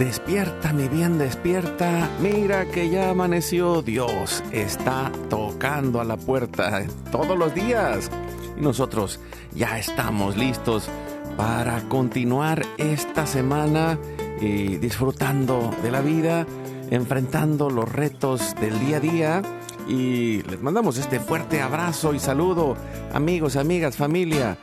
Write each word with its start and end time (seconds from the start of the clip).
Despierta, 0.00 0.72
mi 0.72 0.88
bien, 0.88 1.18
despierta. 1.18 2.08
Mira 2.22 2.64
que 2.64 2.88
ya 2.88 3.10
amaneció. 3.10 3.82
Dios 3.82 4.42
está 4.50 5.12
tocando 5.28 6.00
a 6.00 6.04
la 6.04 6.16
puerta 6.16 6.86
todos 7.12 7.36
los 7.36 7.54
días. 7.54 8.10
Y 8.56 8.62
nosotros 8.62 9.20
ya 9.54 9.78
estamos 9.78 10.38
listos 10.38 10.88
para 11.36 11.82
continuar 11.90 12.62
esta 12.78 13.26
semana 13.26 13.98
y 14.40 14.78
disfrutando 14.78 15.70
de 15.82 15.90
la 15.90 16.00
vida, 16.00 16.46
enfrentando 16.90 17.68
los 17.68 17.86
retos 17.86 18.54
del 18.58 18.80
día 18.80 18.96
a 18.96 19.00
día. 19.00 19.42
Y 19.86 20.40
les 20.44 20.62
mandamos 20.62 20.96
este 20.96 21.20
fuerte 21.20 21.60
abrazo 21.60 22.14
y 22.14 22.20
saludo, 22.20 22.74
amigos, 23.12 23.54
amigas, 23.56 23.98
familia, 23.98 24.56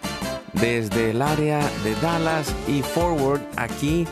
desde 0.53 1.11
el 1.11 1.21
área 1.21 1.59
de 1.83 1.93
Dallas 2.01 2.51
y 2.67 2.81
Forward 2.81 3.41
aquí 3.55 4.07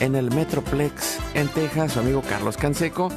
en 0.00 0.14
el 0.14 0.30
Metroplex 0.30 1.18
en 1.34 1.48
Texas, 1.48 1.92
su 1.92 2.00
amigo 2.00 2.22
Carlos 2.22 2.56
Canseco, 2.56 3.10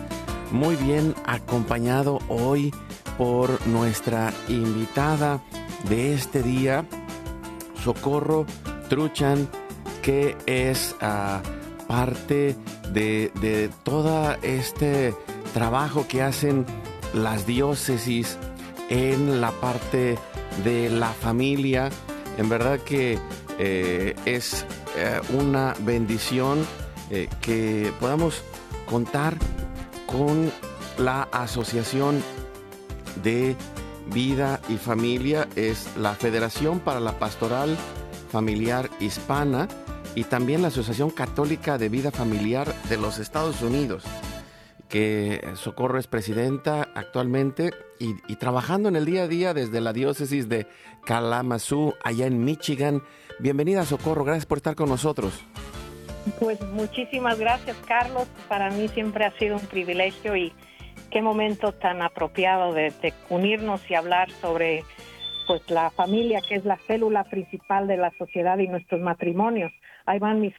muy 0.52 0.76
bien 0.76 1.14
acompañado 1.26 2.20
hoy 2.28 2.74
por 3.18 3.66
nuestra 3.68 4.34
invitada 4.48 5.42
de 5.90 6.14
este 6.14 6.42
día, 6.42 6.86
Socorro 7.84 8.46
Truchan, 8.90 9.48
que 10.02 10.38
es 10.46 10.96
ah, 11.02 11.42
parte 11.88 12.56
de, 12.94 13.32
de 13.42 13.70
todo 13.84 14.36
este 14.42 15.14
trabajo 15.54 16.08
que 16.08 16.22
hacen 16.22 16.66
las 17.14 17.46
diócesis 17.46 18.38
en 18.90 19.42
la 19.42 19.52
parte 19.52 20.18
de 20.64 20.90
la 20.90 21.10
familia. 21.10 21.90
En 22.38 22.50
verdad 22.50 22.80
que 22.80 23.20
eh, 23.58 24.16
es 24.26 24.66
eh, 25.02 25.22
una 25.30 25.76
bendición 25.80 26.68
eh, 27.10 27.30
que 27.40 27.94
podamos 28.02 28.44
contar 28.86 29.38
con 30.06 30.52
la 30.98 31.22
Asociación 31.32 32.22
de 33.24 33.56
Vida 34.14 34.60
y 34.68 34.76
Familia, 34.76 35.48
es 35.56 35.88
la 35.96 36.16
Federación 36.16 36.82
para 36.82 37.00
la 37.00 37.18
Pastoral 37.18 37.78
Familiar 38.30 38.90
Hispana 39.00 39.70
y 40.16 40.26
también 40.26 40.62
la 40.62 40.68
Asociación 40.68 41.12
Católica 41.12 41.78
de 41.78 41.88
Vida 41.88 42.12
Familiar 42.12 42.76
de 42.90 42.98
los 42.98 43.20
Estados 43.20 43.62
Unidos, 43.62 44.04
que 44.90 45.48
Socorro 45.56 45.98
es 45.98 46.08
presidenta 46.08 46.90
actualmente 46.94 47.72
y, 48.00 48.16
y 48.28 48.36
trabajando 48.36 48.90
en 48.90 48.98
el 48.98 49.06
día 49.06 49.24
a 49.24 49.28
día 49.30 49.54
desde 49.54 49.80
la 49.80 49.94
diócesis 49.94 50.50
de 50.50 50.68
Kalamazoo, 51.06 51.96
allá 52.04 52.28
en 52.28 52.44
Michigan, 52.44 53.02
Bienvenida, 53.40 53.84
Socorro. 53.86 54.26
Gracias 54.26 54.46
por 54.46 54.58
estar 54.58 54.76
con 54.76 54.90
nosotros. 54.90 55.46
Pues 56.40 56.62
muchísimas 56.74 57.40
gracias, 57.40 57.78
Carlos. 57.88 58.28
Para 58.50 58.70
mí 58.70 58.90
siempre 58.90 59.26
ha 59.26 59.32
sido 59.38 59.56
un 59.56 59.66
privilegio 59.66 60.36
y 60.36 60.54
qué 61.10 61.22
momento 61.22 61.72
tan 61.72 62.02
apropiado 62.02 62.74
de, 62.74 62.92
unirnos 63.30 63.82
y 63.90 63.96
hablar 63.96 64.30
sobre 64.42 64.84
pues 65.48 65.68
la 65.72 65.90
familia, 65.90 66.42
que 66.48 66.56
es 66.56 66.66
la 66.66 66.78
célula 66.86 67.24
principal 67.24 67.88
de 67.88 67.98
la 67.98 68.12
sociedad 68.18 68.58
y 68.60 68.68
nuestros 68.68 69.02
matrimonios. 69.02 69.72
Ahí 70.06 70.20
van 70.20 70.42
mis, 70.42 70.54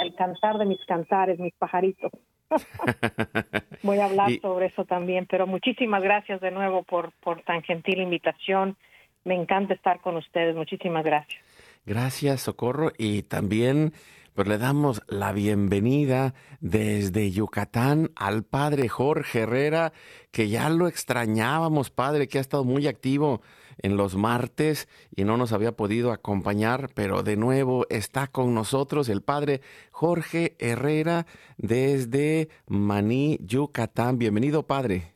el 0.00 0.14
cantar 0.14 0.56
de 0.56 0.66
mis 0.66 0.82
cantares, 0.86 1.38
mis 1.40 1.54
pajaritos. 1.54 2.12
Voy 3.82 3.98
a 3.98 4.06
hablar 4.06 4.30
sobre 4.40 4.66
eso 4.66 4.84
también, 4.84 5.26
pero 5.28 5.46
muchísimas 5.46 6.02
gracias 6.02 6.40
de 6.40 6.52
nuevo 6.52 6.84
por, 6.84 7.12
por 7.20 7.42
tan 7.42 7.62
gentil 7.62 8.00
invitación. 8.00 8.76
Me 9.24 9.34
encanta 9.34 9.74
estar 9.74 10.00
con 10.00 10.16
ustedes. 10.16 10.56
Muchísimas 10.56 11.04
gracias. 11.04 11.49
Gracias, 11.86 12.42
Socorro. 12.42 12.92
Y 12.98 13.22
también 13.22 13.92
pues, 14.34 14.48
le 14.48 14.58
damos 14.58 15.02
la 15.08 15.32
bienvenida 15.32 16.34
desde 16.60 17.30
Yucatán 17.30 18.10
al 18.16 18.42
padre 18.44 18.88
Jorge 18.88 19.40
Herrera, 19.40 19.92
que 20.32 20.48
ya 20.48 20.70
lo 20.70 20.88
extrañábamos, 20.88 21.90
padre, 21.90 22.28
que 22.28 22.38
ha 22.38 22.40
estado 22.40 22.64
muy 22.64 22.86
activo 22.86 23.42
en 23.82 23.96
los 23.96 24.16
martes 24.16 24.88
y 25.14 25.24
no 25.24 25.36
nos 25.36 25.52
había 25.52 25.72
podido 25.72 26.12
acompañar, 26.12 26.88
pero 26.94 27.22
de 27.22 27.36
nuevo 27.36 27.86
está 27.90 28.26
con 28.26 28.54
nosotros 28.54 29.08
el 29.08 29.22
padre 29.22 29.60
Jorge 29.90 30.56
Herrera 30.58 31.26
desde 31.56 32.48
Maní, 32.66 33.38
Yucatán. 33.40 34.18
Bienvenido, 34.18 34.66
padre. 34.66 35.14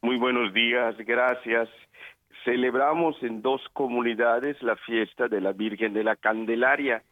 Muy 0.00 0.16
buenos 0.16 0.54
días, 0.54 0.96
gracias 0.98 1.68
celebramos 2.48 3.22
en 3.22 3.42
dos 3.42 3.60
comunidades 3.74 4.62
la 4.62 4.74
fiesta 4.76 5.28
de 5.28 5.42
la 5.42 5.52
Virgen 5.52 5.92
de 5.92 6.02
la 6.02 6.16
Candelaria 6.16 7.02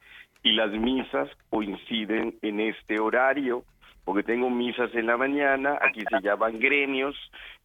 y 0.43 0.53
las 0.53 0.71
misas 0.71 1.29
coinciden 1.51 2.37
en 2.41 2.61
este 2.61 2.99
horario, 2.99 3.63
porque 4.07 4.23
tengo 4.23 4.49
misas 4.49 4.95
en 4.95 5.07
la 5.07 5.19
mañana, 5.19 5.79
aquí 5.83 6.05
se 6.09 6.23
llaman 6.23 6.59
gremios, 6.59 7.15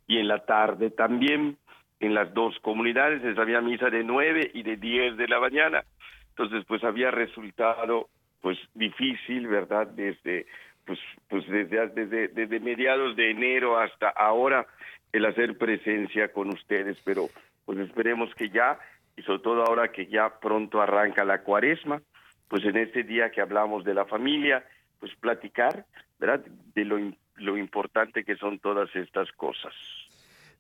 y 0.06 0.18
en 0.18 0.28
la 0.28 0.40
tarde 0.40 0.90
también, 0.90 1.56
en 2.02 2.14
las 2.14 2.34
dos 2.34 2.60
comunidades, 2.60 3.38
había 3.38 3.62
misa 3.62 3.90
de 3.90 4.04
nueve 4.04 4.52
y 4.54 4.64
de 4.64 4.76
diez 4.76 5.16
de 5.16 5.30
la 5.30 5.40
mañana. 5.40 5.86
Entonces, 6.32 6.66
pues 6.68 6.84
había 6.84 7.10
resultado 7.10 8.10
pues 8.42 8.58
difícil, 8.74 9.48
¿verdad? 9.48 9.88
Desde 9.88 10.46
pues 10.86 11.00
pues 11.30 11.48
desde, 11.48 11.88
desde 11.88 12.28
desde 12.28 12.60
mediados 12.60 13.16
de 13.16 13.32
enero 13.32 13.80
hasta 13.80 14.10
ahora 14.10 14.66
el 15.14 15.26
hacer 15.26 15.58
presencia 15.58 16.34
con 16.34 16.50
ustedes, 16.50 17.00
pero 17.06 17.28
pues 17.66 17.80
esperemos 17.80 18.34
que 18.36 18.50
ya, 18.50 18.80
y 19.16 19.22
sobre 19.24 19.40
todo 19.40 19.64
ahora 19.64 19.92
que 19.92 20.08
ya 20.08 20.40
pronto 20.40 20.82
arranca 20.82 21.24
la 21.24 21.44
cuaresma, 21.44 22.02
pues 22.48 22.66
en 22.66 22.78
este 22.78 23.04
día 23.04 23.32
que 23.32 23.42
hablamos 23.42 23.84
de 23.84 23.94
la 23.94 24.06
familia, 24.06 24.66
pues 25.00 25.16
platicar, 25.16 25.86
¿verdad? 26.20 26.42
De 26.76 26.86
lo, 26.86 26.98
lo 27.36 27.58
importante 27.58 28.24
que 28.24 28.36
son 28.36 28.60
todas 28.60 28.94
estas 28.96 29.32
cosas. 29.34 29.74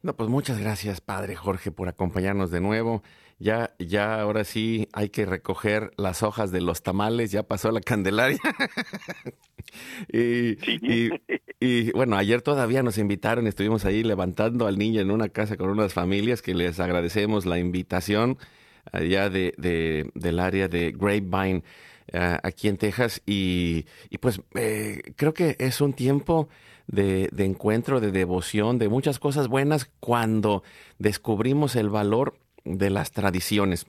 No, 0.03 0.15
pues 0.15 0.29
muchas 0.29 0.57
gracias, 0.59 0.99
Padre 0.99 1.35
Jorge, 1.35 1.71
por 1.71 1.87
acompañarnos 1.87 2.49
de 2.49 2.59
nuevo. 2.59 3.03
Ya, 3.37 3.75
ya, 3.77 4.19
ahora 4.19 4.43
sí 4.43 4.87
hay 4.93 5.09
que 5.09 5.25
recoger 5.25 5.91
las 5.97 6.23
hojas 6.23 6.51
de 6.51 6.61
los 6.61 6.81
tamales, 6.81 7.31
ya 7.31 7.43
pasó 7.43 7.71
la 7.71 7.81
Candelaria. 7.81 8.39
y, 10.11 10.57
y, 11.59 11.91
bueno, 11.91 12.17
ayer 12.17 12.41
todavía 12.41 12.81
nos 12.81 12.97
invitaron, 12.97 13.45
estuvimos 13.45 13.85
ahí 13.85 14.03
levantando 14.03 14.65
al 14.65 14.79
niño 14.79 15.01
en 15.01 15.11
una 15.11 15.29
casa 15.29 15.55
con 15.55 15.69
unas 15.69 15.93
familias 15.93 16.41
que 16.41 16.55
les 16.55 16.79
agradecemos 16.79 17.45
la 17.45 17.59
invitación 17.59 18.39
allá 18.91 19.29
de, 19.29 19.53
de 19.57 20.09
del 20.15 20.39
área 20.39 20.67
de 20.67 20.91
Grapevine. 20.91 21.63
Uh, 22.13 22.35
aquí 22.43 22.67
en 22.67 22.75
Texas 22.75 23.21
y, 23.25 23.85
y 24.09 24.17
pues 24.17 24.41
eh, 24.55 25.13
creo 25.15 25.33
que 25.33 25.55
es 25.59 25.79
un 25.79 25.93
tiempo 25.93 26.49
de, 26.87 27.29
encuentro, 27.37 27.99
de 27.99 28.11
devoción, 28.11 28.77
de 28.77 28.89
muchas 28.89 29.19
cosas 29.19 29.47
buenas 29.47 29.89
cuando 29.99 30.63
descubrimos 30.99 31.75
el 31.75 31.89
valor 31.89 32.35
de 32.63 32.89
las 32.89 33.11
tradiciones. 33.11 33.85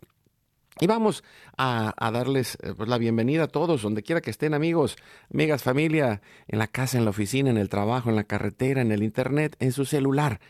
Y 0.80 0.86
vamos 0.86 1.22
a, 1.58 1.94
darles 2.12 2.56
eh, 2.62 2.72
pues, 2.76 2.88
la 2.88 2.98
bienvenida 2.98 3.44
a 3.44 3.48
todos, 3.48 3.82
donde 3.82 4.02
quiera 4.02 4.22
que 4.22 4.30
estén 4.30 4.54
amigos, 4.54 4.96
amigas, 5.32 5.62
familia, 5.62 6.22
en 6.48 6.58
la 6.58 6.66
casa, 6.66 6.96
en 6.96 7.04
la 7.04 7.10
oficina, 7.10 7.50
en 7.50 7.58
el 7.58 7.68
trabajo, 7.68 8.08
en 8.08 8.16
la 8.16 8.24
carretera, 8.24 8.80
en 8.80 8.90
el 8.90 9.02
internet, 9.02 9.56
en 9.60 9.72
su 9.72 9.84
celular. 9.84 10.40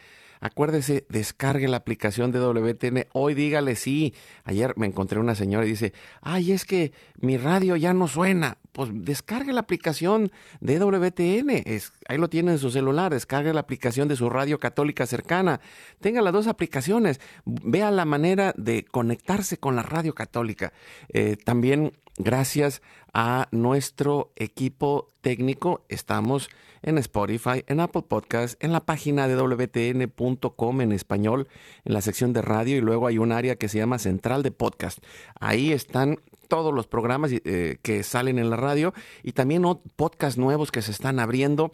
Acuérdese, 0.43 1.07
descargue 1.09 1.69
la 1.69 1.77
aplicación 1.77 2.33
de 2.33 2.41
WTN. 2.41 3.07
Hoy 3.13 3.35
dígale 3.35 3.77
sí. 3.77 4.13
Ayer 4.43 4.75
me 4.77 4.89
encontré 4.89 5.21
una 5.21 5.37
señora 5.37 5.65
y 5.65 5.69
dice, 5.69 5.93
ay, 6.21 6.51
es 6.51 6.65
que 6.65 6.93
mi 7.21 7.37
radio 7.37 7.77
ya 7.77 7.95
no 7.95 8.09
suena. 8.09 8.59
Pues 8.73 8.91
descargue 8.93 9.53
la 9.53 9.61
aplicación 9.61 10.33
de 10.61 10.81
WTN. 10.81 11.63
Ahí 12.09 12.19
lo 12.19 12.29
tiene 12.29 12.51
en 12.51 12.59
su 12.59 12.73
celular. 12.73 13.13
Descargue 13.13 13.55
la 13.55 13.61
aplicación 13.61 14.09
de 14.09 14.17
su 14.17 14.29
radio 14.31 14.59
católica 14.59 15.07
cercana. 15.07 15.61
Tenga 16.01 16.21
las 16.23 16.33
dos 16.33 16.49
aplicaciones. 16.49 17.21
Vea 17.45 17.93
la 17.93 18.05
manera 18.05 18.53
de 18.57 18.85
conectarse 18.85 19.59
con 19.59 19.77
la 19.77 19.85
radio 19.85 20.13
católica. 20.13 20.73
Eh, 21.11 21.37
también 21.37 21.93
gracias 22.23 22.83
a 23.13 23.49
nuestro 23.51 24.33
equipo 24.37 25.09
técnico. 25.21 25.85
Estamos 25.89 26.49
en 26.83 26.99
Spotify, 26.99 27.65
en 27.67 27.81
Apple 27.81 28.03
Podcast, 28.03 28.63
en 28.63 28.73
la 28.73 28.81
página 28.81 29.29
de 29.29 29.37
wtn.com 29.37 30.81
en 30.81 30.93
español, 30.93 31.49
en 31.85 31.95
la 31.95 32.01
sección 32.01 32.33
de 32.33 32.43
radio 32.43 32.77
y 32.77 32.81
luego 32.81 33.07
hay 33.07 33.19
un 33.19 33.33
área 33.33 33.57
que 33.57 33.69
se 33.69 33.79
llama 33.79 33.99
Central 33.99 34.43
de 34.43 34.51
Podcast. 34.51 34.99
Ahí 35.39 35.73
están 35.73 36.19
todos 36.49 36.73
los 36.75 36.87
programas 36.87 37.31
eh, 37.33 37.79
que 37.83 38.03
salen 38.03 38.39
en 38.39 38.51
la 38.51 38.57
radio 38.57 38.93
y 39.23 39.33
también 39.33 39.65
podcasts 39.97 40.39
nuevos 40.39 40.73
que 40.73 40.83
se 40.83 40.91
están 40.91 41.19
abriendo 41.19 41.73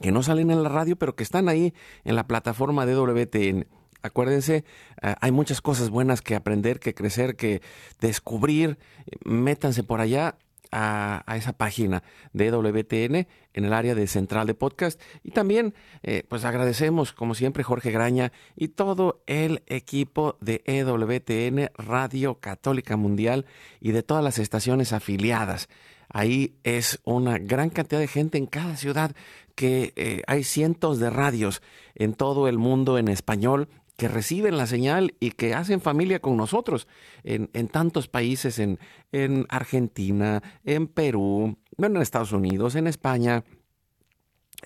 que 0.00 0.12
no 0.12 0.22
salen 0.22 0.50
en 0.50 0.62
la 0.62 0.68
radio, 0.68 0.96
pero 0.96 1.14
que 1.14 1.22
están 1.22 1.48
ahí 1.48 1.72
en 2.04 2.16
la 2.16 2.26
plataforma 2.26 2.84
de 2.84 2.96
WTN. 2.96 3.66
Acuérdense, 4.04 4.64
eh, 5.00 5.14
hay 5.18 5.32
muchas 5.32 5.62
cosas 5.62 5.88
buenas 5.88 6.20
que 6.20 6.34
aprender, 6.34 6.78
que 6.78 6.92
crecer, 6.92 7.36
que 7.36 7.62
descubrir. 8.02 8.76
Métanse 9.24 9.82
por 9.82 10.02
allá 10.02 10.36
a, 10.70 11.24
esa 11.36 11.54
página 11.54 12.02
de 12.34 12.50
WTN 12.50 13.26
en 13.54 13.64
el 13.64 13.72
área 13.72 13.94
de 13.94 14.06
central 14.06 14.46
de 14.46 14.52
podcast. 14.52 15.00
Y 15.22 15.30
también, 15.30 15.72
eh, 16.02 16.22
pues 16.28 16.44
agradecemos, 16.44 17.14
como 17.14 17.34
siempre, 17.34 17.62
Jorge 17.62 17.92
Graña 17.92 18.30
y 18.56 18.68
todo 18.68 19.22
el 19.26 19.62
equipo 19.68 20.36
de 20.42 20.62
EWTN, 20.66 21.70
Radio 21.78 22.40
Católica 22.40 22.98
Mundial 22.98 23.46
y 23.80 23.92
de 23.92 24.02
todas 24.02 24.22
las 24.22 24.38
estaciones 24.38 24.92
afiliadas. 24.92 25.70
Ahí 26.10 26.58
es 26.62 27.00
una 27.04 27.38
gran 27.38 27.70
cantidad 27.70 28.00
de 28.00 28.06
gente 28.06 28.36
en 28.36 28.44
cada 28.44 28.76
ciudad 28.76 29.16
que 29.54 29.94
eh, 29.96 30.22
hay 30.26 30.44
cientos 30.44 30.98
de 30.98 31.08
radios 31.08 31.62
en 31.94 32.12
todo 32.12 32.48
el 32.48 32.58
mundo 32.58 32.98
en 32.98 33.08
español 33.08 33.68
que 33.96 34.08
reciben 34.08 34.56
la 34.56 34.66
señal 34.66 35.14
y 35.20 35.32
que 35.32 35.54
hacen 35.54 35.80
familia 35.80 36.20
con 36.20 36.36
nosotros 36.36 36.88
en, 37.22 37.68
tantos 37.68 38.08
países, 38.08 38.58
en, 38.58 38.78
en, 39.12 39.46
Argentina, 39.48 40.42
en 40.64 40.88
Perú, 40.88 41.58
bueno, 41.76 41.96
en 41.96 42.02
Estados 42.02 42.32
Unidos, 42.32 42.74
en 42.74 42.86
España, 42.86 43.44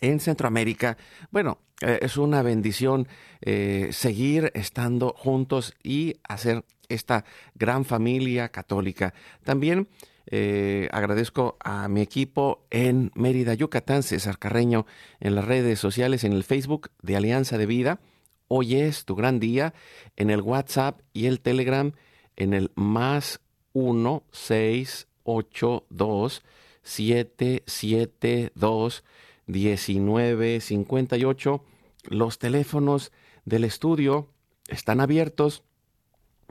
en 0.01 0.21
Centroamérica. 0.21 0.97
Bueno, 1.31 1.59
eh, 1.81 1.99
es 2.03 2.17
una 2.17 2.43
bendición 2.43 3.07
eh, 3.41 3.89
seguir 3.93 4.51
estando 4.55 5.15
juntos 5.17 5.75
y 5.83 6.17
hacer 6.27 6.65
esta 6.89 7.25
gran 7.55 7.85
familia 7.85 8.49
católica. 8.49 9.13
También 9.45 9.89
eh, 10.27 10.89
agradezco 10.91 11.57
a 11.61 11.89
mi 11.89 12.01
equipo 12.01 12.67
en 12.71 13.11
Mérida, 13.15 13.55
Yucatán, 13.55 14.03
César 14.03 14.39
Carreño, 14.39 14.87
en 15.21 15.35
las 15.35 15.45
redes 15.45 15.79
sociales, 15.79 16.25
en 16.25 16.33
el 16.33 16.45
Facebook 16.45 16.91
de 17.03 17.17
Alianza 17.17 17.59
de 17.59 17.67
Vida 17.67 18.01
Hoy 18.51 18.77
es 18.77 19.05
tu 19.05 19.15
gran 19.15 19.41
día 19.41 19.75
en 20.17 20.31
el 20.31 20.41
WhatsApp 20.41 21.01
y 21.13 21.27
el 21.27 21.41
Telegram 21.41 21.93
en 22.37 22.55
el 22.55 22.73
más 22.77 23.41
1 23.75 24.23
6 24.33 25.07
8 25.25 25.87
2 25.91 26.43
7 26.83 27.63
7 27.67 28.53
2 28.55 29.05
19 29.47 30.61
58. 30.61 31.65
Los 32.05 32.39
teléfonos 32.39 33.13
del 33.45 33.65
estudio 33.65 34.29
están 34.69 35.01
abiertos 35.01 35.63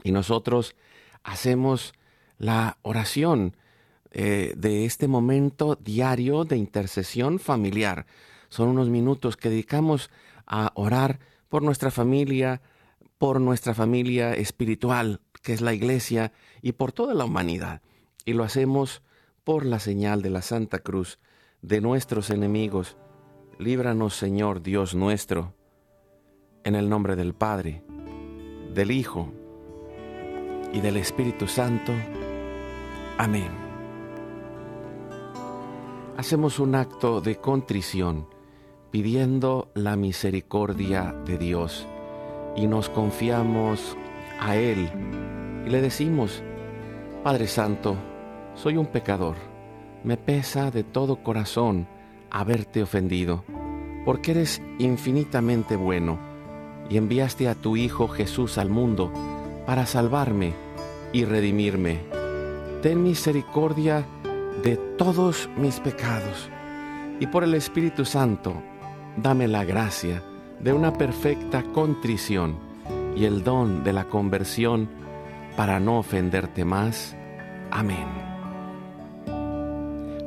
y 0.04 0.12
nosotros 0.12 0.76
hacemos 1.24 1.94
la 2.38 2.78
oración 2.82 3.56
eh, 4.12 4.52
de 4.56 4.84
este 4.84 5.08
momento 5.08 5.74
diario 5.74 6.44
de 6.44 6.58
intercesión 6.58 7.40
familiar. 7.40 8.06
Son 8.50 8.68
unos 8.68 8.88
minutos 8.88 9.36
que 9.36 9.50
dedicamos 9.50 10.10
a 10.46 10.70
orar 10.76 11.18
por 11.48 11.62
nuestra 11.62 11.90
familia, 11.90 12.60
por 13.18 13.40
nuestra 13.40 13.74
familia 13.74 14.34
espiritual, 14.34 15.20
que 15.42 15.52
es 15.52 15.60
la 15.60 15.74
iglesia, 15.74 16.32
y 16.62 16.72
por 16.72 16.92
toda 16.92 17.14
la 17.14 17.24
humanidad. 17.24 17.82
Y 18.24 18.34
lo 18.34 18.44
hacemos 18.44 19.02
por 19.44 19.64
la 19.64 19.78
señal 19.78 20.22
de 20.22 20.30
la 20.30 20.42
Santa 20.42 20.80
Cruz 20.80 21.18
de 21.62 21.80
nuestros 21.80 22.30
enemigos. 22.30 22.96
Líbranos, 23.58 24.14
Señor 24.14 24.62
Dios 24.62 24.94
nuestro, 24.94 25.54
en 26.64 26.74
el 26.74 26.88
nombre 26.88 27.16
del 27.16 27.34
Padre, 27.34 27.82
del 28.74 28.90
Hijo 28.90 29.32
y 30.72 30.80
del 30.80 30.96
Espíritu 30.96 31.48
Santo. 31.48 31.92
Amén. 33.16 33.50
Hacemos 36.16 36.58
un 36.58 36.74
acto 36.74 37.20
de 37.20 37.36
contrición 37.36 38.28
pidiendo 38.90 39.70
la 39.74 39.96
misericordia 39.96 41.14
de 41.26 41.38
Dios. 41.38 41.86
Y 42.56 42.66
nos 42.66 42.88
confiamos 42.88 43.96
a 44.40 44.56
Él. 44.56 44.90
Y 45.66 45.70
le 45.70 45.80
decimos, 45.80 46.42
Padre 47.22 47.46
Santo, 47.46 47.96
soy 48.54 48.76
un 48.76 48.86
pecador, 48.86 49.36
me 50.04 50.16
pesa 50.16 50.70
de 50.70 50.84
todo 50.84 51.22
corazón 51.22 51.86
haberte 52.30 52.82
ofendido, 52.82 53.44
porque 54.04 54.32
eres 54.32 54.62
infinitamente 54.78 55.76
bueno. 55.76 56.18
Y 56.90 56.96
enviaste 56.96 57.48
a 57.48 57.54
tu 57.54 57.76
Hijo 57.76 58.08
Jesús 58.08 58.56
al 58.56 58.70
mundo 58.70 59.12
para 59.66 59.84
salvarme 59.84 60.54
y 61.12 61.24
redimirme. 61.24 62.00
Ten 62.82 63.02
misericordia 63.02 64.06
de 64.62 64.76
todos 64.96 65.50
mis 65.56 65.80
pecados. 65.80 66.48
Y 67.20 67.26
por 67.26 67.44
el 67.44 67.54
Espíritu 67.54 68.04
Santo 68.04 68.54
dame 69.22 69.48
la 69.48 69.64
gracia 69.64 70.22
de 70.60 70.72
una 70.72 70.92
perfecta 70.92 71.62
contrición 71.74 72.56
y 73.16 73.24
el 73.24 73.42
don 73.42 73.84
de 73.84 73.92
la 73.92 74.04
conversión 74.04 74.88
para 75.56 75.80
no 75.80 75.98
ofenderte 75.98 76.64
más. 76.64 77.16
Amén. 77.70 78.06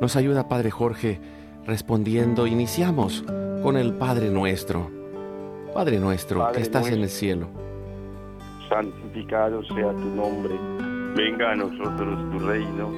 Nos 0.00 0.16
ayuda 0.16 0.48
Padre 0.48 0.70
Jorge 0.70 1.20
respondiendo, 1.66 2.46
iniciamos 2.46 3.24
con 3.62 3.76
el 3.76 3.94
Padre 3.94 4.30
nuestro. 4.30 4.90
Padre 5.72 5.98
nuestro 5.98 6.50
que 6.52 6.60
estás 6.60 6.90
en 6.90 7.02
el 7.02 7.08
cielo. 7.08 7.48
Santificado 8.68 9.62
sea 9.64 9.92
tu 9.92 10.08
nombre, 10.16 10.54
venga 11.14 11.52
a 11.52 11.56
nosotros 11.56 12.30
tu 12.32 12.38
reino, 12.46 12.90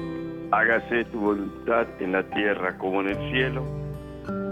hágase 0.51 1.05
tu 1.05 1.19
voluntad 1.19 1.85
en 1.99 2.13
la 2.13 2.23
tierra 2.23 2.77
como 2.77 3.01
en 3.01 3.09
el 3.09 3.31
cielo. 3.31 3.84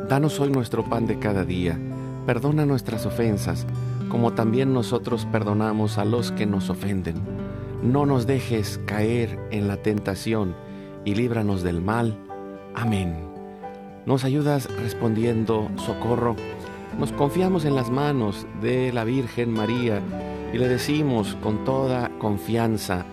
Danos 0.09 0.39
hoy 0.41 0.51
nuestro 0.51 0.83
pan 0.83 1.07
de 1.07 1.17
cada 1.17 1.45
día. 1.45 1.79
Perdona 2.25 2.65
nuestras 2.65 3.05
ofensas, 3.05 3.65
como 4.09 4.33
también 4.33 4.73
nosotros 4.73 5.25
perdonamos 5.31 5.97
a 5.97 6.03
los 6.03 6.31
que 6.33 6.45
nos 6.45 6.69
ofenden. 6.69 7.15
No 7.81 8.05
nos 8.05 8.27
dejes 8.27 8.81
caer 8.85 9.39
en 9.51 9.69
la 9.69 9.77
tentación 9.77 10.55
y 11.05 11.15
líbranos 11.15 11.63
del 11.63 11.81
mal. 11.81 12.17
Amén. 12.75 13.15
Nos 14.05 14.25
ayudas 14.25 14.69
respondiendo, 14.81 15.69
socorro. 15.77 16.35
Nos 16.99 17.13
confiamos 17.13 17.63
en 17.63 17.75
las 17.75 17.89
manos 17.89 18.45
de 18.61 18.91
la 18.91 19.05
Virgen 19.05 19.51
María 19.51 20.01
y 20.51 20.57
le 20.57 20.67
decimos 20.67 21.37
con 21.41 21.63
toda 21.63 22.09
confianza, 22.19 23.05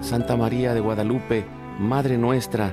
Santa 0.00 0.36
María 0.36 0.74
de 0.74 0.80
Guadalupe, 0.80 1.44
Madre 1.78 2.16
nuestra, 2.18 2.72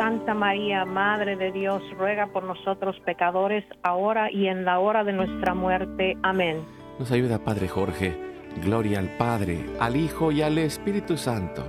Santa 0.00 0.32
María, 0.32 0.86
Madre 0.86 1.36
de 1.36 1.52
Dios, 1.52 1.82
ruega 1.98 2.28
por 2.28 2.42
nosotros 2.42 2.96
pecadores, 3.04 3.66
ahora 3.82 4.32
y 4.32 4.46
en 4.46 4.64
la 4.64 4.78
hora 4.78 5.04
de 5.04 5.12
nuestra 5.12 5.52
muerte. 5.52 6.16
Amén. 6.22 6.62
Nos 6.98 7.12
ayuda 7.12 7.44
Padre 7.44 7.68
Jorge. 7.68 8.16
Gloria 8.64 8.98
al 8.98 9.10
Padre, 9.18 9.62
al 9.78 9.96
Hijo 9.96 10.32
y 10.32 10.40
al 10.40 10.56
Espíritu 10.56 11.18
Santo. 11.18 11.62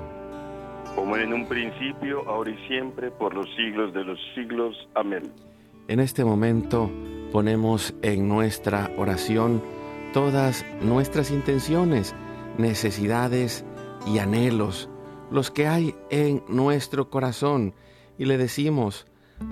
Como 0.95 1.17
en 1.17 1.33
un 1.33 1.45
principio, 1.45 2.23
ahora 2.25 2.51
y 2.51 2.67
siempre, 2.69 3.11
por 3.11 3.33
los 3.33 3.53
siglos 3.57 3.93
de 3.93 4.05
los 4.05 4.17
siglos. 4.33 4.77
Amén. 4.95 5.23
En 5.89 5.99
este 5.99 6.23
momento 6.23 6.89
ponemos 7.33 7.93
en 8.01 8.29
nuestra 8.29 8.91
oración 8.95 9.61
todas 10.13 10.65
nuestras 10.81 11.31
intenciones, 11.31 12.15
necesidades 12.57 13.65
y 14.07 14.19
anhelos, 14.19 14.89
los 15.31 15.51
que 15.51 15.67
hay 15.67 15.95
en 16.09 16.41
nuestro 16.47 17.09
corazón, 17.09 17.73
y 18.21 18.25
le 18.25 18.37
decimos, 18.37 19.07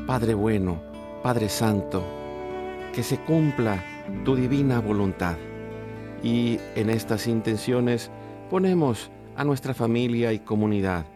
Padre 0.06 0.36
bueno, 0.36 0.80
Padre 1.24 1.50
Santo, 1.50 2.04
que 2.94 3.02
se 3.02 3.18
cumpla 3.18 3.84
tu 4.24 4.36
divina 4.36 4.80
voluntad. 4.80 5.38
Y 6.22 6.60
en 6.76 6.92
estas 6.92 7.26
intenciones 7.26 8.12
ponemos 8.48 9.10
a 9.36 9.44
nuestra 9.44 9.74
familia 9.74 10.34
y 10.34 10.40
comunidad, 10.40 11.08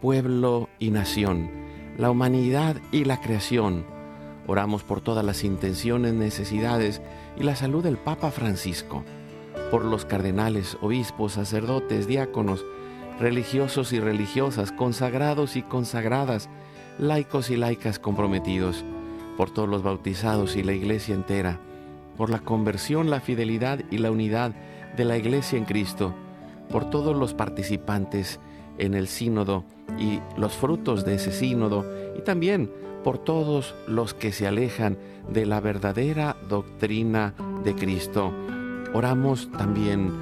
pueblo 0.00 0.68
y 0.80 0.90
nación, 0.90 1.48
la 1.96 2.10
humanidad 2.10 2.74
y 2.90 3.04
la 3.04 3.20
creación. 3.20 3.86
Oramos 4.48 4.82
por 4.82 5.00
todas 5.00 5.24
las 5.24 5.44
intenciones, 5.44 6.14
necesidades 6.14 7.00
y 7.38 7.44
la 7.44 7.54
salud 7.54 7.84
del 7.84 7.98
Papa 7.98 8.32
Francisco, 8.32 9.04
por 9.70 9.84
los 9.84 10.04
cardenales, 10.04 10.76
obispos, 10.80 11.34
sacerdotes, 11.34 12.08
diáconos, 12.08 12.64
religiosos 13.20 13.92
y 13.92 14.00
religiosas, 14.00 14.72
consagrados 14.72 15.54
y 15.54 15.62
consagradas, 15.62 16.50
laicos 16.98 17.50
y 17.50 17.56
laicas 17.56 17.98
comprometidos, 17.98 18.84
por 19.36 19.50
todos 19.50 19.68
los 19.68 19.82
bautizados 19.82 20.56
y 20.56 20.62
la 20.62 20.72
iglesia 20.72 21.14
entera, 21.14 21.60
por 22.16 22.30
la 22.30 22.40
conversión, 22.40 23.08
la 23.08 23.20
fidelidad 23.20 23.80
y 23.90 23.98
la 23.98 24.10
unidad 24.10 24.52
de 24.96 25.04
la 25.04 25.16
iglesia 25.16 25.56
en 25.58 25.64
Cristo, 25.64 26.12
por 26.70 26.90
todos 26.90 27.16
los 27.16 27.34
participantes 27.34 28.40
en 28.78 28.94
el 28.94 29.06
sínodo 29.06 29.64
y 29.98 30.20
los 30.36 30.54
frutos 30.54 31.04
de 31.04 31.14
ese 31.14 31.32
sínodo, 31.32 31.84
y 32.16 32.22
también 32.22 32.70
por 33.04 33.18
todos 33.18 33.74
los 33.86 34.12
que 34.12 34.32
se 34.32 34.46
alejan 34.46 34.98
de 35.32 35.46
la 35.46 35.60
verdadera 35.60 36.36
doctrina 36.48 37.34
de 37.64 37.74
Cristo. 37.74 38.32
Oramos 38.92 39.50
también 39.52 40.12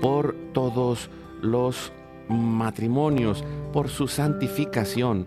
por 0.00 0.34
todos 0.52 1.10
los 1.42 1.92
matrimonios, 2.28 3.44
por 3.72 3.88
su 3.88 4.06
santificación, 4.06 5.26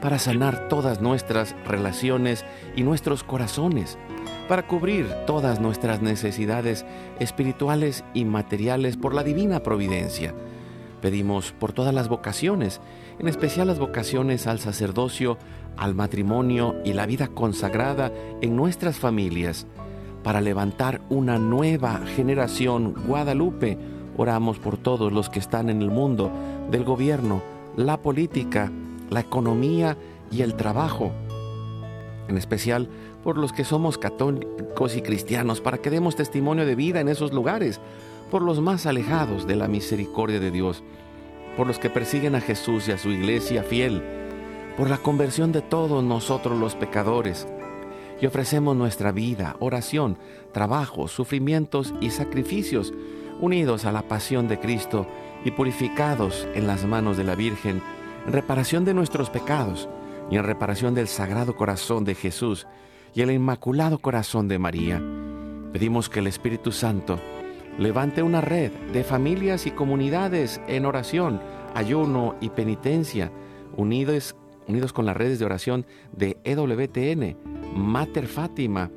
para 0.00 0.18
sanar 0.18 0.68
todas 0.68 1.00
nuestras 1.00 1.54
relaciones 1.66 2.44
y 2.74 2.82
nuestros 2.82 3.24
corazones, 3.24 3.98
para 4.48 4.66
cubrir 4.66 5.06
todas 5.26 5.60
nuestras 5.60 6.02
necesidades 6.02 6.84
espirituales 7.18 8.04
y 8.14 8.24
materiales 8.24 8.96
por 8.96 9.14
la 9.14 9.22
divina 9.22 9.62
providencia. 9.62 10.34
Pedimos 11.00 11.52
por 11.52 11.72
todas 11.72 11.94
las 11.94 12.08
vocaciones, 12.08 12.80
en 13.18 13.28
especial 13.28 13.68
las 13.68 13.78
vocaciones 13.78 14.46
al 14.46 14.58
sacerdocio, 14.58 15.38
al 15.76 15.94
matrimonio 15.94 16.76
y 16.84 16.94
la 16.94 17.06
vida 17.06 17.28
consagrada 17.28 18.12
en 18.40 18.56
nuestras 18.56 18.96
familias, 18.96 19.66
para 20.22 20.40
levantar 20.40 21.02
una 21.08 21.38
nueva 21.38 22.00
generación 22.16 22.94
Guadalupe. 23.06 23.78
Oramos 24.16 24.58
por 24.58 24.78
todos 24.78 25.12
los 25.12 25.28
que 25.28 25.38
están 25.38 25.68
en 25.68 25.82
el 25.82 25.90
mundo 25.90 26.32
del 26.70 26.84
gobierno, 26.84 27.42
la 27.76 27.98
política, 27.98 28.72
la 29.10 29.20
economía 29.20 29.96
y 30.30 30.42
el 30.42 30.54
trabajo, 30.54 31.12
en 32.28 32.36
especial 32.36 32.88
por 33.22 33.38
los 33.38 33.52
que 33.52 33.64
somos 33.64 33.98
católicos 33.98 34.96
y 34.96 35.02
cristianos, 35.02 35.60
para 35.60 35.78
que 35.78 35.90
demos 35.90 36.16
testimonio 36.16 36.66
de 36.66 36.74
vida 36.74 37.00
en 37.00 37.08
esos 37.08 37.32
lugares, 37.32 37.80
por 38.30 38.42
los 38.42 38.60
más 38.60 38.86
alejados 38.86 39.46
de 39.46 39.56
la 39.56 39.68
misericordia 39.68 40.40
de 40.40 40.50
Dios, 40.50 40.82
por 41.56 41.66
los 41.66 41.78
que 41.78 41.90
persiguen 41.90 42.34
a 42.34 42.40
Jesús 42.40 42.88
y 42.88 42.92
a 42.92 42.98
su 42.98 43.10
iglesia 43.10 43.62
fiel, 43.62 44.02
por 44.76 44.90
la 44.90 44.98
conversión 44.98 45.52
de 45.52 45.62
todos 45.62 46.04
nosotros 46.04 46.58
los 46.58 46.74
pecadores. 46.74 47.46
Y 48.20 48.26
ofrecemos 48.26 48.76
nuestra 48.76 49.12
vida, 49.12 49.56
oración, 49.60 50.18
trabajo, 50.52 51.08
sufrimientos 51.08 51.94
y 52.00 52.10
sacrificios, 52.10 52.92
unidos 53.40 53.84
a 53.84 53.92
la 53.92 54.02
pasión 54.02 54.48
de 54.48 54.58
Cristo 54.58 55.06
y 55.44 55.50
purificados 55.50 56.46
en 56.54 56.66
las 56.66 56.84
manos 56.84 57.16
de 57.16 57.24
la 57.24 57.34
Virgen, 57.34 57.82
en 58.26 58.32
reparación 58.32 58.84
de 58.84 58.92
nuestros 58.92 59.30
pecados 59.30 59.88
y 60.30 60.36
en 60.36 60.42
reparación 60.42 60.94
del 60.94 61.06
Sagrado 61.06 61.54
Corazón 61.54 62.04
de 62.04 62.16
Jesús 62.16 62.66
y 63.14 63.22
el 63.22 63.30
Inmaculado 63.30 63.98
Corazón 63.98 64.48
de 64.48 64.58
María. 64.58 65.00
Pedimos 65.72 66.08
que 66.08 66.18
el 66.18 66.26
Espíritu 66.26 66.72
Santo 66.72 67.20
levante 67.78 68.22
una 68.22 68.40
red 68.40 68.72
de 68.92 69.04
familias 69.04 69.66
y 69.66 69.70
comunidades 69.70 70.60
en 70.66 70.86
oración, 70.86 71.40
ayuno 71.74 72.34
y 72.40 72.50
penitencia, 72.50 73.30
unidos, 73.76 74.34
unidos 74.66 74.92
con 74.92 75.06
las 75.06 75.16
redes 75.16 75.38
de 75.38 75.44
oración 75.44 75.86
de 76.12 76.38
EWTN, 76.42 77.36
Mater 77.76 78.26
Fátima, 78.26 78.90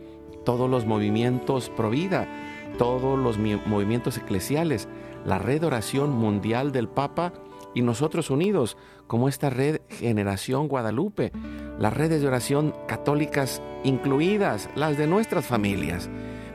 todos 0.43 0.67
los 0.67 0.87
movimientos 0.87 1.69
Provida, 1.69 2.27
todos 2.79 3.19
los 3.19 3.37
movimientos 3.37 4.17
eclesiales, 4.17 4.87
la 5.23 5.37
red 5.37 5.61
de 5.61 5.67
oración 5.67 6.09
mundial 6.09 6.71
del 6.71 6.87
Papa 6.87 7.33
y 7.75 7.81
nosotros 7.81 8.29
unidos 8.29 8.77
como 9.09 9.27
esta 9.27 9.49
red 9.49 9.81
Generación 9.89 10.67
Guadalupe, 10.67 11.31
las 11.79 11.95
redes 11.95 12.21
de 12.21 12.27
oración 12.27 12.75
católicas 12.87 13.59
incluidas, 13.83 14.69
las 14.75 14.99
de 14.99 15.07
nuestras 15.07 15.47
familias. 15.47 16.07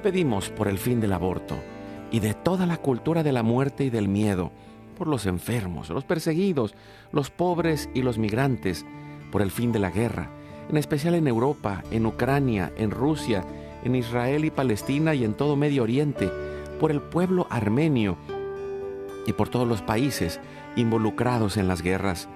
Pedimos 0.04 0.50
por 0.50 0.68
el 0.68 0.78
fin 0.78 1.00
del 1.00 1.14
aborto 1.14 1.56
y 2.12 2.20
de 2.20 2.32
toda 2.32 2.64
la 2.64 2.76
cultura 2.76 3.24
de 3.24 3.32
la 3.32 3.42
muerte 3.42 3.84
y 3.84 3.90
del 3.90 4.06
miedo, 4.06 4.52
por 4.96 5.08
los 5.08 5.26
enfermos, 5.26 5.90
los 5.90 6.04
perseguidos, 6.04 6.76
los 7.10 7.28
pobres 7.28 7.90
y 7.92 8.02
los 8.02 8.18
migrantes, 8.18 8.86
por 9.32 9.42
el 9.42 9.50
fin 9.50 9.72
de 9.72 9.80
la 9.80 9.90
guerra, 9.90 10.30
en 10.70 10.76
especial 10.76 11.16
en 11.16 11.26
Europa, 11.26 11.82
en 11.90 12.06
Ucrania, 12.06 12.72
en 12.76 12.92
Rusia, 12.92 13.44
en 13.82 13.96
Israel 13.96 14.44
y 14.44 14.52
Palestina 14.52 15.12
y 15.16 15.24
en 15.24 15.34
todo 15.34 15.56
Medio 15.56 15.82
Oriente, 15.82 16.30
por 16.78 16.92
el 16.92 17.02
pueblo 17.02 17.48
armenio 17.50 18.16
y 19.26 19.32
por 19.32 19.48
todos 19.48 19.66
los 19.66 19.82
países 19.82 20.38
involucrados 20.76 21.56
en 21.56 21.66
las 21.66 21.82
guerras. 21.82 22.28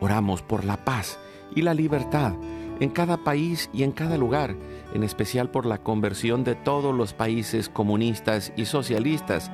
Oramos 0.00 0.42
por 0.42 0.64
la 0.64 0.84
paz 0.84 1.18
y 1.54 1.62
la 1.62 1.74
libertad 1.74 2.34
en 2.80 2.90
cada 2.90 3.18
país 3.18 3.68
y 3.72 3.82
en 3.82 3.92
cada 3.92 4.16
lugar, 4.16 4.56
en 4.94 5.04
especial 5.04 5.50
por 5.50 5.66
la 5.66 5.78
conversión 5.78 6.44
de 6.44 6.54
todos 6.54 6.94
los 6.94 7.12
países 7.12 7.68
comunistas 7.68 8.52
y 8.56 8.64
socialistas. 8.64 9.50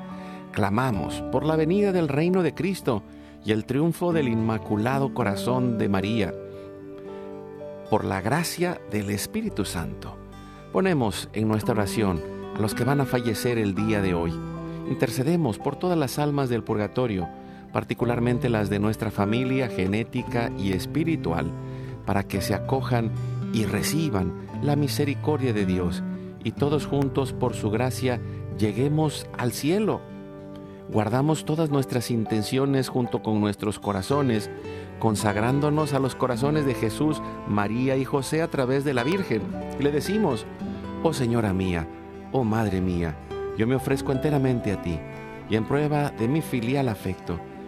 Clamamos 0.53 1.23
por 1.33 1.45
la 1.45 1.57
venida 1.57 1.93
del 1.93 2.09
reino 2.09 2.43
de 2.43 2.55
Cristo 2.55 3.03
y 3.45 3.53
el 3.53 3.67
triunfo 3.67 4.12
del 4.12 4.29
Inmaculado 4.29 5.12
Corazón 5.12 5.76
de 5.76 5.88
María. 5.88 6.33
Por 7.91 8.05
la 8.05 8.21
gracia 8.21 8.81
del 8.91 9.11
Espíritu 9.11 9.65
Santo. 9.65 10.17
Ponemos 10.73 11.29
en 11.33 11.49
nuestra 11.49 11.75
oración 11.75 12.23
a 12.57 12.61
los 12.61 12.75
que 12.75 12.85
van 12.85 13.00
a 13.00 13.07
fallecer 13.07 13.59
el 13.59 13.75
día 13.75 14.00
de 14.00 14.15
hoy. 14.15 14.33
Intercedemos 14.88 15.59
por 15.59 15.76
todas 15.76 15.99
las 15.99 16.19
almas 16.19 16.49
del 16.49 16.62
purgatorio, 16.62 17.29
particularmente 17.76 18.49
las 18.49 18.71
de 18.71 18.78
nuestra 18.78 19.11
familia 19.11 19.68
genética 19.68 20.50
y 20.56 20.73
espiritual, 20.73 21.50
para 22.06 22.23
que 22.23 22.40
se 22.40 22.54
acojan 22.54 23.11
y 23.52 23.66
reciban 23.66 24.33
la 24.62 24.76
misericordia 24.76 25.52
de 25.52 25.66
Dios 25.66 26.02
y 26.42 26.52
todos 26.52 26.87
juntos 26.87 27.35
por 27.35 27.52
su 27.52 27.68
gracia 27.68 28.18
lleguemos 28.59 29.26
al 29.37 29.52
cielo. 29.52 30.00
Guardamos 30.90 31.45
todas 31.45 31.68
nuestras 31.68 32.11
intenciones 32.11 32.88
junto 32.88 33.23
con 33.23 33.42
nuestros 33.42 33.78
corazones, 33.78 34.49
consagrándonos 34.99 35.92
a 35.92 35.99
los 35.99 36.14
corazones 36.14 36.64
de 36.64 36.73
Jesús, 36.73 37.21
María 37.47 37.99
y 37.99 38.06
José 38.06 38.40
a 38.40 38.49
través 38.49 38.85
de 38.87 38.95
la 38.95 39.04
Virgen. 39.04 39.42
le 39.78 39.92
decimos, 39.92 40.47
oh 41.02 41.12
Señora 41.12 41.52
mía, 41.52 41.87
oh 42.33 42.42
Madre 42.42 42.80
mía, 42.80 43.18
yo 43.59 43.66
me 43.66 43.75
ofrezco 43.75 44.12
enteramente 44.12 44.73
a 44.73 44.80
ti 44.80 44.99
y 45.50 45.56
en 45.56 45.66
prueba 45.66 46.09
de 46.09 46.26
mi 46.26 46.40
filial 46.40 46.88
afecto, 46.88 47.38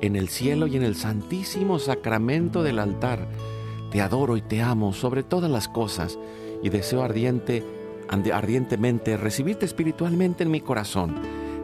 en 0.00 0.16
el 0.16 0.28
cielo 0.28 0.66
y 0.66 0.76
en 0.76 0.82
el 0.82 0.94
santísimo 0.94 1.78
sacramento 1.78 2.62
del 2.62 2.78
altar. 2.78 3.28
Te 3.90 4.00
adoro 4.00 4.36
y 4.36 4.42
te 4.42 4.62
amo 4.62 4.92
sobre 4.92 5.22
todas 5.22 5.50
las 5.50 5.68
cosas 5.68 6.18
y 6.62 6.68
deseo 6.68 7.02
ardiente, 7.02 7.64
ardientemente 8.32 9.16
recibirte 9.16 9.66
espiritualmente 9.66 10.44
en 10.44 10.50
mi 10.50 10.60
corazón. 10.60 11.16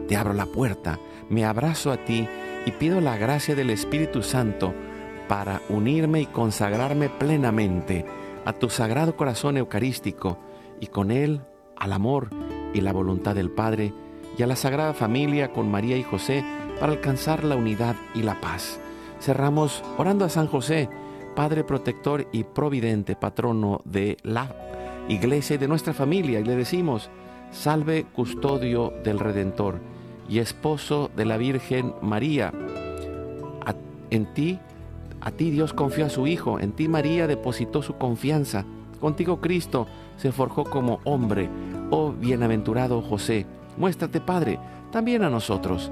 Te 0.07 0.15
abro 0.15 0.33
la 0.33 0.45
puerta, 0.45 0.99
me 1.29 1.45
abrazo 1.45 1.91
a 1.91 1.97
ti 1.97 2.27
y 2.65 2.71
pido 2.71 3.01
la 3.01 3.17
gracia 3.17 3.55
del 3.55 3.69
Espíritu 3.69 4.23
Santo 4.23 4.73
para 5.27 5.61
unirme 5.69 6.21
y 6.21 6.25
consagrarme 6.25 7.09
plenamente 7.09 8.05
a 8.45 8.53
tu 8.53 8.69
sagrado 8.69 9.15
corazón 9.17 9.57
eucarístico 9.57 10.37
y 10.79 10.87
con 10.87 11.11
él 11.11 11.41
al 11.75 11.93
amor 11.93 12.29
y 12.73 12.81
la 12.81 12.93
voluntad 12.93 13.35
del 13.35 13.51
Padre 13.51 13.93
y 14.37 14.43
a 14.43 14.47
la 14.47 14.55
Sagrada 14.55 14.93
Familia 14.93 15.51
con 15.51 15.69
María 15.69 15.97
y 15.97 16.03
José 16.03 16.43
para 16.79 16.93
alcanzar 16.93 17.43
la 17.43 17.55
unidad 17.55 17.95
y 18.13 18.23
la 18.23 18.39
paz. 18.39 18.79
Cerramos 19.19 19.83
orando 19.97 20.25
a 20.25 20.29
San 20.29 20.47
José, 20.47 20.89
Padre 21.35 21.63
protector 21.63 22.27
y 22.31 22.43
providente, 22.43 23.15
patrono 23.15 23.81
de 23.85 24.17
la 24.23 24.55
iglesia 25.07 25.55
y 25.55 25.57
de 25.57 25.67
nuestra 25.67 25.93
familia, 25.93 26.39
y 26.39 26.43
le 26.43 26.55
decimos, 26.55 27.09
salve 27.51 28.05
custodio 28.05 28.93
del 29.03 29.19
Redentor 29.19 29.79
y 30.29 30.39
esposo 30.39 31.09
de 31.15 31.25
la 31.25 31.37
Virgen 31.37 31.93
María. 32.01 32.51
en 34.09 34.33
ti, 34.33 34.57
a 35.19 35.31
ti 35.31 35.51
Dios 35.51 35.73
confió 35.73 36.05
a 36.05 36.09
su 36.09 36.27
Hijo, 36.27 36.59
en 36.59 36.71
ti 36.71 36.87
María 36.87 37.27
depositó 37.27 37.81
su 37.81 37.97
confianza. 37.97 38.65
Contigo 39.01 39.41
Cristo 39.41 39.85
se 40.15 40.31
forjó 40.31 40.63
como 40.63 40.99
hombre. 41.03 41.49
Oh 41.89 42.13
bienaventurado 42.13 43.01
José, 43.01 43.45
muéstrate 43.77 44.21
Padre 44.21 44.59
también 44.91 45.23
a 45.23 45.29
nosotros 45.29 45.91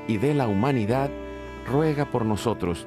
y 0.11 0.17
de 0.17 0.33
la 0.33 0.47
Humanidad, 0.47 1.09
ruega 1.65 2.11
por 2.11 2.25
nosotros. 2.25 2.85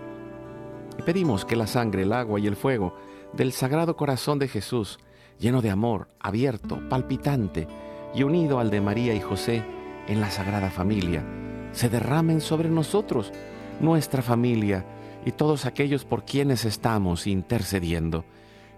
Y 0.99 1.03
pedimos 1.03 1.45
que 1.45 1.57
la 1.57 1.67
sangre, 1.67 2.03
el 2.03 2.13
agua 2.13 2.39
y 2.39 2.47
el 2.47 2.55
fuego 2.55 2.95
del 3.33 3.53
Sagrado 3.53 3.97
Corazón 3.97 4.39
de 4.39 4.47
Jesús, 4.47 4.99
lleno 5.39 5.63
de 5.63 5.71
amor, 5.71 6.09
abierto, 6.21 6.81
palpitante 6.89 7.67
y 8.15 8.23
unido 8.25 8.61
al 8.61 8.71
de 8.71 8.81
María 8.83 9.15
y 9.15 9.21
José 9.21 9.65
en 10.07 10.21
la 10.21 10.31
Sagrada 10.31 10.71
Familia, 10.71 11.25
se 11.73 11.89
derramen 11.89 12.43
sobre 12.43 12.69
nosotros, 12.69 13.33
nuestra 13.81 14.23
familia 14.23 14.85
y 15.25 15.33
todos 15.33 15.65
aquellos 15.65 16.05
por 16.05 16.25
quienes 16.27 16.67
estamos 16.67 17.27
intercediendo, 17.27 18.27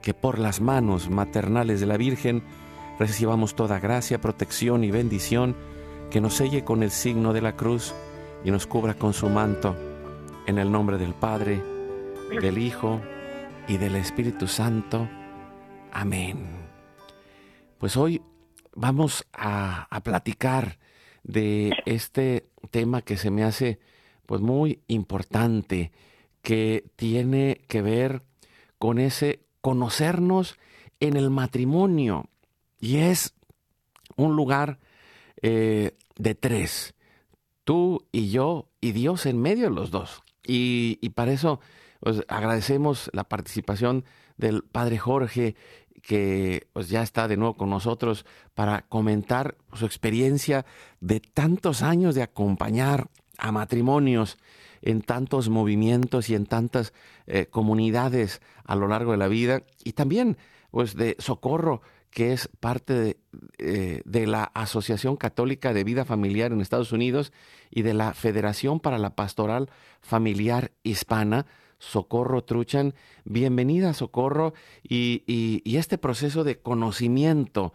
que 0.03 0.15
por 0.15 0.39
las 0.39 0.61
manos 0.61 1.11
maternales 1.11 1.81
de 1.81 1.87
la 1.87 1.97
Virgen 1.97 2.45
recibamos 2.99 3.57
toda 3.57 3.81
gracia, 3.81 4.21
protección 4.21 4.85
y 4.85 4.93
bendición, 4.93 5.57
que 6.11 6.21
nos 6.21 6.35
selle 6.35 6.65
con 6.65 6.85
el 6.85 6.93
signo 6.93 7.33
de 7.33 7.43
la 7.43 7.57
cruz 7.57 7.93
y 8.47 8.51
nos 8.53 8.69
cubra 8.69 8.95
con 8.95 9.13
su 9.13 9.29
manto, 9.29 9.75
en 10.47 10.59
el 10.59 10.71
nombre 10.71 10.99
del 10.99 11.15
Padre, 11.15 11.61
del 12.41 12.59
Hijo 12.59 13.01
y 13.67 13.77
del 13.77 13.97
Espíritu 13.97 14.47
Santo. 14.47 15.09
Amén. 15.93 16.47
Pues 17.79 17.97
hoy 17.97 18.23
vamos 18.73 19.27
a, 19.33 19.89
a 19.91 20.01
platicar 20.01 20.79
de 21.25 21.73
este 21.87 22.47
tema 22.71 23.03
que 23.03 23.17
se 23.17 23.33
me 23.33 23.43
hace 23.43 23.81
pues 24.27 24.41
muy 24.41 24.81
importante, 24.87 25.91
que 26.41 26.85
tiene 26.95 27.63
que 27.67 27.83
ver 27.83 28.23
con 28.79 29.01
ese 29.01 29.41
conocernos 29.61 30.57
en 31.01 31.17
el 31.17 31.31
matrimonio. 31.31 32.29
Y 32.79 32.99
es 32.99 33.35
un 34.15 34.37
lugar 34.37 34.79
eh, 35.43 35.97
de 36.15 36.35
tres. 36.37 36.95
Tú 37.67 38.07
y 38.13 38.31
yo 38.31 38.71
y 38.81 38.93
Dios 38.93 39.27
en 39.27 39.43
medio 39.43 39.65
de 39.65 39.75
los 39.75 39.91
dos. 39.91 40.23
Y, 40.47 41.01
y 41.03 41.11
para 41.11 41.33
eso 41.33 41.59
pues, 41.99 42.23
agradecemos 42.29 43.11
la 43.13 43.25
participación 43.25 44.05
del 44.37 44.63
Padre 44.63 44.99
Jorge 44.99 45.57
que 46.01 46.69
pues, 46.73 46.89
ya 46.89 47.03
está 47.03 47.27
de 47.27 47.37
nuevo 47.37 47.57
con 47.57 47.69
nosotros 47.69 48.25
para 48.55 48.83
comentar 48.83 49.57
su 49.73 49.85
experiencia 49.85 50.65
de 51.01 51.19
tantos 51.19 51.83
años 51.83 52.15
de 52.15 52.23
acompañar 52.23 53.09
a 53.37 53.51
matrimonios 53.51 54.39
en 54.81 55.03
tantos 55.03 55.49
movimientos 55.49 56.31
y 56.31 56.37
en 56.37 56.47
tantas 56.47 56.93
eh, 57.27 57.47
comunidades 57.47 58.41
a 58.65 58.77
lo 58.77 58.87
largo 58.87 59.11
de 59.11 59.19
la 59.19 59.27
vida 59.27 59.65
y 59.83 59.95
también 59.95 60.37
pues 60.71 60.95
de 60.95 61.17
socorro 61.19 61.83
que 62.17 62.33
es 62.33 62.49
parte 62.61 62.95
de, 62.95 63.17
eh, 63.59 64.01
de, 64.07 64.27
la 64.27 64.45
Asociación 64.45 65.17
Católica 65.17 65.75
de 65.75 65.85
Vida 65.85 66.07
Familiar 66.07 66.51
en 66.51 66.63
Estados 66.63 66.93
Unidos 66.93 67.31
y 67.71 67.83
de 67.83 67.93
la 67.93 68.15
Federación 68.15 68.81
para 68.81 68.97
la 68.97 69.15
Pastoral 69.15 69.69
Familiar 70.01 70.73
Hispana, 70.83 71.45
Socorro 71.79 72.43
Truchan. 72.43 72.95
Bienvenida, 73.27 73.93
Socorro. 73.93 74.55
Y, 74.83 75.61
este 75.77 75.99
proceso 75.99 76.43
de 76.43 76.59
conocimiento 76.59 77.75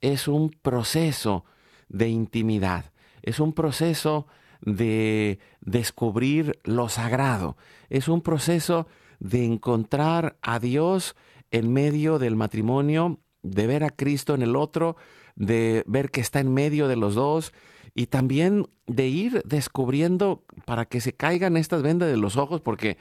es 0.00 0.28
un 0.28 0.50
proceso 0.50 1.44
de 1.88 2.10
intimidad, 2.10 2.92
es 3.22 3.40
un 3.40 3.52
proceso 3.52 4.28
de 4.60 5.40
descubrir 5.62 6.60
lo 6.62 6.88
sagrado, 6.88 7.56
es 7.88 8.06
un 8.06 8.20
proceso 8.20 8.86
de 9.18 9.44
encontrar 9.44 10.36
a 10.42 10.60
Dios 10.60 11.16
en 11.50 11.72
medio 11.72 12.20
del 12.20 12.36
matrimonio, 12.36 13.18
de 13.42 13.66
ver 13.66 13.84
a 13.84 13.90
Cristo 13.90 14.34
en 14.34 14.42
el 14.42 14.56
otro, 14.56 14.96
de 15.36 15.84
ver 15.86 16.10
que 16.10 16.20
está 16.20 16.40
en 16.40 16.52
medio 16.52 16.88
de 16.88 16.96
los 16.96 17.14
dos 17.14 17.52
y 17.94 18.06
también 18.06 18.68
de 18.86 19.08
ir 19.08 19.42
descubriendo 19.44 20.44
para 20.64 20.84
que 20.84 21.00
se 21.00 21.12
caigan 21.12 21.56
estas 21.56 21.82
vendas 21.82 22.08
de 22.08 22.16
los 22.16 22.36
ojos, 22.36 22.60
porque 22.60 22.98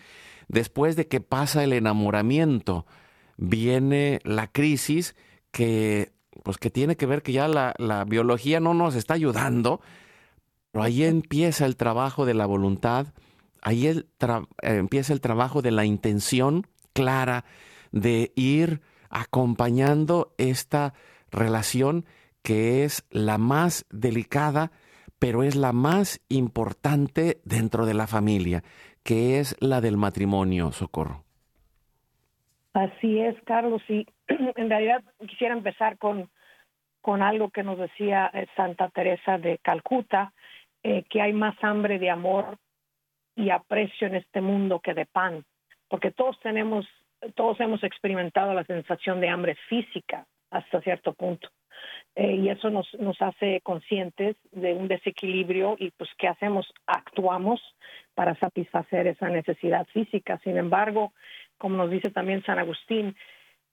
después 0.48 0.96
de 0.96 1.08
que 1.08 1.22
pasa 1.22 1.64
el 1.64 1.74
enamoramiento, 1.74 2.86
viene 3.38 4.20
la 4.24 4.48
crisis 4.48 5.16
que, 5.52 6.12
pues 6.44 6.58
que 6.58 6.70
tiene 6.70 6.98
que 6.98 7.06
ver 7.06 7.22
que 7.22 7.34
ya 7.34 7.48
la, 7.48 7.74
la 7.78 8.04
biología 8.06 8.60
no 8.60 8.74
nos 8.74 8.96
está 8.96 9.14
ayudando, 9.14 9.82
pero 10.72 10.84
ahí 10.84 11.04
empieza 11.04 11.66
el 11.66 11.76
trabajo 11.76 12.26
de 12.26 12.34
la 12.34 12.46
voluntad, 12.46 13.08
ahí 13.62 13.88
el 13.88 14.08
empieza 14.62 15.14
el 15.14 15.22
trabajo 15.22 15.62
de 15.62 15.72
la 15.72 15.86
intención 15.86 16.68
clara 16.94 17.46
de 17.92 18.32
ir 18.36 18.82
acompañando 19.10 20.34
esta 20.38 20.94
relación 21.32 22.06
que 22.44 22.84
es 22.84 23.06
la 23.12 23.38
más 23.38 23.86
delicada, 23.90 24.72
pero 25.20 25.44
es 25.44 25.56
la 25.56 25.74
más 25.74 26.22
importante 26.30 27.42
dentro 27.44 27.86
de 27.86 27.94
la 27.94 28.08
familia, 28.08 28.64
que 29.04 29.40
es 29.40 29.56
la 29.60 29.82
del 29.82 29.98
matrimonio, 29.98 30.72
Socorro. 30.72 31.24
Así 32.74 33.20
es, 33.20 33.36
Carlos, 33.44 33.82
y 33.90 34.06
en 34.28 34.70
realidad 34.70 35.04
quisiera 35.28 35.54
empezar 35.54 35.98
con, 35.98 36.30
con 37.02 37.22
algo 37.22 37.50
que 37.50 37.64
nos 37.64 37.78
decía 37.78 38.30
eh, 38.34 38.48
Santa 38.56 38.90
Teresa 38.90 39.38
de 39.38 39.58
Calcuta, 39.58 40.34
eh, 40.84 41.04
que 41.10 41.22
hay 41.22 41.34
más 41.34 41.56
hambre 41.62 42.00
de 42.00 42.10
amor 42.10 42.58
y 43.36 43.50
aprecio 43.50 44.08
en 44.08 44.16
este 44.16 44.42
mundo 44.42 44.80
que 44.80 44.94
de 44.94 45.06
pan, 45.06 45.44
porque 45.88 46.12
todos 46.12 46.40
tenemos, 46.42 46.86
todos 47.36 47.60
hemos 47.60 47.84
experimentado 47.84 48.54
la 48.54 48.64
sensación 48.64 49.20
de 49.22 49.30
hambre 49.30 49.56
física 49.68 50.26
hasta 50.52 50.82
cierto 50.82 51.14
punto, 51.14 51.50
eh, 52.16 52.36
y 52.36 52.50
eso 52.50 52.70
nos, 52.70 52.92
nos 52.96 53.22
hace 53.22 53.62
conscientes 53.62 54.36
de 54.52 54.74
un 54.74 54.88
desequilibrio 54.88 55.76
y 55.78 55.92
pues 55.92 56.10
¿qué 56.18 56.28
hacemos? 56.28 56.68
Actuamos 56.88 57.62
para 58.16 58.36
satisfacer 58.36 59.08
esa 59.08 59.30
necesidad 59.30 59.88
física. 59.88 60.40
Sin 60.44 60.58
embargo, 60.58 61.14
como 61.58 61.78
nos 61.78 61.92
dice 61.92 62.10
también 62.10 62.44
San 62.44 62.60
Agustín, 62.60 63.16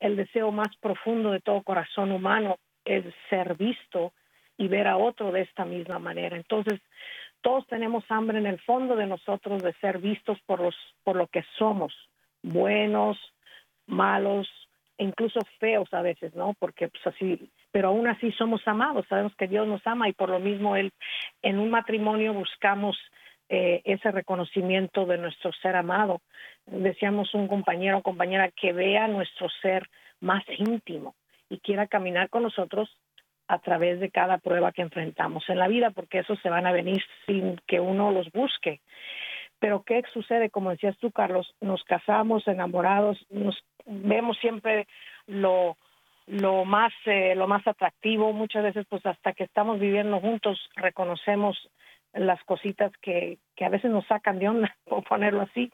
el 0.01 0.17
deseo 0.17 0.53
más 0.53 0.77
profundo 0.77 1.31
de 1.31 1.41
todo 1.41 1.63
corazón 1.63 2.13
humano 2.13 2.59
es 2.85 3.05
ser 3.31 3.57
visto 3.57 4.13
y 4.59 4.69
ver 4.69 4.87
a 4.87 4.97
otro 4.97 5.33
de 5.33 5.43
esta 5.43 5.65
misma 5.65 5.99
manera. 5.99 6.37
Entonces, 6.37 6.81
todos 7.41 7.67
tenemos 7.67 8.05
hambre 8.09 8.39
en 8.39 8.47
el 8.47 8.61
fondo 8.61 8.97
de 8.97 9.07
nosotros 9.07 9.63
de 9.63 9.73
ser 9.75 9.99
vistos 9.99 10.39
por 10.47 10.61
los 10.61 10.75
por 11.05 11.17
lo 11.17 11.27
que 11.29 11.45
somos, 11.59 11.95
buenos, 12.43 13.19
malos, 13.87 14.49
incluso 14.99 15.41
feos 15.59 15.93
a 15.93 16.03
veces, 16.03 16.35
¿no? 16.35 16.55
Porque 16.59 16.89
pues 16.89 17.07
así, 17.07 17.51
pero 17.71 17.89
aún 17.89 18.07
así 18.09 18.33
somos 18.33 18.67
amados, 18.67 19.07
sabemos 19.09 19.35
que 19.37 19.49
Dios 19.49 19.67
nos 19.67 19.87
ama 19.87 20.09
y 20.09 20.13
por 20.13 20.31
lo 20.31 20.39
mismo 20.39 20.77
él 20.77 20.93
en 21.43 21.59
un 21.59 21.71
matrimonio 21.71 22.33
buscamos 22.33 22.97
eh, 23.49 23.83
ese 23.85 24.11
reconocimiento 24.11 25.07
de 25.07 25.19
nuestro 25.19 25.53
ser 25.53 25.77
amado. 25.77 26.21
Decíamos 26.67 27.33
un 27.35 27.47
compañero 27.47 27.99
o 27.99 28.03
compañera 28.03 28.51
que 28.51 28.73
vea 28.73 29.07
nuestro 29.07 29.49
ser 29.63 29.89
más 30.21 30.43
íntimo 30.49 31.15
y 31.49 31.59
quiera 31.59 31.87
caminar 31.87 32.29
con 32.29 32.43
nosotros 32.43 32.91
a 33.49 33.61
través 33.61 34.01
de 34.01 34.11
cada 34.11 34.39
prueba 34.39 34.73
que 34.73 34.83
enfrentamos 34.83 35.49
en 35.49 35.59
la 35.59 35.69
vida, 35.69 35.91
porque 35.91 36.19
esos 36.19 36.41
se 36.41 36.51
van 36.51 36.67
a 36.67 36.73
venir 36.73 37.01
sin 37.27 37.61
que 37.67 37.79
uno 37.79 38.11
los 38.11 38.31
busque. 38.33 38.81
Pero 39.61 39.85
¿qué 39.85 40.03
sucede? 40.13 40.51
Como 40.51 40.71
decías 40.71 40.97
tú, 40.99 41.11
Carlos, 41.13 41.55
nos 41.61 41.83
casamos 41.85 42.47
enamorados, 42.49 43.25
nos 43.31 43.57
vemos 43.87 44.37
siempre 44.39 44.87
lo 45.27 45.77
lo 46.27 46.65
más 46.65 46.93
eh, 47.05 47.35
lo 47.37 47.47
más 47.47 47.67
atractivo. 47.67 48.33
Muchas 48.33 48.65
veces 48.65 48.87
pues 48.89 49.05
hasta 49.07 49.33
que 49.33 49.45
estamos 49.45 49.79
viviendo 49.79 50.21
juntos 50.21 50.59
reconocemos 50.75 51.57
las 52.13 52.43
cositas 52.45 52.93
que, 53.01 53.39
que 53.55 53.65
a 53.65 53.69
veces 53.69 53.91
nos 53.91 54.07
sacan 54.07 54.39
de 54.39 54.49
onda 54.49 54.77
por 54.85 55.05
ponerlo 55.05 55.43
así. 55.43 55.73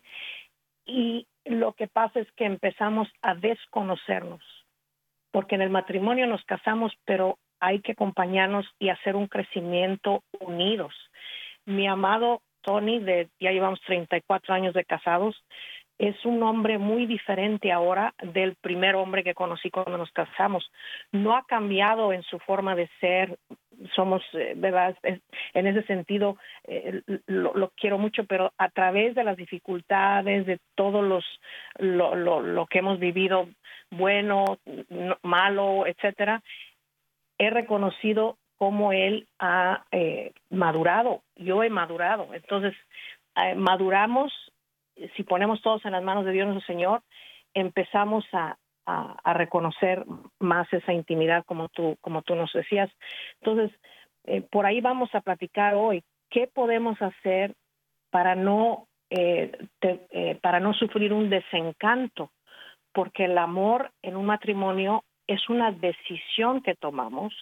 Y 0.84 1.26
lo 1.44 1.72
que 1.72 1.88
pasa 1.88 2.20
es 2.20 2.30
que 2.32 2.44
empezamos 2.44 3.08
a 3.22 3.34
desconocernos 3.34 4.42
porque 5.30 5.54
en 5.54 5.62
el 5.62 5.70
matrimonio 5.70 6.26
nos 6.26 6.44
casamos 6.44 6.92
pero 7.04 7.38
hay 7.60 7.80
que 7.80 7.92
acompañarnos 7.92 8.66
y 8.78 8.88
hacer 8.88 9.16
un 9.16 9.28
crecimiento 9.28 10.24
unidos. 10.40 10.94
Mi 11.64 11.86
amado 11.86 12.42
Tony, 12.62 13.00
de, 13.00 13.28
ya 13.40 13.50
llevamos 13.50 13.80
34 13.82 14.54
años 14.54 14.74
de 14.74 14.84
casados, 14.84 15.36
es 16.02 16.24
un 16.24 16.42
hombre 16.42 16.78
muy 16.78 17.06
diferente 17.06 17.70
ahora 17.70 18.12
del 18.20 18.56
primer 18.56 18.96
hombre 18.96 19.22
que 19.22 19.34
conocí 19.34 19.70
cuando 19.70 19.96
nos 19.96 20.10
casamos. 20.10 20.68
No 21.12 21.36
ha 21.36 21.44
cambiado 21.46 22.12
en 22.12 22.24
su 22.24 22.40
forma 22.40 22.74
de 22.74 22.90
ser, 23.00 23.38
somos, 23.94 24.20
eh, 24.32 24.54
¿verdad? 24.56 24.96
En 25.54 25.66
ese 25.68 25.84
sentido, 25.84 26.38
eh, 26.64 27.02
lo, 27.26 27.72
quiero 27.76 27.98
mucho, 27.98 28.24
pero 28.24 28.52
a 28.58 28.68
través 28.70 29.14
de 29.14 29.22
las 29.22 29.36
dificultades, 29.36 30.44
de 30.44 30.58
todos 30.74 31.04
los, 31.04 31.24
lo, 31.78 32.16
lo, 32.16 32.40
lo 32.40 32.66
que 32.66 32.80
hemos 32.80 32.98
vivido, 32.98 33.48
bueno, 33.90 34.58
malo, 35.22 35.86
etcétera, 35.86 36.42
he 37.38 37.48
reconocido 37.50 38.38
cómo 38.56 38.92
él 38.92 39.28
ha 39.38 39.84
eh, 39.90 40.32
madurado. 40.50 41.22
Yo 41.36 41.62
he 41.62 41.70
madurado. 41.70 42.34
Entonces, 42.34 42.74
eh, 43.34 43.54
maduramos, 43.54 44.32
si 45.16 45.22
ponemos 45.24 45.62
todos 45.62 45.84
en 45.84 45.92
las 45.92 46.02
manos 46.02 46.24
de 46.24 46.32
Dios 46.32 46.46
nuestro 46.46 46.66
Señor, 46.66 47.02
empezamos 47.54 48.24
a, 48.32 48.56
reconocer 49.24 50.04
más 50.40 50.66
esa 50.72 50.92
intimidad 50.92 51.44
como 51.44 51.68
tú, 51.68 51.96
como 52.00 52.22
tú 52.22 52.34
nos 52.34 52.52
decías. 52.52 52.90
Entonces, 53.40 53.70
eh, 54.24 54.42
por 54.42 54.66
ahí 54.66 54.80
vamos 54.80 55.14
a 55.14 55.20
platicar 55.20 55.76
hoy 55.76 56.02
qué 56.30 56.48
podemos 56.48 57.00
hacer 57.00 57.54
para 58.10 58.34
no, 58.34 58.88
para 60.42 60.58
no 60.58 60.74
sufrir 60.74 61.12
un 61.12 61.30
desencanto, 61.30 62.32
porque 62.92 63.26
el 63.26 63.38
amor 63.38 63.92
en 64.02 64.16
un 64.16 64.26
matrimonio 64.26 65.04
es 65.28 65.48
una 65.48 65.70
decisión 65.70 66.60
que 66.60 66.74
tomamos 66.74 67.32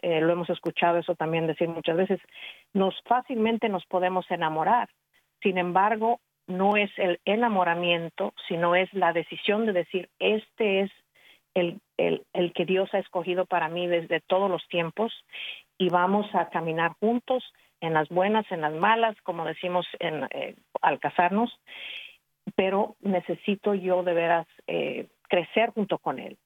eh, 0.00 0.20
lo 0.20 0.32
hemos 0.32 0.48
escuchado 0.48 0.98
eso 0.98 1.14
también 1.16 1.46
decir 1.46 1.68
muchas 1.68 1.96
veces, 1.96 2.20
nos 2.72 2.94
fácilmente 3.02 3.68
nos 3.68 3.84
podemos 3.86 4.30
enamorar. 4.30 4.88
Sin 5.42 5.58
embargo, 5.58 6.20
no 6.48 6.76
es 6.76 6.90
el 6.96 7.20
enamoramiento, 7.24 8.34
sino 8.48 8.74
es 8.74 8.92
la 8.92 9.12
decisión 9.12 9.66
de 9.66 9.72
decir, 9.72 10.08
este 10.18 10.80
es 10.80 10.90
el, 11.54 11.80
el, 11.96 12.24
el 12.32 12.52
que 12.52 12.64
Dios 12.64 12.92
ha 12.94 12.98
escogido 12.98 13.46
para 13.46 13.68
mí 13.68 13.86
desde 13.86 14.20
todos 14.20 14.50
los 14.50 14.66
tiempos 14.68 15.12
y 15.76 15.88
vamos 15.90 16.26
a 16.34 16.48
caminar 16.48 16.92
juntos 16.98 17.44
en 17.80 17.94
las 17.94 18.08
buenas, 18.08 18.50
en 18.50 18.62
las 18.62 18.72
malas, 18.72 19.16
como 19.22 19.44
decimos 19.44 19.86
en, 20.00 20.24
eh, 20.30 20.56
al 20.82 20.98
casarnos, 20.98 21.50
pero 22.56 22.96
necesito 23.00 23.74
yo 23.74 24.02
de 24.02 24.14
veras 24.14 24.46
eh, 24.66 25.06
crecer 25.28 25.70
junto 25.70 25.98
con 25.98 26.18
Él. 26.18 26.38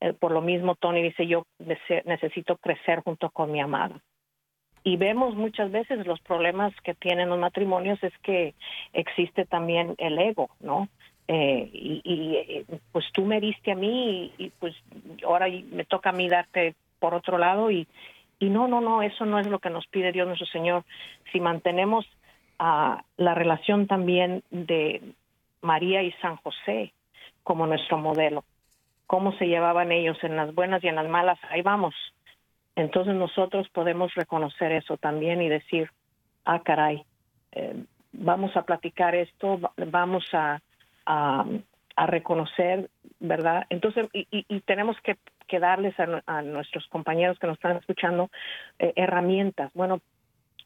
Eh, 0.00 0.14
por 0.14 0.32
lo 0.32 0.40
mismo, 0.40 0.76
Tony 0.76 1.02
dice, 1.02 1.26
yo 1.26 1.44
necesito 2.04 2.56
crecer 2.56 3.02
junto 3.02 3.30
con 3.30 3.52
mi 3.52 3.60
amada. 3.60 4.00
Y 4.82 4.96
vemos 4.96 5.34
muchas 5.34 5.70
veces 5.70 6.06
los 6.06 6.20
problemas 6.20 6.72
que 6.82 6.94
tienen 6.94 7.28
los 7.28 7.38
matrimonios 7.38 8.02
es 8.02 8.16
que 8.22 8.54
existe 8.92 9.44
también 9.44 9.94
el 9.98 10.18
ego, 10.18 10.50
¿no? 10.60 10.88
Eh, 11.28 11.70
y, 11.72 12.34
eh, 12.34 12.64
pues 12.90 13.04
tú 13.12 13.24
me 13.24 13.40
diste 13.40 13.70
a 13.70 13.76
mí 13.76 14.32
y, 14.36 14.50
pues 14.58 14.74
ahora 15.24 15.46
me 15.70 15.84
toca 15.84 16.10
a 16.10 16.12
mí 16.12 16.28
darte 16.28 16.74
por 16.98 17.14
otro 17.14 17.38
lado 17.38 17.70
y, 17.70 17.86
y 18.40 18.48
no, 18.48 18.66
no, 18.66 18.80
no, 18.80 19.02
eso 19.02 19.26
no 19.26 19.38
es 19.38 19.46
lo 19.46 19.58
que 19.58 19.70
nos 19.70 19.86
pide 19.86 20.12
Dios 20.12 20.26
nuestro 20.26 20.46
Señor. 20.48 20.84
Si 21.30 21.38
mantenemos 21.38 22.06
a 22.58 23.04
la 23.16 23.34
relación 23.34 23.86
también 23.86 24.42
de 24.50 25.02
María 25.60 26.02
y 26.02 26.12
San 26.20 26.36
José 26.36 26.92
como 27.42 27.66
nuestro 27.66 27.98
modelo, 27.98 28.44
cómo 29.06 29.32
se 29.38 29.46
llevaban 29.46 29.92
ellos 29.92 30.18
en 30.22 30.36
las 30.36 30.54
buenas 30.54 30.82
y 30.82 30.88
en 30.88 30.96
las 30.96 31.08
malas, 31.08 31.38
ahí 31.50 31.62
vamos. 31.62 31.94
Entonces 32.80 33.14
nosotros 33.14 33.68
podemos 33.70 34.14
reconocer 34.14 34.72
eso 34.72 34.96
también 34.96 35.42
y 35.42 35.48
decir, 35.48 35.90
ah, 36.44 36.60
caray, 36.62 37.04
eh, 37.52 37.84
vamos 38.12 38.56
a 38.56 38.62
platicar 38.62 39.14
esto, 39.14 39.60
vamos 39.76 40.24
a, 40.32 40.60
reconocer, 42.06 42.88
¿verdad? 43.18 43.66
Entonces, 43.68 44.08
y, 44.14 44.60
tenemos 44.60 44.96
que, 45.02 45.18
darles 45.58 45.94
a, 45.98 46.40
nuestros 46.40 46.86
compañeros 46.86 47.38
que 47.38 47.46
nos 47.46 47.56
están 47.56 47.76
escuchando 47.76 48.30
eh, 48.78 48.94
herramientas. 48.96 49.70
Bueno, 49.74 50.00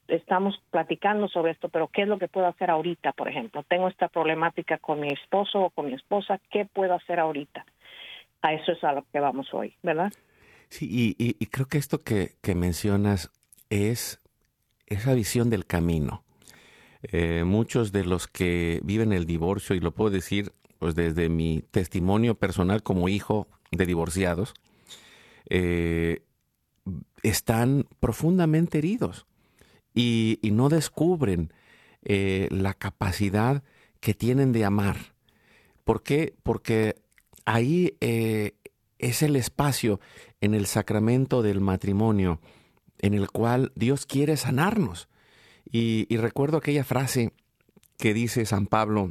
estamos 0.07 0.63
platicando 0.71 1.27
sobre 1.27 1.51
esto, 1.51 1.71
pero 1.71 1.89
¿qué 1.89 2.03
es 2.03 2.09
lo 2.09 2.19
que 2.19 2.29
puedo 2.29 2.47
hacer 2.47 2.71
ahorita, 2.71 3.13
por 3.13 3.29
ejemplo? 3.29 3.65
Tengo 3.65 3.89
esta 3.89 4.07
problemática 4.07 4.79
con 4.79 5.01
mi 5.01 5.09
esposo 5.09 5.61
o 5.63 5.71
con 5.71 5.87
mi 5.87 5.95
esposa, 5.95 6.39
¿qué 6.51 6.67
puedo 6.67 6.95
hacer 6.95 7.19
ahorita? 7.19 7.65
a 8.45 8.53
eso 8.53 8.73
es 8.73 8.85
a 8.85 8.93
lo 8.93 9.05
que 9.11 9.21
vamos 9.21 9.53
hoy, 9.55 9.75
¿verdad? 9.83 10.13
Sí, 10.69 11.15
y, 11.19 11.47
creo 11.47 11.67
que 11.67 11.79
esto 11.79 12.03
que, 12.03 12.37
mencionas 12.55 13.31
es 13.71 14.21
esa 14.87 15.15
visión 15.15 15.51
del 15.51 15.67
camino. 15.67 16.25
Eh, 17.03 17.45
muchos 17.45 17.93
de 17.93 18.05
los 18.05 18.29
que 18.29 18.81
viven 18.83 19.13
el 19.13 19.27
divorcio, 19.27 19.77
y 19.77 19.81
lo 19.81 19.93
puedo 19.93 20.11
decir 20.11 20.53
pues 20.79 20.95
desde 20.95 21.29
mi 21.29 21.63
testimonio 21.71 22.35
personal 22.35 22.83
como 22.83 23.09
hijo 23.09 23.49
de 23.71 23.87
divorciados, 23.87 24.55
eh, 25.49 26.23
están 27.23 27.87
profundamente 28.01 28.79
heridos 28.79 29.27
y, 29.95 30.39
no 30.43 30.69
descubren 30.69 31.53
eh, 32.03 32.49
la 32.51 32.75
capacidad 32.75 33.63
que 34.01 34.13
tienen 34.13 34.53
de 34.53 34.65
amar. 34.65 35.15
¿Por 35.85 36.03
qué? 36.03 36.35
Porque 36.43 36.97
ahí 37.45 37.97
eh, 38.01 38.53
es 38.99 39.23
el 39.23 39.37
espacio 39.37 40.01
en 40.45 40.53
el 40.53 40.67
sacramento 40.67 41.43
del 41.43 41.63
matrimonio 41.63 42.39
en 42.99 43.15
el 43.15 43.31
cual 43.31 43.73
Dios 43.75 44.05
quiere 44.05 44.37
sanarnos. 44.37 45.09
Y, 45.71 46.07
recuerdo 46.19 46.59
aquella 46.59 46.85
frase 46.85 47.33
que 47.97 48.13
dice 48.13 48.45
San 48.45 48.67
Pablo 48.67 49.11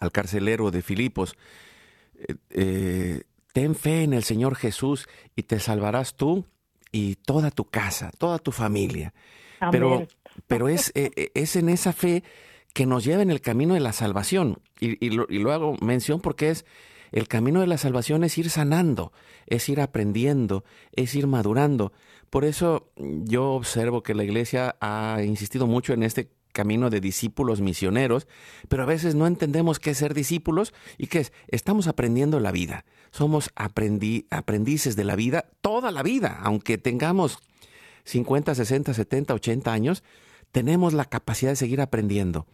al 0.00 0.10
carcelero 0.10 0.70
de 0.70 0.80
Filipos, 0.80 1.36
eh, 2.16 2.34
eh, 2.50 3.22
ten 3.52 3.74
fe 3.74 4.02
en 4.02 4.14
el 4.14 4.24
Señor 4.24 4.56
Jesús 4.56 5.08
y 5.36 5.42
te 5.42 5.60
salvarás 5.60 6.14
tú 6.16 6.46
y 6.90 7.16
toda 7.16 7.50
tu 7.50 7.66
casa, 7.66 8.10
toda 8.16 8.38
tu 8.38 8.50
familia. 8.50 9.12
Pero, 9.70 10.08
pero 10.46 10.68
es, 10.68 10.90
es 10.94 11.56
en 11.56 11.68
esa 11.68 11.92
fe 11.92 12.24
que 12.72 12.86
nos 12.86 13.04
lleva 13.04 13.22
en 13.22 13.30
el 13.30 13.42
camino 13.42 13.74
de 13.74 13.80
la 13.80 13.92
salvación. 13.92 14.58
Y, 14.80 15.04
y 15.04 15.10
lo 15.10 15.52
hago 15.52 15.76
mención 15.82 16.20
porque 16.20 16.48
es 16.48 16.64
el 17.12 17.28
camino 17.28 17.60
de 17.60 17.66
la 17.66 17.78
salvación 17.78 18.24
es 18.24 18.36
ir 18.38 18.50
sanando, 18.50 19.12
es 19.46 19.68
ir 19.68 19.80
aprendiendo, 19.80 20.64
es 20.92 21.14
ir 21.14 21.26
madurando. 21.26 21.92
Por 22.30 22.44
eso 22.44 22.90
yo 22.96 23.52
observo 23.52 24.02
que 24.02 24.14
la 24.14 24.24
iglesia 24.24 24.76
ha 24.80 25.22
insistido 25.24 25.66
mucho 25.66 25.92
en 25.92 26.02
este 26.02 26.30
camino 26.52 26.90
de 26.90 27.00
discípulos 27.00 27.60
misioneros, 27.60 28.26
pero 28.68 28.82
a 28.82 28.86
veces 28.86 29.14
no 29.14 29.26
entendemos 29.26 29.78
qué 29.78 29.90
es 29.90 29.98
ser 29.98 30.14
discípulos 30.14 30.74
y 30.98 31.06
qué 31.06 31.20
es, 31.20 31.32
estamos 31.48 31.86
aprendiendo 31.86 32.40
la 32.40 32.52
vida. 32.52 32.84
Somos 33.10 33.50
aprendices 33.54 34.96
de 34.96 35.04
la 35.04 35.16
vida 35.16 35.50
toda 35.60 35.90
la 35.90 36.02
vida, 36.02 36.38
aunque 36.42 36.78
tengamos 36.78 37.38
50, 38.04 38.54
60, 38.54 38.94
70, 38.94 39.34
80 39.34 39.72
años, 39.72 40.02
tenemos 40.52 40.92
la 40.92 41.04
capacidad 41.04 41.52
de 41.52 41.56
seguir 41.56 41.80
aprendiendo. 41.80 42.46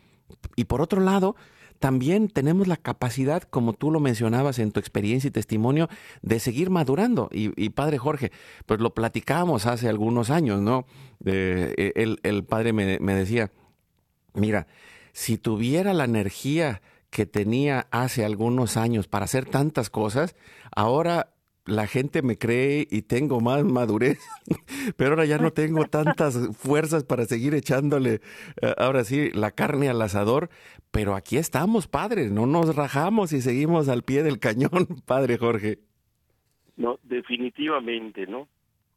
Y 0.54 0.64
por 0.64 0.80
otro 0.80 1.00
lado, 1.00 1.36
también 1.78 2.28
tenemos 2.28 2.66
la 2.66 2.76
capacidad, 2.76 3.42
como 3.42 3.72
tú 3.72 3.90
lo 3.90 4.00
mencionabas 4.00 4.58
en 4.58 4.72
tu 4.72 4.80
experiencia 4.80 5.28
y 5.28 5.30
testimonio, 5.30 5.88
de 6.22 6.40
seguir 6.40 6.70
madurando. 6.70 7.28
Y, 7.32 7.70
padre 7.70 7.98
Jorge, 7.98 8.32
pues 8.66 8.80
lo 8.80 8.94
platicábamos 8.94 9.66
hace 9.66 9.88
algunos 9.88 10.30
años, 10.30 10.60
¿no? 10.60 10.86
E, 11.24 11.92
el, 12.22 12.44
padre 12.44 12.72
me, 12.72 12.98
me 13.00 13.14
decía, 13.14 13.52
mira, 14.34 14.66
si 15.12 15.38
tuviera 15.38 15.94
la 15.94 16.04
energía 16.04 16.82
que 17.10 17.26
tenía 17.26 17.86
hace 17.90 18.24
algunos 18.24 18.76
años 18.76 19.08
para 19.08 19.24
hacer 19.24 19.46
tantas 19.46 19.90
cosas, 19.90 20.34
ahora 20.74 21.35
la 21.66 21.86
gente 21.86 22.22
me 22.22 22.38
cree 22.38 22.86
y 22.90 23.02
tengo 23.02 23.40
más 23.40 23.64
madurez, 23.64 24.18
pero 24.96 25.10
ahora 25.10 25.24
ya 25.24 25.38
no 25.38 25.50
tengo 25.52 25.84
tantas 25.84 26.56
fuerzas 26.56 27.04
para 27.04 27.24
seguir 27.24 27.54
echándole, 27.54 28.20
eh, 28.62 28.74
ahora 28.78 29.04
sí, 29.04 29.30
la 29.32 29.50
carne 29.50 29.88
al 29.88 30.00
asador, 30.00 30.48
pero 30.90 31.14
aquí 31.14 31.36
estamos, 31.36 31.88
padre, 31.88 32.30
no 32.30 32.46
nos 32.46 32.74
rajamos 32.74 33.32
y 33.32 33.40
seguimos 33.40 33.88
al 33.88 34.02
pie 34.02 34.22
del 34.22 34.38
cañón, 34.38 34.86
padre 35.06 35.38
Jorge. 35.38 35.78
No, 36.76 36.98
definitivamente, 37.02 38.26
¿no? 38.26 38.48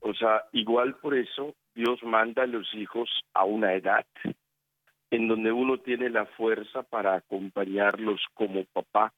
O 0.02 0.14
sea, 0.14 0.44
igual 0.54 0.96
por 0.96 1.16
eso 1.16 1.56
Dios 1.76 2.02
manda 2.04 2.44
a 2.44 2.48
los 2.48 2.74
hijos 2.74 3.10
a 3.34 3.44
una 3.46 3.74
edad 3.74 4.06
en 5.12 5.28
donde 5.28 5.52
uno 5.52 5.80
tiene 5.80 6.10
la 6.10 6.26
fuerza 6.26 6.84
para 6.84 7.16
acompañarlos 7.16 8.22
como 8.36 8.64
papá 8.66 9.14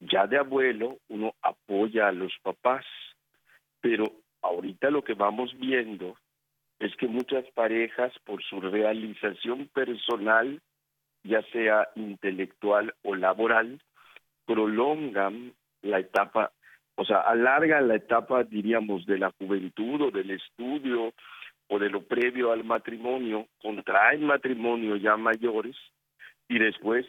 ya 0.00 0.26
de 0.26 0.38
abuelo 0.38 0.98
uno 1.08 1.34
apoya 1.42 2.08
a 2.08 2.12
los 2.12 2.32
papás, 2.42 2.84
pero 3.80 4.04
ahorita 4.42 4.90
lo 4.90 5.02
que 5.02 5.14
vamos 5.14 5.56
viendo 5.58 6.16
es 6.78 6.94
que 6.96 7.08
muchas 7.08 7.44
parejas 7.52 8.12
por 8.24 8.42
su 8.42 8.60
realización 8.60 9.68
personal, 9.68 10.60
ya 11.24 11.42
sea 11.52 11.88
intelectual 11.96 12.94
o 13.02 13.16
laboral, 13.16 13.80
prolongan 14.46 15.52
la 15.82 15.98
etapa, 15.98 16.52
o 16.94 17.04
sea, 17.04 17.20
alargan 17.20 17.88
la 17.88 17.96
etapa, 17.96 18.44
diríamos, 18.44 19.06
de 19.06 19.18
la 19.18 19.32
juventud 19.38 20.02
o 20.02 20.10
del 20.10 20.30
estudio 20.30 21.12
o 21.68 21.78
de 21.78 21.90
lo 21.90 22.02
previo 22.02 22.52
al 22.52 22.64
matrimonio, 22.64 23.46
contraen 23.60 24.24
matrimonio 24.24 24.96
ya 24.96 25.16
mayores 25.16 25.76
y 26.48 26.58
después 26.58 27.06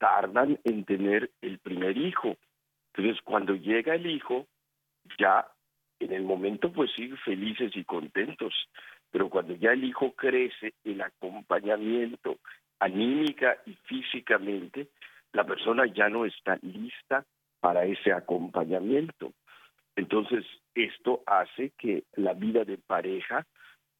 tardan 0.00 0.58
en 0.64 0.84
tener 0.84 1.30
el 1.42 1.58
primer 1.58 1.96
hijo. 1.96 2.36
Entonces, 2.92 3.22
cuando 3.22 3.54
llega 3.54 3.94
el 3.94 4.06
hijo, 4.06 4.46
ya 5.18 5.46
en 6.00 6.12
el 6.12 6.24
momento 6.24 6.72
pues 6.72 6.90
sí, 6.96 7.10
felices 7.24 7.70
y 7.76 7.84
contentos, 7.84 8.54
pero 9.10 9.28
cuando 9.28 9.54
ya 9.54 9.72
el 9.72 9.84
hijo 9.84 10.12
crece, 10.12 10.72
el 10.82 11.00
acompañamiento 11.02 12.38
anímica 12.80 13.58
y 13.66 13.74
físicamente, 13.84 14.88
la 15.32 15.44
persona 15.44 15.84
ya 15.86 16.08
no 16.08 16.24
está 16.24 16.58
lista 16.62 17.24
para 17.60 17.84
ese 17.84 18.12
acompañamiento. 18.12 19.34
Entonces, 19.96 20.46
esto 20.74 21.22
hace 21.26 21.72
que 21.76 22.04
la 22.14 22.32
vida 22.32 22.64
de 22.64 22.78
pareja 22.78 23.46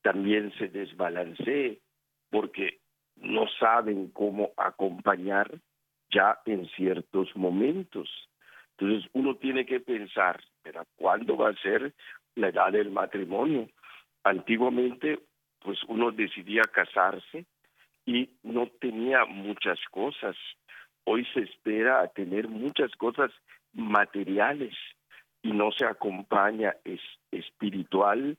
también 0.00 0.50
se 0.56 0.68
desbalancee, 0.68 1.80
porque 2.30 2.78
no 3.16 3.46
saben 3.58 4.08
cómo 4.12 4.52
acompañar 4.56 5.50
ya 6.12 6.38
en 6.46 6.68
ciertos 6.70 7.34
momentos. 7.36 8.08
Entonces 8.76 9.08
uno 9.12 9.36
tiene 9.36 9.66
que 9.66 9.80
pensar, 9.80 10.40
¿pero 10.62 10.84
¿cuándo 10.96 11.36
va 11.36 11.50
a 11.50 11.62
ser 11.62 11.92
la 12.34 12.48
edad 12.48 12.72
del 12.72 12.90
matrimonio? 12.90 13.68
Antiguamente, 14.24 15.18
pues 15.60 15.78
uno 15.88 16.10
decidía 16.10 16.62
casarse 16.62 17.44
y 18.06 18.30
no 18.42 18.68
tenía 18.80 19.24
muchas 19.26 19.78
cosas. 19.90 20.36
Hoy 21.04 21.26
se 21.34 21.40
espera 21.40 22.00
a 22.00 22.08
tener 22.08 22.48
muchas 22.48 22.90
cosas 22.96 23.30
materiales 23.72 24.74
y 25.42 25.52
no 25.52 25.70
se 25.72 25.86
acompaña 25.86 26.74
es, 26.84 27.00
espiritual, 27.30 28.36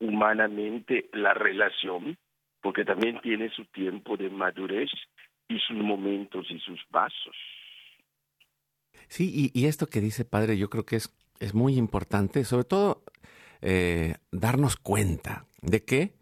humanamente 0.00 1.08
la 1.12 1.34
relación, 1.34 2.18
porque 2.60 2.84
también 2.84 3.20
tiene 3.20 3.50
su 3.50 3.64
tiempo 3.66 4.16
de 4.16 4.30
madurez 4.30 4.90
y 5.48 5.58
sus 5.58 5.76
momentos 5.76 6.46
y 6.50 6.58
sus 6.60 6.80
pasos. 6.90 7.36
Sí, 9.08 9.50
y, 9.52 9.66
esto 9.66 9.88
que 9.88 10.00
dice 10.00 10.24
padre, 10.24 10.56
yo 10.56 10.70
creo 10.70 10.86
que 10.86 10.96
es, 10.96 11.14
es 11.38 11.52
muy 11.54 11.76
importante, 11.76 12.44
sobre 12.44 12.64
todo 12.64 13.04
eh, 13.60 14.14
darnos 14.30 14.76
cuenta 14.76 15.46
de 15.60 15.84
qué, 15.84 16.14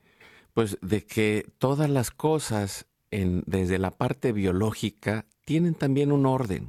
pues 0.54 0.78
de 0.82 1.06
que 1.06 1.46
todas 1.58 1.88
las 1.88 2.10
cosas 2.10 2.86
en, 3.12 3.44
desde 3.46 3.78
la 3.78 3.92
parte 3.92 4.32
biológica 4.32 5.26
tienen 5.44 5.74
también 5.74 6.10
un 6.10 6.26
orden, 6.26 6.68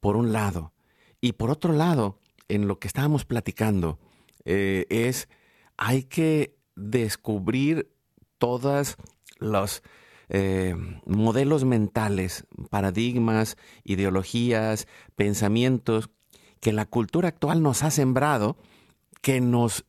por 0.00 0.16
un 0.16 0.32
lado, 0.32 0.72
y 1.20 1.32
por 1.32 1.50
otro 1.50 1.72
lado, 1.72 2.18
en 2.48 2.68
lo 2.68 2.78
que 2.78 2.86
estábamos 2.86 3.24
platicando, 3.24 3.98
eh, 4.44 4.86
es 4.90 5.28
hay 5.78 6.04
que 6.04 6.54
descubrir 6.76 7.90
todas 8.38 8.98
las 9.38 9.82
eh, 10.28 10.74
modelos 11.06 11.64
mentales, 11.64 12.46
paradigmas, 12.70 13.56
ideologías, 13.84 14.86
pensamientos 15.16 16.10
que 16.60 16.72
la 16.72 16.86
cultura 16.86 17.28
actual 17.28 17.62
nos 17.62 17.82
ha 17.82 17.90
sembrado, 17.90 18.56
que 19.20 19.40
nos 19.40 19.84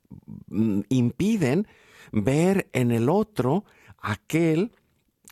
mm, 0.48 0.82
impiden 0.90 1.68
ver 2.12 2.70
en 2.74 2.92
el 2.92 3.10
otro 3.10 3.66
aquel 4.00 4.72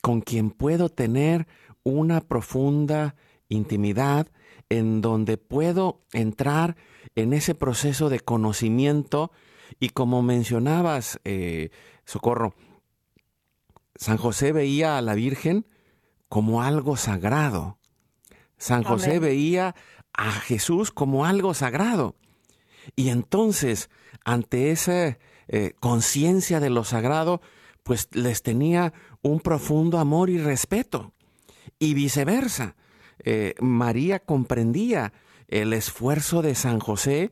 con 0.01 0.21
quien 0.21 0.51
puedo 0.51 0.89
tener 0.89 1.47
una 1.83 2.21
profunda 2.21 3.15
intimidad, 3.49 4.27
en 4.69 5.01
donde 5.01 5.37
puedo 5.37 6.01
entrar 6.13 6.75
en 7.15 7.33
ese 7.33 7.55
proceso 7.55 8.09
de 8.09 8.19
conocimiento. 8.19 9.31
Y 9.79 9.89
como 9.89 10.21
mencionabas, 10.21 11.19
eh, 11.23 11.69
Socorro, 12.05 12.53
San 13.95 14.17
José 14.17 14.51
veía 14.51 14.97
a 14.97 15.01
la 15.01 15.15
Virgen 15.15 15.65
como 16.29 16.61
algo 16.63 16.97
sagrado. 16.97 17.77
San 18.57 18.83
José 18.83 19.19
veía 19.19 19.75
a 20.13 20.31
Jesús 20.31 20.91
como 20.91 21.25
algo 21.25 21.53
sagrado. 21.53 22.15
Y 22.95 23.09
entonces, 23.09 23.89
ante 24.23 24.71
esa 24.71 25.17
eh, 25.47 25.73
conciencia 25.79 26.59
de 26.59 26.69
lo 26.69 26.83
sagrado, 26.83 27.41
pues 27.83 28.07
les 28.13 28.41
tenía 28.41 28.93
un 29.21 29.39
profundo 29.39 29.99
amor 29.99 30.29
y 30.29 30.37
respeto. 30.37 31.13
Y 31.79 31.93
viceversa, 31.93 32.75
eh, 33.19 33.55
María 33.59 34.19
comprendía 34.19 35.13
el 35.47 35.73
esfuerzo 35.73 36.41
de 36.41 36.55
San 36.55 36.79
José 36.79 37.31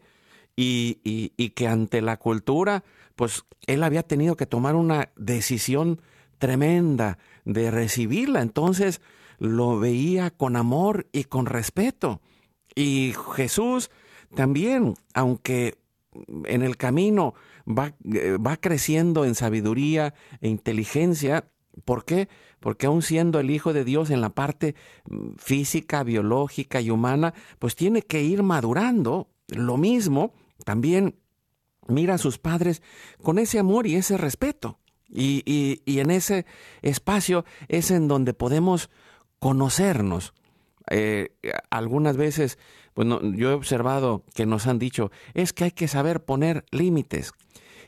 y, 0.56 1.00
y, 1.04 1.50
que 1.52 1.68
ante 1.68 2.02
la 2.02 2.18
cultura, 2.18 2.84
pues 3.16 3.46
él 3.68 3.84
había 3.84 4.04
tenido 4.04 4.36
que 4.36 4.46
tomar 4.46 4.76
una 4.76 5.10
decisión 5.16 6.02
tremenda 6.42 7.20
de 7.46 7.70
recibirla. 7.72 8.42
Entonces 8.42 9.00
lo 9.38 9.80
veía 9.80 10.32
con 10.32 10.58
amor 10.58 11.08
y 11.14 11.26
con 11.26 11.46
respeto. 11.46 12.20
Y 12.76 13.14
Jesús 13.36 13.92
también, 14.36 14.96
aunque 15.14 15.78
en 16.46 16.64
el 16.64 16.78
camino 16.78 17.36
va, 17.68 17.94
eh, 18.14 18.38
va 18.38 18.58
creciendo 18.58 19.24
en 19.24 19.36
sabiduría 19.36 20.16
e 20.42 20.50
inteligencia, 20.50 21.46
¿por 21.86 22.06
qué? 22.06 22.28
Porque 22.60 22.88
aun 22.88 23.04
siendo 23.04 23.40
el 23.40 23.52
Hijo 23.52 23.72
de 23.72 23.86
Dios 23.86 24.10
en 24.10 24.20
la 24.20 24.30
parte 24.30 24.76
mm, 25.10 25.34
física, 25.38 26.04
biológica 26.04 26.82
y 26.82 26.90
humana, 26.90 27.36
pues 27.60 27.76
tiene 27.76 28.02
que 28.02 28.24
ir 28.24 28.42
madurando. 28.42 29.30
Lo 29.48 29.78
mismo, 29.78 30.34
también 30.66 31.20
mira 31.88 32.16
a 32.16 32.18
sus 32.18 32.40
padres 32.40 32.82
con 33.22 33.38
ese 33.38 33.60
amor 33.60 33.86
y 33.86 33.96
ese 33.96 34.18
respeto. 34.18 34.80
Y, 35.14 35.44
y, 35.86 36.00
en 36.00 36.10
ese 36.10 36.46
espacio 36.82 37.44
es 37.68 37.92
en 37.92 38.08
donde 38.08 38.34
podemos 38.34 38.90
conocernos. 39.40 40.34
Eh, 40.90 41.36
algunas 41.70 42.16
veces, 42.16 42.58
bueno, 42.96 43.20
yo 43.22 43.52
he 43.52 43.54
observado 43.54 44.24
que 44.34 44.46
nos 44.46 44.68
han 44.68 44.80
dicho, 44.80 45.12
es 45.34 45.52
que 45.52 45.66
hay 45.66 45.72
que 45.72 45.90
saber 45.90 46.24
poner 46.24 46.66
límites. 46.72 47.34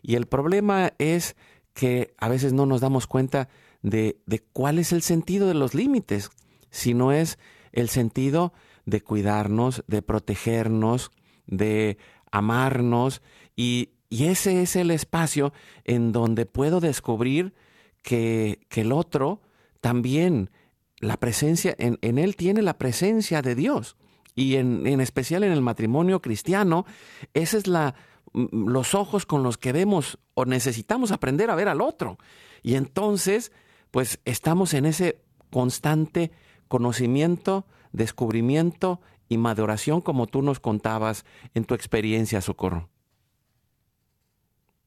Y 0.01 0.15
el 0.15 0.25
problema 0.25 0.91
es 0.97 1.37
que 1.73 2.13
a 2.17 2.27
veces 2.27 2.51
no 2.51 2.65
nos 2.65 2.81
damos 2.81 3.07
cuenta 3.07 3.47
de, 3.81 4.17
de 4.25 4.39
cuál 4.39 4.77
es 4.77 4.91
el 4.91 5.01
sentido 5.01 5.47
de 5.47 5.53
los 5.53 5.73
límites, 5.73 6.29
sino 6.71 7.13
es 7.13 7.39
el 7.71 7.87
sentido 7.87 8.53
de 8.85 9.01
cuidarnos, 9.01 9.83
de 9.87 10.01
protegernos, 10.01 11.11
de 11.47 11.97
amarnos 12.31 13.21
y, 13.55 13.91
y 14.13 14.25
ese 14.25 14.61
es 14.61 14.75
el 14.75 14.91
espacio 14.91 15.53
en 15.85 16.11
donde 16.11 16.45
puedo 16.45 16.79
descubrir 16.79 17.55
que, 18.03 18.59
que 18.69 18.81
el 18.81 18.91
otro 18.91 19.41
también 19.81 20.51
la 20.99 21.17
presencia, 21.17 21.73
en, 21.79 21.97
en 22.03 22.19
él 22.19 22.35
tiene 22.35 22.61
la 22.61 22.77
presencia 22.77 23.41
de 23.41 23.55
Dios. 23.55 23.97
Y 24.35 24.57
en, 24.57 24.85
en 24.85 25.01
especial 25.01 25.43
en 25.43 25.51
el 25.51 25.61
matrimonio 25.61 26.21
cristiano, 26.21 26.85
esa 27.33 27.57
es 27.57 27.65
la, 27.65 27.95
los 28.33 28.93
ojos 28.93 29.25
con 29.25 29.41
los 29.41 29.57
que 29.57 29.71
vemos 29.71 30.19
o 30.35 30.45
necesitamos 30.45 31.11
aprender 31.11 31.49
a 31.49 31.55
ver 31.55 31.67
al 31.67 31.81
otro. 31.81 32.19
Y 32.61 32.75
entonces, 32.75 33.51
pues 33.89 34.19
estamos 34.25 34.75
en 34.75 34.85
ese 34.85 35.23
constante 35.49 36.31
conocimiento, 36.67 37.65
descubrimiento 37.93 39.01
y 39.27 39.39
maduración 39.39 40.01
como 40.01 40.27
tú 40.27 40.43
nos 40.43 40.59
contabas 40.59 41.25
en 41.55 41.65
tu 41.65 41.73
experiencia, 41.73 42.41
Socorro. 42.41 42.92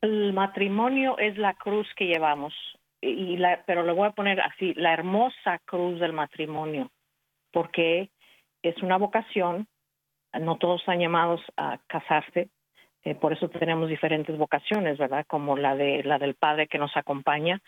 El 0.00 0.32
matrimonio 0.32 1.18
es 1.18 1.38
la 1.38 1.54
cruz 1.54 1.88
que 1.96 2.06
llevamos, 2.06 2.54
y 3.00 3.38
pero 3.66 3.82
lo 3.82 3.94
voy 3.94 4.08
a 4.08 4.12
poner 4.12 4.40
así, 4.40 4.74
la 4.74 4.92
hermosa 4.92 5.58
cruz 5.64 6.00
del 6.00 6.12
matrimonio, 6.12 6.90
porque 7.52 8.10
es 8.62 8.76
una 8.82 8.98
vocación, 8.98 9.66
no 10.38 10.56
todos 10.56 10.80
están 10.80 11.00
llamados 11.00 11.40
a 11.56 11.78
casarse, 11.86 12.50
eh, 13.04 13.14
por 13.14 13.32
eso 13.32 13.48
tenemos 13.48 13.88
diferentes 13.88 14.36
vocaciones, 14.36 14.98
¿verdad? 14.98 15.24
Como 15.28 15.56
la 15.56 15.76
de 15.76 16.02
la 16.02 16.18
del 16.18 16.34
padre 16.34 16.66
que 16.66 16.78
nos 16.78 16.96
acompaña, 16.96 17.60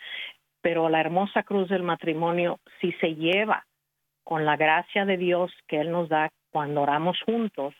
pero 0.61 0.89
la 0.89 0.99
hermosa 0.99 1.43
cruz 1.43 1.69
del 1.69 1.83
matrimonio 1.83 2.59
si 2.81 2.91
se 2.93 3.15
lleva 3.15 3.65
con 4.23 4.45
la 4.45 4.57
gracia 4.57 5.05
de 5.05 5.17
Dios 5.17 5.51
que 5.67 5.79
él 5.79 5.91
nos 5.91 6.09
da 6.09 6.29
cuando 6.51 6.81
oramos 6.81 7.17
juntos, 7.25 7.73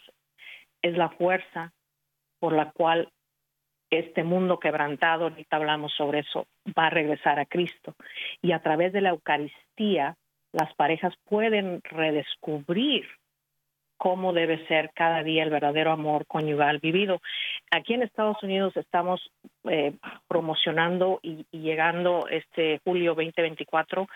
es 0.81 0.97
la 0.97 1.09
fuerza 1.09 1.73
por 2.39 2.53
la 2.53 2.71
cual 2.71 3.09
este 3.89 4.23
mundo 4.23 4.60
quebrantado, 4.60 5.25
ahorita 5.25 5.56
hablamos 5.56 5.93
sobre 5.93 6.19
eso, 6.19 6.47
va 6.78 6.88
a 6.88 6.91
regresar 6.91 7.39
a 7.39 7.45
Cristo. 7.45 7.95
Y 8.41 8.52
a 8.52 8.62
través 8.62 8.93
de 8.93 9.02
la 9.02 9.10
Eucaristía, 9.10 10.15
las 10.52 10.73
parejas 10.75 11.13
pueden 11.25 11.82
redescubrir 11.84 13.08
cómo 13.99 14.32
debe 14.32 14.65
ser 14.67 14.91
cada 14.95 15.23
día 15.23 15.43
el 15.43 15.49
verdadero 15.49 15.91
amor 15.91 16.25
conyugal 16.25 16.80
vivido. 16.80 17.21
Aquí 17.69 17.93
en 17.93 18.02
Estados 18.02 18.41
Unidos 18.41 18.75
estamos 18.78 19.30
eh, 19.65 19.93
promocionando 20.28 21.19
y, 21.21 21.45
llegando 21.52 22.25
este 22.30 22.80
julio 22.86 23.13
2024 23.13 24.08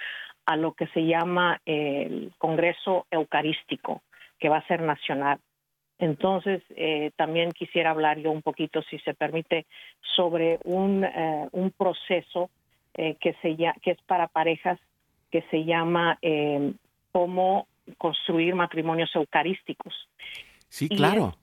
a 0.46 0.56
lo 0.56 0.74
que 0.74 0.88
se 0.88 1.06
llama 1.06 1.60
el 1.66 2.32
Congreso 2.38 3.06
Eucarístico, 3.12 4.02
que 4.40 4.48
va 4.48 4.58
a 4.58 4.68
ser 4.68 4.82
nacional. 4.82 5.40
Entonces, 6.04 6.62
eh, 6.76 7.12
también 7.16 7.52
quisiera 7.52 7.92
hablar 7.92 8.20
yo 8.20 8.32
un 8.32 8.42
poquito, 8.42 8.82
si 8.84 9.00
se 9.00 9.14
permite, 9.14 9.66
sobre 10.16 10.60
un, 10.64 11.04
eh, 11.04 11.48
un 11.52 11.72
proceso 11.72 12.50
que, 12.96 13.36
se, 13.42 13.58
que 13.82 13.92
es 13.92 14.02
para 14.06 14.28
parejas 14.28 14.80
que 15.32 15.42
se 15.50 15.66
llama 15.66 16.20
cómo 17.12 17.66
construir 17.98 18.54
matrimonios 18.54 19.10
eucarísticos. 19.16 20.08
Sí, 20.70 20.88
claro. 20.90 21.34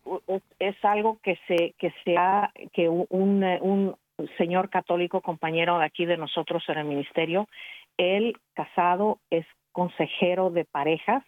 Es, 0.60 0.76
algo 0.84 1.18
que 1.24 1.36
se 1.48 1.74
que 1.76 1.92
sea 2.04 2.52
que 2.72 2.88
un, 2.88 3.42
un 3.42 3.96
señor 4.38 4.70
católico 4.70 5.20
compañero 5.20 5.78
de 5.78 5.86
aquí 5.86 6.04
de 6.04 6.16
nosotros 6.16 6.62
en 6.68 6.78
el 6.78 6.84
ministerio, 6.84 7.48
él 7.96 8.36
casado 8.54 9.18
es 9.30 9.46
consejero 9.72 10.50
de 10.50 10.64
parejas 10.64 11.22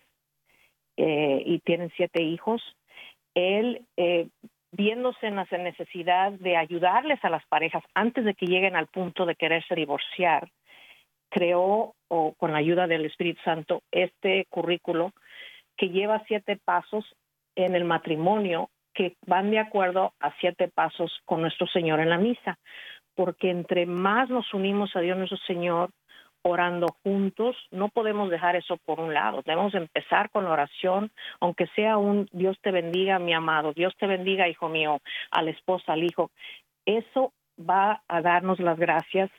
eh, 0.96 1.42
y 1.46 1.60
tienen 1.60 1.90
siete 1.96 2.22
hijos. 2.22 2.62
Él 3.34 3.86
eh, 3.96 4.28
viéndose 4.72 5.26
en 5.26 5.36
la 5.36 5.46
necesidad 5.50 6.32
de 6.32 6.56
ayudarles 6.56 7.22
a 7.24 7.30
las 7.30 7.44
parejas 7.46 7.84
antes 7.94 8.24
de 8.24 8.34
que 8.34 8.46
lleguen 8.46 8.74
al 8.74 8.86
punto 8.86 9.26
de 9.26 9.36
quererse 9.36 9.74
divorciar, 9.74 10.50
creó, 11.30 11.94
o 12.08 12.34
con 12.34 12.52
la 12.52 12.58
ayuda 12.58 12.86
del 12.86 13.06
Espíritu 13.06 13.40
Santo, 13.42 13.82
este 13.90 14.46
currículo 14.50 15.12
que 15.76 15.88
lleva 15.88 16.22
siete 16.26 16.58
pasos 16.62 17.04
en 17.56 17.74
el 17.74 17.84
matrimonio 17.84 18.70
que 18.94 19.16
van 19.26 19.50
de 19.50 19.58
acuerdo 19.58 20.12
a 20.20 20.34
siete 20.40 20.68
pasos 20.68 21.20
con 21.24 21.40
nuestro 21.40 21.66
Señor 21.66 22.00
en 22.00 22.10
la 22.10 22.18
misa, 22.18 22.58
porque 23.14 23.50
entre 23.50 23.86
más 23.86 24.28
nos 24.28 24.52
unimos 24.52 24.94
a 24.94 25.00
Dios 25.00 25.16
nuestro 25.16 25.38
Señor, 25.46 25.90
orando 26.42 26.88
juntos, 27.02 27.56
no 27.70 27.88
podemos 27.88 28.30
dejar 28.30 28.56
eso 28.56 28.76
por 28.78 29.00
un 29.00 29.14
lado. 29.14 29.42
Debemos 29.44 29.74
empezar 29.74 30.30
con 30.30 30.44
la 30.44 30.50
oración, 30.50 31.10
aunque 31.40 31.66
sea 31.68 31.98
un 31.98 32.28
Dios 32.32 32.58
te 32.62 32.70
bendiga, 32.70 33.18
mi 33.18 33.32
amado, 33.32 33.72
Dios 33.72 33.94
te 33.98 34.06
bendiga, 34.06 34.48
hijo 34.48 34.68
mío, 34.68 35.00
a 35.30 35.42
la 35.42 35.50
esposa, 35.50 35.92
al 35.92 36.04
hijo. 36.04 36.30
Eso 36.84 37.32
va 37.58 38.02
a 38.08 38.20
darnos 38.20 38.58
las 38.58 38.78
gracias 38.78 39.30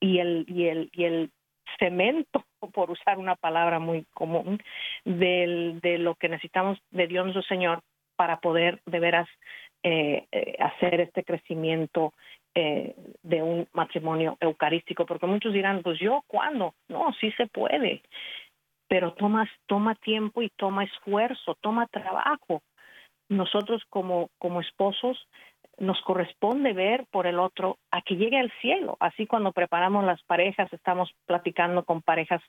y 0.00 0.18
el, 0.18 0.46
y 0.48 0.66
el, 0.66 0.90
y 0.92 1.04
el 1.04 1.30
cemento, 1.78 2.44
por 2.72 2.90
usar 2.90 3.18
una 3.18 3.36
palabra 3.36 3.78
muy 3.78 4.06
común, 4.14 4.62
del, 5.04 5.80
de 5.80 5.98
lo 5.98 6.14
que 6.14 6.28
necesitamos 6.28 6.78
de 6.90 7.06
Dios 7.06 7.24
nuestro 7.24 7.42
Señor 7.42 7.82
para 8.16 8.40
poder 8.40 8.80
de 8.86 8.98
veras 8.98 9.28
eh, 9.82 10.26
eh, 10.32 10.56
hacer 10.58 11.00
este 11.00 11.22
crecimiento 11.22 12.14
eh, 12.58 12.94
de 13.22 13.42
un 13.42 13.68
matrimonio 13.74 14.38
eucarístico, 14.40 15.04
porque 15.04 15.26
muchos 15.26 15.52
dirán, 15.52 15.82
pues 15.82 15.98
yo, 16.00 16.24
¿cuándo? 16.26 16.74
No, 16.88 17.12
sí 17.20 17.30
se 17.32 17.46
puede, 17.46 18.00
pero 18.88 19.12
toma, 19.12 19.46
toma 19.66 19.94
tiempo 19.96 20.40
y 20.40 20.48
toma 20.48 20.84
esfuerzo, 20.84 21.56
toma 21.60 21.86
trabajo. 21.88 22.62
Nosotros 23.28 23.82
como, 23.90 24.30
como 24.38 24.62
esposos 24.62 25.18
nos 25.76 26.00
corresponde 26.00 26.72
ver 26.72 27.04
por 27.10 27.26
el 27.26 27.38
otro 27.38 27.76
a 27.90 28.00
que 28.00 28.16
llegue 28.16 28.38
al 28.38 28.50
cielo. 28.62 28.96
Así 29.00 29.26
cuando 29.26 29.52
preparamos 29.52 30.06
las 30.06 30.22
parejas, 30.22 30.72
estamos 30.72 31.12
platicando 31.26 31.84
con 31.84 32.00
parejas 32.00 32.40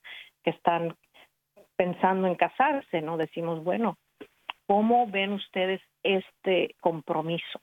que 0.41 0.51
están 0.51 0.95
pensando 1.75 2.27
en 2.27 2.35
casarse, 2.35 3.01
¿no? 3.01 3.17
Decimos, 3.17 3.61
bueno, 3.61 3.97
¿cómo 4.67 5.05
ven 5.07 5.33
ustedes 5.33 5.81
este 6.01 6.75
compromiso? 6.79 7.59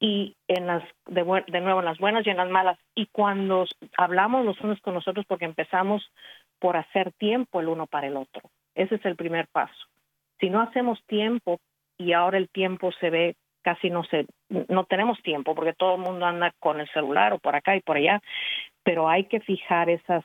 Y 0.00 0.34
en 0.48 0.66
las, 0.66 0.82
de, 1.06 1.24
nuevo, 1.24 1.80
en 1.80 1.84
las 1.84 1.98
buenas 1.98 2.26
y 2.26 2.30
en 2.30 2.38
las 2.38 2.48
malas. 2.48 2.78
Y 2.94 3.06
cuando 3.06 3.66
hablamos 3.98 4.44
los 4.44 4.60
unos 4.60 4.80
con 4.80 4.94
nosotros, 4.94 5.26
porque 5.28 5.44
empezamos 5.44 6.10
por 6.58 6.76
hacer 6.76 7.12
tiempo 7.12 7.60
el 7.60 7.68
uno 7.68 7.86
para 7.86 8.06
el 8.06 8.16
otro. 8.16 8.42
Ese 8.74 8.94
es 8.94 9.04
el 9.04 9.16
primer 9.16 9.46
paso. 9.48 9.86
Si 10.40 10.48
no 10.48 10.60
hacemos 10.62 11.04
tiempo 11.06 11.60
y 11.98 12.14
ahora 12.14 12.38
el 12.38 12.48
tiempo 12.48 12.92
se 12.92 13.10
ve 13.10 13.36
casi 13.62 13.90
no 13.90 14.04
se, 14.04 14.26
no 14.48 14.84
tenemos 14.84 15.20
tiempo 15.22 15.54
porque 15.54 15.74
todo 15.74 15.96
el 15.96 16.00
mundo 16.00 16.24
anda 16.24 16.54
con 16.60 16.80
el 16.80 16.88
celular 16.92 17.34
o 17.34 17.38
por 17.38 17.54
acá 17.54 17.76
y 17.76 17.82
por 17.82 17.98
allá, 17.98 18.22
pero 18.82 19.06
hay 19.06 19.24
que 19.24 19.40
fijar 19.40 19.90
esas 19.90 20.24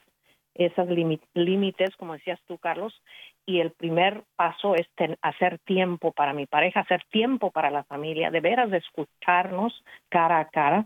esas 0.56 0.88
límites, 1.34 1.96
como 1.98 2.14
decías 2.14 2.40
tú, 2.48 2.58
Carlos, 2.58 3.02
y 3.46 3.60
el 3.60 3.72
primer 3.72 4.24
paso 4.36 4.76
es 4.76 4.88
hacer 5.22 5.60
tiempo 5.60 6.12
para 6.12 6.34
mi 6.34 6.46
pareja, 6.46 6.82
hacer 6.82 7.04
tiempo 7.12 7.52
para 7.52 7.70
la 7.70 7.84
familia, 7.84 8.32
de 8.32 8.40
veras 8.40 8.72
de 8.72 8.78
escucharnos 8.78 9.84
cara 10.10 10.40
a 10.40 10.50
cara. 10.50 10.86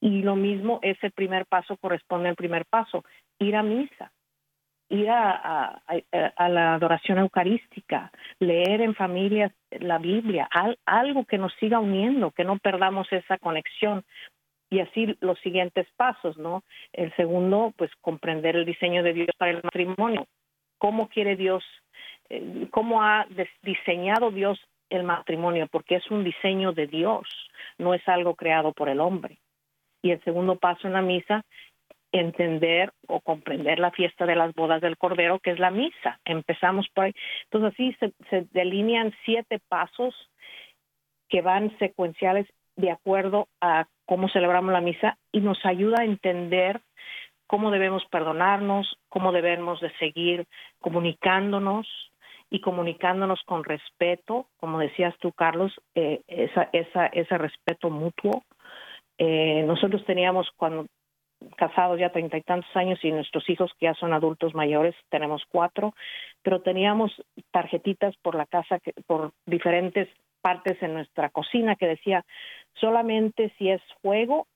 Y 0.00 0.22
lo 0.22 0.36
mismo, 0.36 0.80
ese 0.82 1.10
primer 1.10 1.46
paso 1.46 1.76
corresponde 1.76 2.28
al 2.28 2.36
primer 2.36 2.66
paso, 2.66 3.04
ir 3.38 3.56
a 3.56 3.62
misa 3.62 4.12
ir 4.92 5.08
a, 5.08 5.80
la 6.38 6.74
adoración 6.74 7.18
eucarística, 7.18 8.12
leer 8.38 8.82
en 8.82 8.94
familia 8.94 9.50
la 9.70 9.98
Biblia, 9.98 10.48
algo 10.84 11.24
que 11.24 11.38
nos 11.38 11.52
siga 11.54 11.80
uniendo, 11.80 12.30
que 12.30 12.44
no 12.44 12.58
perdamos 12.58 13.10
esa 13.10 13.38
conexión. 13.38 14.04
Y 14.70 14.80
así 14.80 15.16
los 15.20 15.38
siguientes 15.40 15.86
pasos, 15.96 16.36
¿no? 16.36 16.62
El 16.92 17.14
segundo, 17.16 17.72
pues 17.76 17.90
comprender 18.02 18.56
el 18.56 18.66
diseño 18.66 19.02
de 19.02 19.14
Dios 19.14 19.28
para 19.38 19.52
el 19.52 19.62
matrimonio. 19.62 20.26
¿Cómo 20.82 21.08
quiere 21.08 21.36
Dios, 21.36 21.62
eh, 22.28 22.66
cómo 22.72 23.04
ha 23.04 23.24
diseñado 23.62 24.32
Dios 24.32 24.58
el 24.90 25.04
matrimonio? 25.04 25.68
Porque 25.70 25.94
es 25.94 26.10
un 26.10 26.24
diseño 26.24 26.72
de 26.72 26.88
Dios, 26.88 27.28
no 27.78 27.94
es 27.94 28.02
algo 28.08 28.34
creado 28.34 28.72
por 28.72 28.88
el 28.88 28.98
hombre. 28.98 29.38
Y 30.02 30.10
el 30.10 30.20
segundo 30.24 30.56
paso 30.56 30.88
en 30.88 30.94
la 30.94 31.00
misa 31.00 31.44
entender 32.10 32.92
o 33.06 33.20
comprender 33.20 33.78
la 33.78 33.92
fiesta 33.92 34.26
de 34.26 34.34
las 34.34 34.52
bodas 34.54 34.80
del 34.80 34.98
Cordero, 34.98 35.38
que 35.38 35.52
es 35.52 35.60
la 35.60 35.70
misa. 35.70 36.18
Empezamos 36.24 36.88
por 36.92 37.04
ahí. 37.04 37.12
Entonces 37.44 37.74
así 37.74 38.12
se, 38.28 38.48
delinean 38.50 39.14
siete 39.24 39.60
pasos 39.68 40.16
que 41.28 41.42
van 41.42 41.78
secuenciales 41.78 42.48
de 42.74 42.90
acuerdo 42.90 43.46
a 43.60 43.86
cómo 44.04 44.28
celebramos 44.28 44.72
la 44.72 44.80
misa 44.80 45.16
y 45.30 45.42
nos 45.42 45.64
ayuda 45.64 46.00
a 46.00 46.06
entender 46.06 46.80
cómo 47.46 47.70
debemos 47.70 48.04
perdonarnos, 48.06 48.98
cómo 49.08 49.32
debemos 49.32 49.80
de 49.80 49.92
seguir 49.98 50.46
comunicándonos 50.80 51.86
y 52.50 52.60
comunicándonos 52.60 53.40
con 53.44 53.64
respeto, 53.64 54.46
como 54.58 54.78
decías 54.78 55.14
tú, 55.18 55.32
Carlos, 55.32 55.72
eh, 55.94 56.20
ese 56.26 57.38
respeto 57.38 57.88
mutuo. 57.88 58.42
Eh, 59.18 59.62
nosotros 59.66 60.04
teníamos 60.04 60.50
cuando 60.56 60.86
casados 61.56 61.98
ya 61.98 62.10
treinta 62.10 62.36
y 62.36 62.42
tantos 62.42 62.74
años 62.76 62.98
y 63.02 63.10
nuestros 63.10 63.48
hijos 63.48 63.72
que 63.78 63.86
ya 63.86 63.94
son 63.94 64.12
adultos 64.12 64.54
mayores, 64.54 64.94
tenemos 65.10 65.42
cuatro, 65.48 65.94
pero 66.42 66.60
teníamos 66.60 67.12
tarjetitas 67.50 68.16
por 68.18 68.34
la 68.34 68.46
casa, 68.46 68.78
que, 68.80 68.92
por 69.06 69.32
diferentes 69.46 70.08
partes 70.40 70.82
en 70.82 70.94
nuestra 70.94 71.30
cocina 71.30 71.76
que 71.76 71.86
decía, 71.86 72.24
solamente 72.74 73.52
si 73.58 73.70
es 73.70 73.80
fuego 74.02 74.46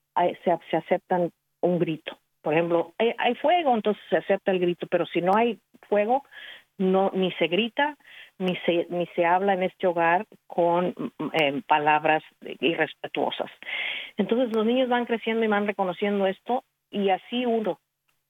se, 0.44 0.58
se 0.70 0.76
aceptan 0.76 1.30
un 1.60 1.78
grito, 1.78 2.18
Por 2.46 2.54
ejemplo, 2.54 2.94
hay, 2.98 3.12
hay 3.18 3.34
fuego, 3.34 3.74
entonces 3.74 4.00
se 4.08 4.18
acepta 4.18 4.52
el 4.52 4.60
grito, 4.60 4.86
pero 4.86 5.04
si 5.04 5.20
no 5.20 5.32
hay 5.34 5.58
fuego, 5.88 6.22
no 6.78 7.10
ni 7.12 7.32
se 7.32 7.48
grita 7.48 7.96
ni 8.38 8.54
se 8.58 8.86
ni 8.88 9.04
se 9.16 9.24
habla 9.26 9.54
en 9.54 9.64
este 9.64 9.88
hogar 9.88 10.26
con 10.46 10.94
eh, 11.32 11.60
palabras 11.66 12.22
irrespetuosas. 12.60 13.50
Entonces 14.16 14.54
los 14.54 14.64
niños 14.64 14.88
van 14.88 15.06
creciendo 15.06 15.44
y 15.44 15.48
van 15.48 15.66
reconociendo 15.66 16.24
esto 16.28 16.62
y 16.88 17.10
así 17.10 17.44
uno 17.46 17.80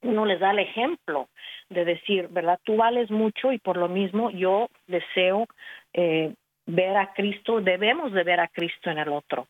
uno 0.00 0.24
les 0.24 0.40
da 0.40 0.52
el 0.52 0.60
ejemplo 0.60 1.28
de 1.68 1.84
decir, 1.84 2.28
¿verdad? 2.30 2.58
Tú 2.64 2.76
vales 2.76 3.10
mucho 3.10 3.52
y 3.52 3.58
por 3.58 3.76
lo 3.76 3.88
mismo 3.88 4.30
yo 4.30 4.70
deseo 4.86 5.46
eh, 5.92 6.32
ver 6.64 6.96
a 6.96 7.12
Cristo, 7.12 7.60
debemos 7.60 8.12
de 8.12 8.24
ver 8.24 8.40
a 8.40 8.48
Cristo 8.48 8.88
en 8.88 8.96
el 8.96 9.10
otro. 9.10 9.46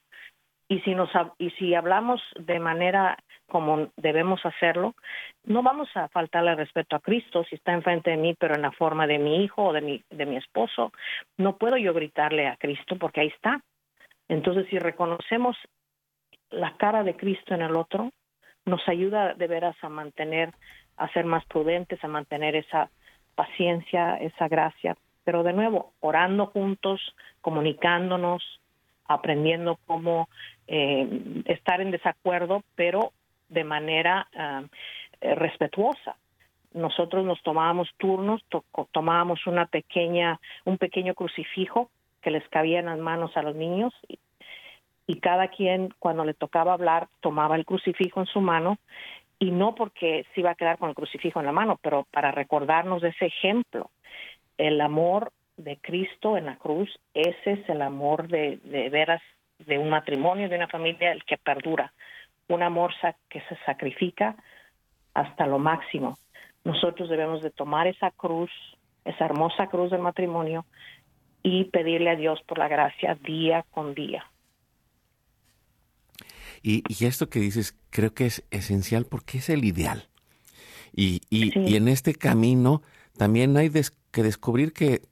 Y 0.68 0.80
si 0.80 0.94
nos 0.94 1.10
y 1.38 1.50
si 1.50 1.74
hablamos 1.74 2.20
de 2.38 2.58
manera 2.58 3.16
como 3.48 3.88
debemos 3.96 4.44
hacerlo, 4.44 4.94
no 5.44 5.62
vamos 5.62 5.88
a 5.94 6.08
faltarle 6.08 6.54
respeto 6.56 6.96
a 6.96 7.00
Cristo 7.00 7.44
si 7.44 7.54
está 7.54 7.72
enfrente 7.72 8.10
de 8.10 8.16
mí, 8.16 8.34
pero 8.34 8.54
en 8.54 8.62
la 8.62 8.72
forma 8.72 9.06
de 9.06 9.18
mi 9.18 9.44
hijo 9.44 9.66
o 9.66 9.72
de 9.72 9.80
mi, 9.80 10.02
de 10.10 10.26
mi 10.26 10.36
esposo. 10.36 10.92
No 11.36 11.56
puedo 11.56 11.76
yo 11.76 11.94
gritarle 11.94 12.48
a 12.48 12.56
Cristo 12.56 12.96
porque 12.98 13.20
ahí 13.20 13.28
está. 13.28 13.60
Entonces, 14.28 14.66
si 14.68 14.78
reconocemos 14.78 15.56
la 16.50 16.76
cara 16.76 17.04
de 17.04 17.16
Cristo 17.16 17.54
en 17.54 17.62
el 17.62 17.76
otro, 17.76 18.10
nos 18.64 18.86
ayuda 18.88 19.34
de 19.34 19.46
veras 19.46 19.76
a 19.82 19.88
mantener, 19.88 20.52
a 20.96 21.08
ser 21.12 21.24
más 21.24 21.44
prudentes, 21.46 22.02
a 22.02 22.08
mantener 22.08 22.56
esa 22.56 22.90
paciencia, 23.36 24.16
esa 24.16 24.48
gracia. 24.48 24.96
Pero 25.24 25.44
de 25.44 25.52
nuevo, 25.52 25.92
orando 26.00 26.46
juntos, 26.46 27.14
comunicándonos, 27.40 28.42
aprendiendo 29.08 29.78
cómo 29.86 30.28
eh, 30.66 31.42
estar 31.46 31.80
en 31.80 31.90
desacuerdo, 31.90 32.62
pero 32.74 33.12
de 33.48 33.64
manera 33.64 34.28
eh, 35.20 35.34
respetuosa. 35.34 36.16
Nosotros 36.72 37.24
nos 37.24 37.42
tomábamos 37.42 37.88
turnos, 37.96 38.42
tomábamos 38.92 39.46
una 39.46 39.66
pequeña, 39.66 40.38
un 40.64 40.76
pequeño 40.76 41.14
crucifijo 41.14 41.90
que 42.20 42.30
les 42.30 42.46
cabía 42.48 42.80
en 42.80 42.86
las 42.86 42.98
manos 42.98 43.36
a 43.36 43.42
los 43.42 43.54
niños 43.56 43.94
y, 44.08 44.18
y 45.06 45.20
cada 45.20 45.48
quien 45.48 45.94
cuando 45.98 46.24
le 46.24 46.34
tocaba 46.34 46.74
hablar 46.74 47.08
tomaba 47.20 47.56
el 47.56 47.64
crucifijo 47.64 48.20
en 48.20 48.26
su 48.26 48.40
mano 48.40 48.78
y 49.38 49.50
no 49.50 49.74
porque 49.74 50.26
se 50.34 50.40
iba 50.40 50.50
a 50.50 50.54
quedar 50.54 50.78
con 50.78 50.88
el 50.88 50.94
crucifijo 50.94 51.40
en 51.40 51.46
la 51.46 51.52
mano, 51.52 51.78
pero 51.82 52.06
para 52.10 52.32
recordarnos 52.32 53.02
de 53.02 53.10
ese 53.10 53.26
ejemplo, 53.26 53.90
el 54.58 54.80
amor 54.80 55.32
de 55.56 55.78
Cristo 55.78 56.36
en 56.36 56.46
la 56.46 56.56
cruz, 56.56 56.90
ese 57.14 57.52
es 57.52 57.68
el 57.68 57.82
amor 57.82 58.28
de, 58.28 58.58
de 58.64 58.88
veras 58.90 59.22
de 59.58 59.78
un 59.78 59.88
matrimonio, 59.88 60.48
de 60.48 60.56
una 60.56 60.68
familia, 60.68 61.12
el 61.12 61.24
que 61.24 61.38
perdura, 61.38 61.92
un 62.48 62.62
amor 62.62 62.92
que 63.28 63.40
se 63.40 63.56
sacrifica 63.64 64.36
hasta 65.14 65.46
lo 65.46 65.58
máximo. 65.58 66.18
Nosotros 66.64 67.08
debemos 67.08 67.42
de 67.42 67.50
tomar 67.50 67.86
esa 67.86 68.10
cruz, 68.10 68.50
esa 69.04 69.24
hermosa 69.24 69.68
cruz 69.68 69.90
del 69.90 70.02
matrimonio 70.02 70.66
y 71.42 71.64
pedirle 71.64 72.10
a 72.10 72.16
Dios 72.16 72.40
por 72.46 72.58
la 72.58 72.68
gracia 72.68 73.16
día 73.22 73.64
con 73.70 73.94
día. 73.94 74.24
Y, 76.62 76.82
esto 77.04 77.28
que 77.28 77.38
dices 77.38 77.78
creo 77.90 78.12
que 78.12 78.26
es 78.26 78.44
esencial 78.50 79.06
porque 79.06 79.38
es 79.38 79.48
el 79.48 79.64
ideal. 79.64 80.08
Y, 80.92 81.20
y, 81.30 81.76
en 81.76 81.88
este 81.88 82.14
camino 82.14 82.82
también 83.16 83.56
hay 83.56 83.70
que 84.10 84.22
descubrir 84.22 84.72
que, 84.72 85.02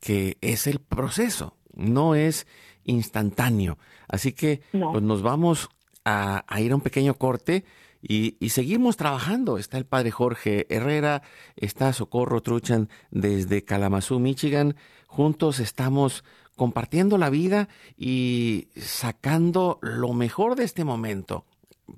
que 0.00 0.38
es 0.40 0.66
el 0.66 0.80
proceso, 0.80 1.56
no 1.74 2.14
es 2.14 2.46
instantáneo. 2.84 3.78
Así 4.08 4.32
que 4.32 4.62
pues 4.72 5.02
nos 5.02 5.22
vamos 5.22 5.68
a, 6.04 6.44
ir 6.58 6.72
a 6.72 6.76
un 6.76 6.80
pequeño 6.80 7.14
corte 7.14 7.64
y, 8.00 8.36
seguimos 8.48 8.96
trabajando. 8.96 9.58
Está 9.58 9.78
el 9.78 9.86
padre 9.86 10.10
Jorge 10.10 10.66
Herrera, 10.70 11.22
está 11.56 11.92
Socorro 11.92 12.40
Truchan 12.40 12.88
desde 13.10 13.64
Kalamazoo, 13.64 14.18
Michigan. 14.18 14.76
Juntos 15.06 15.60
estamos 15.60 16.24
compartiendo 16.56 17.18
la 17.18 17.30
vida 17.30 17.68
y 17.96 18.68
sacando 18.76 19.78
lo 19.80 20.12
mejor 20.12 20.56
de 20.56 20.64
este 20.64 20.84
momento 20.84 21.44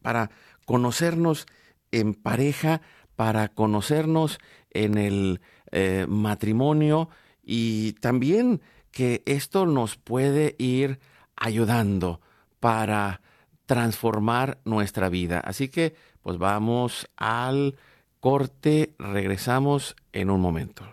para 0.03 0.31
conocernos 0.67 1.47
en 1.93 2.15
pareja, 2.15 2.83
para 3.17 3.49
conocernos 3.49 4.39
en 4.71 4.99
el 4.99 5.41
eh, 5.73 6.07
matrimonio 6.09 7.09
y 7.43 7.93
también 7.95 8.61
que 8.91 9.23
esto 9.27 9.67
nos 9.67 9.97
puede 9.97 10.57
ir 10.59 11.01
ayudando 11.37 12.21
para 12.59 13.21
transformar 13.67 14.59
nuestra 14.65 15.09
vida. 15.09 15.41
Así 15.41 15.69
que, 15.69 15.95
pues 16.23 16.39
vamos 16.39 17.09
al 17.17 17.77
corte, 18.21 18.95
regresamos 18.99 19.97
en 20.13 20.31
un 20.31 20.41
momento. 20.41 20.85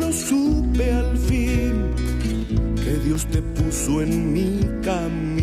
Lo 0.00 0.12
supe 0.12 0.92
al 0.92 1.16
fin 1.16 1.90
que 2.76 2.98
Dios 3.04 3.26
te 3.26 3.42
puso 3.42 4.02
en 4.02 4.32
mi 4.32 4.60
camino 4.82 5.35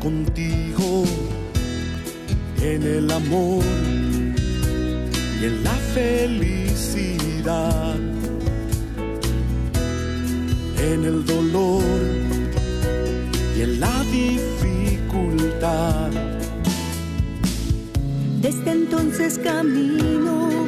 contigo 0.00 1.04
en 2.62 2.82
el 2.84 3.10
amor 3.10 3.64
y 5.40 5.46
en 5.46 5.64
la 5.64 5.74
felicidad, 5.94 7.96
en 10.78 11.04
el 11.04 11.26
dolor 11.26 11.82
y 13.58 13.62
en 13.62 13.80
la 13.80 14.04
dificultad. 14.04 16.12
Desde 18.40 18.70
entonces 18.70 19.38
camino 19.38 20.63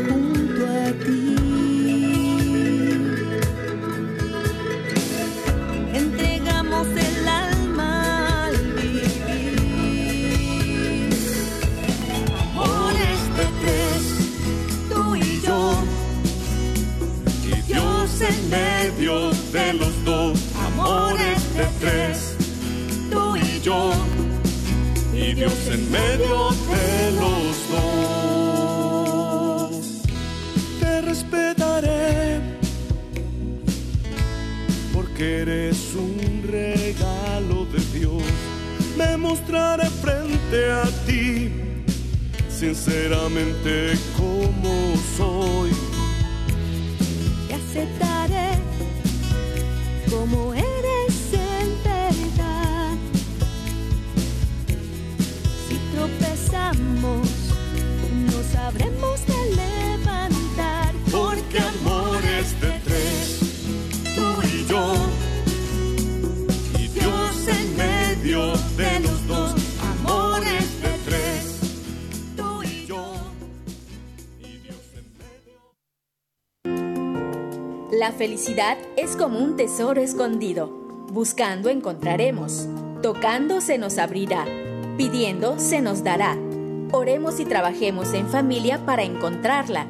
en 25.76 25.90
medio 25.90 26.50
de 26.72 27.10
los 27.20 27.54
dos. 27.74 28.90
Te 30.80 30.92
respetaré, 31.02 32.40
porque 34.94 35.24
eres 35.42 35.78
un 35.94 36.42
regalo 36.50 37.66
de 37.74 37.80
Dios. 37.98 38.22
Me 38.96 39.16
mostraré 39.18 39.88
frente 40.04 40.58
a 40.72 40.84
ti, 41.06 41.52
sinceramente 42.48 43.98
como 44.16 44.65
felicidad 78.16 78.78
es 78.96 79.14
como 79.14 79.38
un 79.38 79.56
tesoro 79.56 80.00
escondido. 80.00 80.68
Buscando 81.12 81.68
encontraremos. 81.68 82.66
Tocando 83.02 83.60
se 83.60 83.78
nos 83.78 83.98
abrirá. 83.98 84.44
Pidiendo 84.96 85.58
se 85.58 85.80
nos 85.80 86.02
dará. 86.02 86.36
Oremos 86.92 87.38
y 87.40 87.44
trabajemos 87.44 88.14
en 88.14 88.26
familia 88.28 88.84
para 88.84 89.02
encontrarla. 89.02 89.86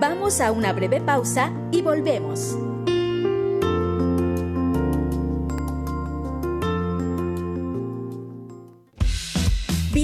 Vamos 0.00 0.40
a 0.40 0.52
una 0.52 0.72
breve 0.72 1.00
pausa 1.00 1.52
y 1.70 1.82
volvemos. 1.82 2.56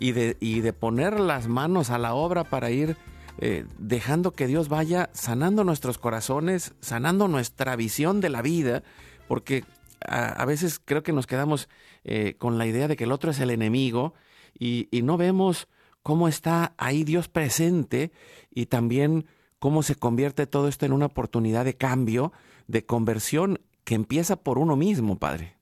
y 0.00 0.12
de, 0.12 0.36
y 0.40 0.60
de 0.60 0.72
poner 0.72 1.20
las 1.20 1.46
manos 1.46 1.90
a 1.90 1.98
la 1.98 2.14
obra 2.14 2.42
para 2.42 2.70
ir 2.70 2.96
eh, 3.38 3.64
dejando 3.78 4.32
que 4.32 4.46
Dios 4.46 4.68
vaya 4.68 5.10
sanando 5.12 5.62
nuestros 5.62 5.98
corazones, 5.98 6.74
sanando 6.80 7.28
nuestra 7.28 7.76
visión 7.76 8.20
de 8.20 8.30
la 8.30 8.42
vida, 8.42 8.82
porque 9.28 9.62
a, 10.00 10.44
veces 10.46 10.80
creo 10.82 11.02
que 11.02 11.12
nos 11.12 11.26
quedamos 11.26 11.68
eh, 12.04 12.34
con 12.38 12.58
la 12.58 12.66
idea 12.66 12.88
de 12.88 12.96
que 12.96 13.04
el 13.04 13.12
otro 13.12 13.30
es 13.30 13.38
el 13.38 13.50
enemigo 13.50 14.14
y, 14.58 14.88
y 14.90 15.02
no 15.02 15.18
vemos 15.18 15.68
cómo 16.02 16.26
está 16.26 16.72
ahí 16.78 17.04
Dios 17.04 17.28
presente 17.28 18.10
y 18.50 18.66
también 18.66 19.26
cómo 19.58 19.82
se 19.82 19.94
convierte 19.94 20.46
todo 20.46 20.66
esto 20.66 20.86
en 20.86 20.92
una 20.92 21.06
oportunidad 21.06 21.66
de 21.66 21.76
cambio, 21.76 22.32
de 22.66 22.86
conversión 22.86 23.60
que 23.84 23.94
empieza 23.94 24.42
por 24.42 24.58
uno 24.58 24.76
mismo, 24.76 25.18
Padre. 25.18 25.56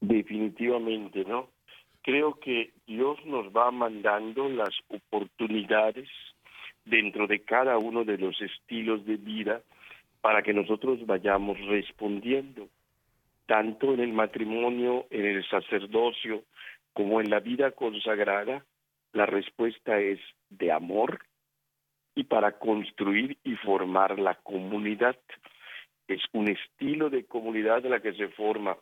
Definitivamente, 0.00 1.24
¿no? 1.24 1.48
Creo 2.02 2.38
que 2.40 2.72
Dios 2.86 3.18
nos 3.26 3.46
va 3.48 3.70
mandando 3.70 4.48
las 4.48 4.70
oportunidades 4.88 6.08
dentro 6.84 7.26
de 7.26 7.40
cada 7.40 7.78
uno 7.78 8.04
de 8.04 8.18
los 8.18 8.40
estilos 8.40 9.04
de 9.04 9.16
vida 9.16 9.62
para 10.20 10.42
que 10.42 10.52
nosotros 10.52 11.04
vayamos 11.06 11.58
respondiendo, 11.66 12.68
tanto 13.46 13.94
en 13.94 14.00
el 14.00 14.12
matrimonio, 14.12 15.06
en 15.10 15.26
el 15.26 15.48
sacerdocio, 15.48 16.44
como 16.92 17.20
en 17.20 17.30
la 17.30 17.40
vida 17.40 17.70
consagrada, 17.70 18.64
la 19.12 19.26
respuesta 19.26 19.98
es 19.98 20.20
de 20.50 20.72
amor 20.72 21.20
y 22.14 22.24
para 22.24 22.58
construir 22.58 23.38
y 23.44 23.56
formar 23.56 24.18
la 24.18 24.34
comunidad. 24.34 25.16
Es 26.08 26.22
un 26.32 26.48
estilo 26.48 27.10
de 27.10 27.24
comunidad 27.24 27.84
la 27.84 28.00
que 28.00 28.12
se 28.14 28.28
forma 28.28 28.76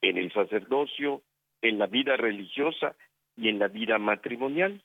en 0.00 0.16
el 0.18 0.32
sacerdocio, 0.32 1.22
en 1.62 1.78
la 1.78 1.86
vida 1.86 2.16
religiosa 2.16 2.94
y 3.36 3.48
en 3.48 3.58
la 3.58 3.68
vida 3.68 3.98
matrimonial. 3.98 4.82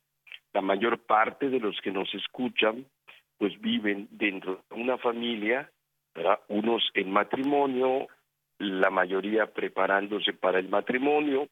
La 0.53 0.61
mayor 0.61 0.99
parte 0.99 1.49
de 1.49 1.59
los 1.59 1.79
que 1.81 1.91
nos 1.91 2.13
escuchan 2.13 2.85
pues 3.37 3.59
viven 3.61 4.07
dentro 4.11 4.63
de 4.69 4.81
una 4.81 4.97
familia, 4.97 5.69
¿verdad? 6.15 6.39
unos 6.47 6.89
en 6.95 7.11
matrimonio, 7.11 8.07
la 8.57 8.89
mayoría 8.89 9.45
preparándose 9.53 10.33
para 10.33 10.57
el 10.59 10.69
matrimonio, 10.69 11.47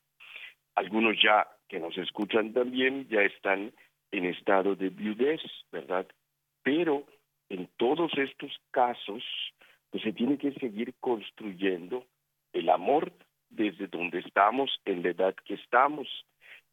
algunos 0.73 1.15
ya 1.21 1.47
que 1.67 1.80
nos 1.80 1.97
escuchan 1.97 2.53
también 2.53 3.07
ya 3.09 3.21
están 3.21 3.71
en 4.11 4.26
estado 4.26 4.76
de 4.76 4.89
viudez, 4.89 5.41
¿verdad? 5.71 6.07
Pero 6.63 7.05
en 7.49 7.69
todos 7.78 8.11
estos 8.17 8.51
casos 8.71 9.23
pues 9.91 10.03
se 10.03 10.13
tiene 10.13 10.38
que 10.38 10.51
seguir 10.53 10.93
construyendo 10.99 12.05
el 12.53 12.69
amor 12.69 13.11
desde 13.50 13.88
donde 13.88 14.20
estamos, 14.20 14.70
en 14.86 15.04
la 15.04 15.10
edad 15.10 15.36
que 15.46 15.56
estamos, 15.56 16.08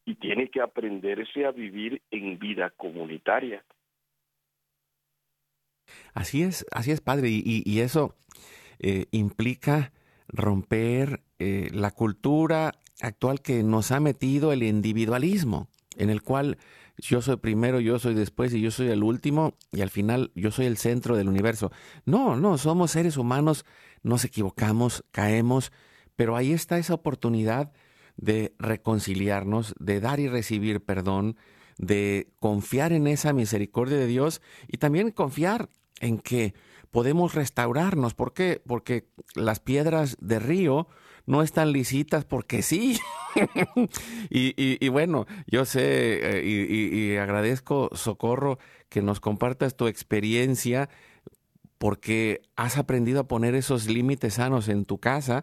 y 0.05 0.17
tiene 0.17 0.49
que 0.49 0.61
aprenderse 0.61 1.45
a 1.45 1.53
vivir 1.53 2.03
en 2.11 2.39
vida 2.39 2.71
comunitaria. 2.71 3.65
Así 6.15 6.43
es, 6.43 6.67
así 6.73 6.91
es, 6.91 7.01
padre, 7.01 7.29
y, 7.31 7.81
eso 7.81 8.17
eh, 8.79 9.07
implica 9.11 9.93
romper 10.29 11.21
eh, 11.39 11.69
la 11.73 11.91
cultura 11.91 12.73
actual 13.01 13.41
que 13.43 13.63
nos 13.63 13.91
ha 13.93 14.01
metido 14.01 14.53
el 14.53 14.63
individualismo, 14.63 15.69
en 15.97 16.11
el 16.11 16.23
cual 16.23 16.59
yo 16.99 17.21
soy 17.23 17.37
primero, 17.37 17.81
yo 17.81 17.99
soy 17.99 18.15
después 18.15 18.55
y 18.55 18.61
yo 18.61 18.71
soy 18.71 18.89
el 18.89 19.03
último 19.03 19.55
y 19.73 19.81
al 19.81 19.91
final 19.91 20.31
yo 20.35 20.51
soy 20.51 20.67
el 20.67 20.77
centro 20.77 21.17
del 21.17 21.29
universo. 21.29 21.73
No, 22.05 22.37
no, 22.37 22.59
somos 22.59 22.93
seres 22.93 23.17
humanos, 23.17 23.65
nos 24.03 24.25
equivocamos, 24.25 25.05
caemos, 25.11 25.73
pero 26.23 26.37
ahí 26.37 26.53
está 26.53 26.79
esa 26.79 26.95
oportunidad 26.95 27.73
de 28.17 28.55
reconciliarnos, 28.61 29.75
de 29.81 29.99
dar 29.99 30.21
y 30.21 30.29
recibir 30.29 30.81
perdón, 30.81 31.37
de 31.79 32.29
confiar 32.39 32.93
en 32.93 33.09
esa 33.09 33.33
misericordia 33.33 33.97
de 33.97 34.07
Dios 34.07 34.41
y 34.69 34.77
también 34.77 35.11
confiar 35.11 35.69
en 35.99 36.21
que 36.21 36.55
podemos 36.93 37.35
restaurarnos. 37.35 38.15
¿Por 38.15 38.35
qué? 38.35 38.63
Porque 38.65 39.09
las 39.35 39.59
piedras 39.59 40.17
de 40.21 40.39
río 40.39 40.87
no 41.27 41.43
están 41.43 41.73
lisitas 41.73 42.25
porque 42.25 42.63
sí. 42.63 43.01
y, 44.31 44.89
bueno, 44.91 45.27
yo 45.49 45.65
sé 45.65 46.39
eh, 46.39 46.45
y- 46.45 46.97
y 47.15 47.17
agradezco, 47.17 47.91
Socorro, 47.95 48.61
que 48.89 49.03
nos 49.03 49.19
compartas 49.19 49.75
tu 49.77 49.89
experiencia 49.89 50.89
porque 51.79 52.43
has 52.55 52.79
aprendido 52.79 53.19
a 53.19 53.27
poner 53.27 53.57
esos 53.57 53.89
límites 53.89 54.35
sanos 54.35 54.69
en 54.69 54.85
tu 54.85 54.99
casa, 54.99 55.43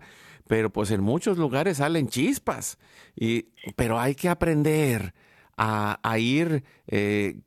pero 0.50 0.72
pues 0.74 0.89
en 0.89 1.02
muchos 1.02 1.38
lugares 1.38 1.78
salen 1.78 2.08
chispas. 2.08 2.80
Y, 3.16 3.50
pero 3.76 4.00
hay 4.00 4.16
que 4.16 4.30
aprender 4.30 5.14
a, 5.58 6.00
a 6.02 6.18
ir 6.18 6.64
eh, 6.88 7.38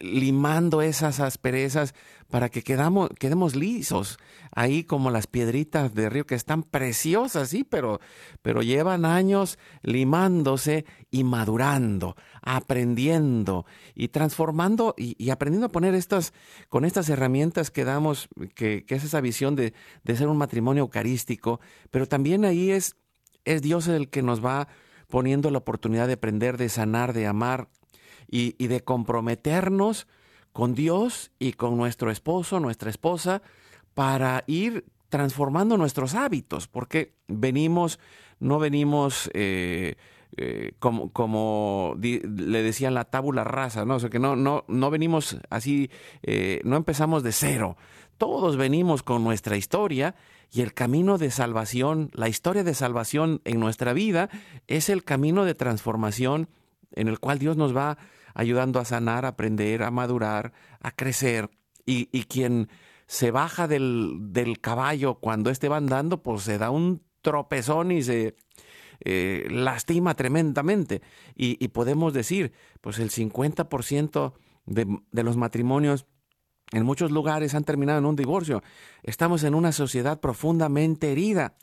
limando 0.00 0.82
esas 0.82 1.20
asperezas 1.20 1.94
para 2.30 2.48
que 2.48 2.62
quedamos, 2.62 3.10
quedemos 3.18 3.54
lisos, 3.54 4.18
ahí 4.52 4.84
como 4.84 5.10
las 5.10 5.26
piedritas 5.26 5.94
de 5.94 6.08
río 6.08 6.26
que 6.26 6.34
están 6.34 6.62
preciosas, 6.62 7.48
sí, 7.50 7.64
pero, 7.64 8.00
pero 8.42 8.62
llevan 8.62 9.04
años 9.04 9.58
limándose 9.82 10.84
y 11.10 11.24
madurando, 11.24 12.16
aprendiendo 12.42 13.66
y 13.94 14.08
transformando 14.08 14.94
y, 14.96 15.30
aprendiendo 15.30 15.66
a 15.66 15.72
poner 15.72 15.94
estas, 15.94 16.32
con 16.68 16.84
estas 16.84 17.08
herramientas 17.08 17.70
que 17.70 17.84
damos, 17.84 18.28
que, 18.54 18.84
que 18.84 18.94
es 18.96 19.04
esa 19.04 19.20
visión 19.20 19.56
de, 19.56 19.72
de 20.02 20.16
ser 20.16 20.28
un 20.28 20.36
matrimonio 20.36 20.82
eucarístico, 20.82 21.60
pero 21.90 22.06
también 22.06 22.44
ahí 22.44 22.70
es, 22.70 22.96
es 23.44 23.62
Dios 23.62 23.86
el 23.88 24.10
que 24.10 24.22
nos 24.22 24.44
va 24.44 24.68
poniendo 25.08 25.50
la 25.50 25.58
oportunidad 25.58 26.08
de 26.08 26.14
aprender, 26.14 26.56
de 26.56 26.68
sanar, 26.68 27.12
de 27.12 27.26
amar 27.26 27.68
y, 28.28 28.66
de 28.66 28.82
comprometernos 28.82 30.06
con 30.52 30.74
Dios 30.74 31.30
y 31.38 31.52
con 31.52 31.76
nuestro 31.76 32.10
esposo, 32.10 32.60
nuestra 32.60 32.90
esposa, 32.90 33.42
para 33.94 34.44
ir 34.46 34.86
transformando 35.08 35.76
nuestros 35.76 36.14
hábitos, 36.14 36.68
porque 36.68 37.14
venimos, 37.28 37.98
no 38.40 38.58
venimos 38.58 39.30
eh, 39.34 39.96
eh, 40.36 40.72
como, 40.78 41.12
como 41.12 41.96
le 41.98 42.62
decían 42.62 42.94
la 42.94 43.04
tábula 43.04 43.44
rasa, 43.44 43.84
¿no? 43.84 43.94
O 43.96 44.00
sea, 44.00 44.10
que 44.10 44.18
no, 44.18 44.36
no, 44.36 44.64
no 44.68 44.90
venimos 44.90 45.38
así, 45.48 45.90
eh, 46.22 46.60
no 46.64 46.76
empezamos 46.76 47.22
de 47.22 47.32
cero. 47.32 47.76
Todos 48.18 48.56
venimos 48.56 49.02
con 49.02 49.24
nuestra 49.24 49.56
historia 49.56 50.14
y 50.52 50.62
el 50.62 50.74
camino 50.74 51.18
de 51.18 51.30
salvación, 51.30 52.10
la 52.12 52.28
historia 52.28 52.64
de 52.64 52.74
salvación 52.74 53.40
en 53.44 53.60
nuestra 53.60 53.92
vida 53.92 54.28
es 54.66 54.88
el 54.88 55.04
camino 55.04 55.44
de 55.44 55.54
transformación 55.54 56.48
en 56.92 57.08
el 57.08 57.18
cual 57.18 57.38
Dios 57.38 57.56
nos 57.56 57.76
va 57.76 57.98
ayudando 58.36 58.78
a 58.78 58.84
sanar, 58.84 59.24
a 59.24 59.28
aprender, 59.28 59.82
a 59.82 59.90
madurar, 59.90 60.52
a 60.80 60.92
crecer. 60.92 61.50
Y, 61.86 62.08
y 62.12 62.24
quien 62.24 62.68
se 63.06 63.30
baja 63.30 63.66
del, 63.66 64.18
del 64.20 64.60
caballo 64.60 65.14
cuando 65.14 65.50
esté 65.50 65.68
va 65.68 65.78
andando, 65.78 66.22
pues 66.22 66.42
se 66.42 66.58
da 66.58 66.70
un 66.70 67.02
tropezón 67.22 67.92
y 67.92 68.02
se 68.02 68.36
eh, 69.00 69.46
lastima 69.50 70.14
tremendamente. 70.14 71.00
Y, 71.34 71.56
y, 71.64 71.68
podemos 71.68 72.12
decir, 72.12 72.52
pues 72.82 72.98
el 72.98 73.10
50% 73.10 74.34
de, 74.66 74.98
de 75.10 75.22
los 75.22 75.38
matrimonios 75.38 76.06
en 76.72 76.84
muchos 76.84 77.10
lugares 77.10 77.54
han 77.54 77.64
terminado 77.64 78.00
en 78.00 78.06
un 78.06 78.16
divorcio. 78.16 78.62
Estamos 79.02 79.44
en 79.44 79.54
una 79.54 79.72
sociedad 79.72 80.20
profundamente 80.20 81.10
herida, 81.10 81.56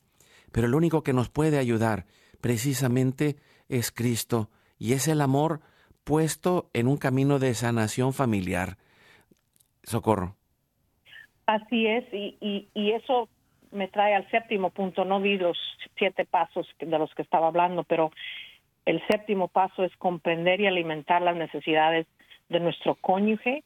pero 0.51 0.65
el 0.65 0.74
único 0.74 1.03
que 1.03 1.13
nos 1.13 1.30
puede 1.30 1.59
ayudar 1.59 2.07
precisamente 2.41 3.38
es 3.69 3.91
Cristo 3.91 4.49
y 4.80 4.93
es 4.93 5.07
el 5.07 5.21
amor 5.21 5.61
puesto 6.04 6.70
en 6.74 6.88
un 6.88 6.97
camino 6.97 7.39
de 7.39 7.54
sanación 7.54 8.14
familiar. 8.14 8.78
Socorro. 9.84 10.36
Así 11.45 11.88
es, 11.88 12.06
y, 12.14 12.38
y, 12.39 12.70
y, 12.74 12.91
eso 12.91 13.28
me 13.72 13.89
trae 13.89 14.16
al 14.16 14.30
séptimo 14.32 14.70
punto. 14.70 15.04
No 15.04 15.20
vi 15.20 15.38
los 15.38 15.58
siete 15.97 16.26
pasos 16.26 16.68
de 16.80 16.97
los 16.97 17.14
que 17.16 17.22
estaba 17.22 17.47
hablando, 17.47 17.84
pero 17.84 18.12
el 18.86 19.06
séptimo 19.08 19.49
paso 19.49 19.84
es 19.84 19.95
comprender 19.97 20.62
y 20.62 20.68
alimentar 20.68 21.22
las 21.22 21.36
necesidades 21.36 22.08
de 22.49 22.60
nuestro 22.60 22.95
cónyuge 22.95 23.64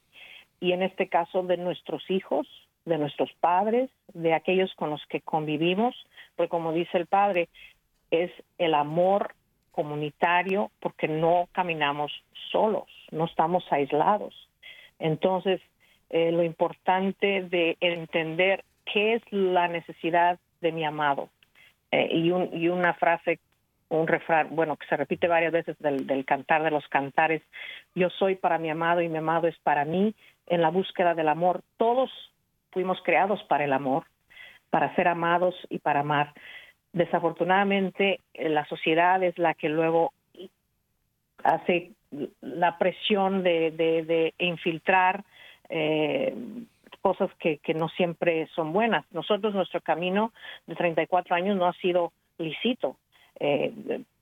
y 0.60 0.72
en 0.72 0.82
este 0.82 1.08
caso 1.08 1.42
de 1.42 1.56
nuestros 1.56 2.02
hijos, 2.10 2.46
de 2.84 2.98
nuestros 2.98 3.30
padres, 3.40 3.90
de 4.12 4.34
aquellos 4.34 4.74
con 4.74 4.90
los 4.90 5.04
que 5.06 5.20
convivimos, 5.20 5.94
porque 6.36 6.50
como 6.50 6.72
dice 6.72 6.98
el 6.98 7.06
padre, 7.06 7.48
es 8.10 8.30
el 8.58 8.74
amor 8.74 9.34
comunitario 9.78 10.72
porque 10.80 11.06
no 11.06 11.48
caminamos 11.52 12.10
solos, 12.50 12.88
no 13.12 13.26
estamos 13.26 13.64
aislados. 13.70 14.34
Entonces, 14.98 15.60
eh, 16.10 16.32
lo 16.32 16.42
importante 16.42 17.42
de 17.42 17.76
entender 17.80 18.64
qué 18.92 19.14
es 19.14 19.22
la 19.30 19.68
necesidad 19.68 20.40
de 20.60 20.72
mi 20.72 20.84
amado. 20.84 21.28
Eh, 21.92 22.08
y, 22.10 22.32
un, 22.32 22.50
y 22.52 22.68
una 22.70 22.94
frase, 22.94 23.38
un 23.88 24.08
refrán, 24.08 24.48
bueno, 24.50 24.76
que 24.76 24.88
se 24.88 24.96
repite 24.96 25.28
varias 25.28 25.52
veces 25.52 25.78
del, 25.78 26.08
del 26.08 26.24
cantar 26.24 26.64
de 26.64 26.72
los 26.72 26.88
cantares, 26.88 27.40
yo 27.94 28.10
soy 28.10 28.34
para 28.34 28.58
mi 28.58 28.70
amado 28.70 29.00
y 29.00 29.08
mi 29.08 29.18
amado 29.18 29.46
es 29.46 29.56
para 29.60 29.84
mí, 29.84 30.12
en 30.48 30.60
la 30.60 30.70
búsqueda 30.70 31.14
del 31.14 31.28
amor. 31.28 31.62
Todos 31.76 32.10
fuimos 32.72 32.98
creados 33.04 33.40
para 33.44 33.62
el 33.62 33.72
amor, 33.72 34.06
para 34.70 34.92
ser 34.96 35.06
amados 35.06 35.54
y 35.70 35.78
para 35.78 36.00
amar. 36.00 36.34
Desafortunadamente, 36.92 38.20
eh, 38.34 38.48
la 38.48 38.64
sociedad 38.66 39.22
es 39.22 39.38
la 39.38 39.54
que 39.54 39.68
luego 39.68 40.12
hace 41.44 41.92
la 42.40 42.78
presión 42.78 43.42
de, 43.42 43.70
de, 43.70 44.02
de 44.04 44.34
infiltrar 44.38 45.24
eh, 45.68 46.34
cosas 47.00 47.30
que, 47.38 47.58
que 47.58 47.74
no 47.74 47.88
siempre 47.88 48.48
son 48.54 48.72
buenas. 48.72 49.04
Nosotros, 49.12 49.54
nuestro 49.54 49.80
camino 49.80 50.32
de 50.66 50.74
34 50.74 51.34
años 51.34 51.56
no 51.56 51.66
ha 51.66 51.72
sido 51.74 52.12
lícito. 52.38 52.96
Eh, 53.40 53.72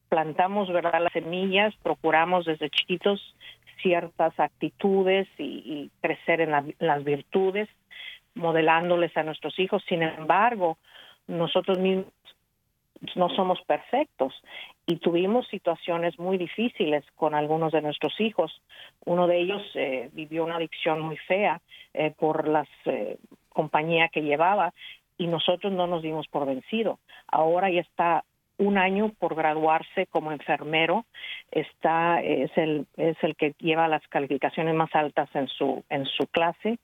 plantamos 0.09 0.73
verdad 0.73 1.01
las 1.03 1.13
semillas, 1.13 1.75
procuramos 1.83 2.45
desde 2.45 2.71
chiquitos 2.71 3.35
ciertas 3.83 4.39
actitudes 4.39 5.29
y, 5.39 5.45
y 5.45 5.91
crecer 6.01 6.41
en, 6.41 6.55
en, 6.55 6.75
las 6.79 7.05
virtudes, 7.05 7.69
modelándoles 8.35 9.17
a 9.17 9.23
nuestros 9.23 9.59
hijos. 9.59 9.83
Sin 9.89 10.03
embargo, 10.03 10.79
nosotros 11.27 11.79
mismos 11.79 12.07
no 13.15 13.29
somos 13.31 13.61
perfectos 13.63 14.35
y 14.87 14.97
tuvimos 14.97 15.47
situaciones 15.49 16.19
muy 16.19 16.39
difíciles 16.39 17.05
con 17.15 17.35
algunos 17.35 17.73
de 17.73 17.83
nuestros 17.83 18.21
hijos. 18.21 18.63
Uno 19.05 19.27
de 19.27 19.41
ellos 19.41 19.63
eh, 19.75 20.11
vivió 20.13 20.45
una 20.45 20.57
adicción 20.57 21.01
muy 21.01 21.17
fea 21.17 21.61
eh, 21.95 22.13
por 22.17 22.49
la 22.49 22.67
eh, 22.85 23.19
compañía 23.49 24.09
que 24.09 24.23
llevaba 24.23 24.73
y 25.19 25.27
nosotros 25.27 25.73
no 25.73 25.87
nos 25.87 26.03
dimos 26.03 26.29
por 26.29 26.47
vencido. 26.47 26.99
Ahora 27.27 27.71
ya 27.71 27.81
está 27.81 28.25
un 28.59 28.79
año 28.79 29.13
por 29.19 29.35
graduarse 29.35 30.07
como 30.07 30.33
enfermero, 30.33 31.05
está 31.51 32.23
es 32.23 32.51
el 32.57 32.87
es 32.97 33.17
el 33.23 33.37
que 33.37 33.55
lleva 33.59 33.87
las 33.87 34.07
calificaciones 34.09 34.75
más 34.75 34.95
altas 34.95 35.29
en 35.35 35.47
su 35.49 35.85
en 35.91 36.07
su 36.07 36.27
clase 36.27 36.79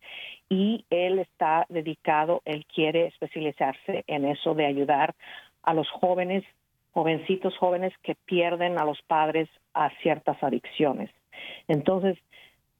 y 0.50 0.84
él 0.90 1.18
está 1.18 1.64
dedicado, 1.70 2.42
él 2.44 2.66
quiere 2.66 3.06
especializarse 3.06 4.04
en 4.06 4.26
eso 4.26 4.54
de 4.54 4.66
ayudar 4.66 5.14
a 5.62 5.74
los 5.74 5.88
jóvenes, 5.90 6.44
jovencitos 6.92 7.56
jóvenes 7.56 7.92
que 8.02 8.14
pierden 8.14 8.78
a 8.78 8.84
los 8.84 9.00
padres 9.02 9.48
a 9.74 9.90
ciertas 10.02 10.42
adicciones. 10.42 11.10
Entonces, 11.68 12.18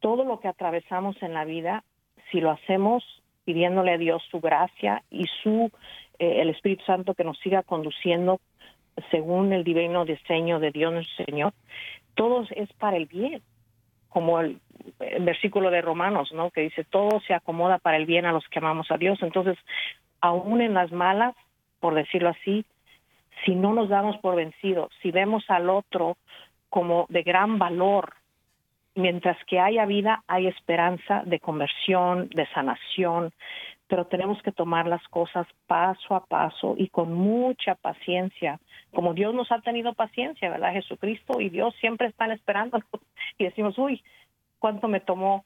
todo 0.01 0.25
lo 0.25 0.41
que 0.41 0.49
atravesamos 0.49 1.21
en 1.23 1.35
la 1.35 1.45
vida, 1.45 1.85
si 2.31 2.41
lo 2.41 2.51
hacemos 2.51 3.05
pidiéndole 3.45 3.93
a 3.93 3.99
Dios 3.99 4.23
su 4.31 4.41
gracia 4.41 5.03
y 5.11 5.25
su 5.43 5.71
eh, 6.19 6.41
el 6.41 6.51
Espíritu 6.51 6.85
Santo 6.85 7.15
que 7.15 7.25
nos 7.25 7.39
siga 7.39 7.63
conduciendo 7.63 8.41
según 9.11 9.53
el 9.53 9.65
divino 9.65 10.05
diseño 10.05 10.61
de 10.61 10.71
Dios 10.71 10.93
nuestro 10.93 11.25
Señor, 11.25 11.53
todo 12.15 12.47
es 12.55 12.73
para 12.75 12.97
el 12.97 13.07
bien, 13.07 13.43
como 14.09 14.41
el, 14.41 14.61
el, 15.01 15.25
versículo 15.25 15.71
de 15.71 15.81
Romanos, 15.81 16.31
¿no? 16.33 16.51
Que 16.51 16.61
dice, 16.61 16.85
todo 16.85 17.21
se 17.27 17.33
acomoda 17.33 17.79
para 17.79 17.97
el 17.97 18.05
bien 18.05 18.27
a 18.27 18.33
los 18.33 18.47
que 18.49 18.59
amamos 18.59 18.91
a 18.91 18.99
Dios. 18.99 19.19
Entonces, 19.23 19.57
aún 20.21 20.61
en 20.61 20.75
las 20.75 20.93
malas, 20.93 21.35
por 21.81 21.95
decirlo 21.95 22.29
así, 22.29 22.67
si 23.45 23.55
no 23.55 23.73
nos 23.73 23.89
damos 23.89 24.17
por 24.19 24.37
vencidos, 24.37 24.91
si 25.03 25.11
vemos 25.11 25.45
al 25.49 25.71
otro 25.71 26.17
como 26.69 27.07
de 27.09 27.23
gran 27.23 27.59
valor, 27.59 28.15
mientras 28.95 29.37
que 29.47 29.61
haya 29.61 29.87
vida, 29.87 30.23
hay 30.27 30.47
esperanza 30.47 31.23
de 31.25 31.41
conversión, 31.41 32.29
de 32.29 32.47
sanación, 32.49 33.33
pero 33.89 34.07
tenemos 34.07 34.41
que 34.43 34.53
tomar 34.53 34.87
las 34.87 35.07
cosas 35.09 35.47
paso 35.67 36.15
a 36.15 36.25
paso 36.25 36.75
y 36.79 36.89
con 36.89 37.13
mucha 37.13 37.75
paciencia, 37.75 38.59
como 38.95 39.13
Dios 39.13 39.35
nos 39.35 39.53
ha 39.53 39.61
tenido 39.61 39.93
paciencia, 39.93 40.49
¿verdad? 40.49 40.73
Jesucristo 40.73 41.41
y 41.41 41.51
Dios 41.51 41.75
siempre 41.81 42.09
están 42.09 42.31
esperando 42.31 42.81
y 43.39 43.45
decimos, 43.45 43.77
uy, 43.79 44.03
¿cuánto 44.59 44.89
me 44.89 45.01
tomó 45.01 45.45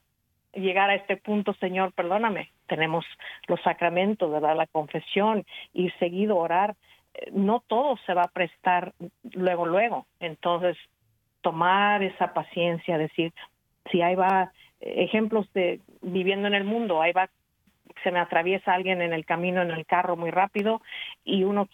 llegar 0.53 0.89
a 0.89 0.95
este 0.95 1.17
punto, 1.17 1.53
Señor? 1.55 1.91
Perdóname. 1.93 2.51
Tenemos 2.67 3.05
los 3.47 3.61
sacramentos, 3.63 4.31
¿verdad? 4.31 4.55
La 4.55 4.67
confesión, 4.67 5.43
ir 5.73 5.93
seguido, 5.99 6.37
orar, 6.37 6.75
no 7.31 7.63
todo 7.67 7.97
se 8.05 8.13
va 8.13 8.23
a 8.23 8.31
prestar 8.31 8.93
luego, 9.33 9.65
luego. 9.65 10.05
Entonces, 10.19 10.77
tomar 11.41 12.03
esa 12.03 12.33
paciencia, 12.33 12.97
decir, 12.97 13.33
si 13.91 14.01
hay 14.01 14.15
va 14.15 14.51
ejemplos 14.79 15.51
de 15.53 15.79
viviendo 16.01 16.47
en 16.47 16.53
el 16.53 16.63
mundo, 16.63 17.01
ahí 17.01 17.11
va 17.11 17.29
se 18.03 18.11
me 18.11 18.19
atraviesa 18.19 18.73
alguien 18.73 19.01
en 19.01 19.13
el 19.13 19.25
camino 19.25 19.61
en 19.61 19.71
el 19.71 19.85
carro 19.85 20.15
muy 20.15 20.31
rápido 20.31 20.81
y 21.23 21.43
uno 21.43 21.67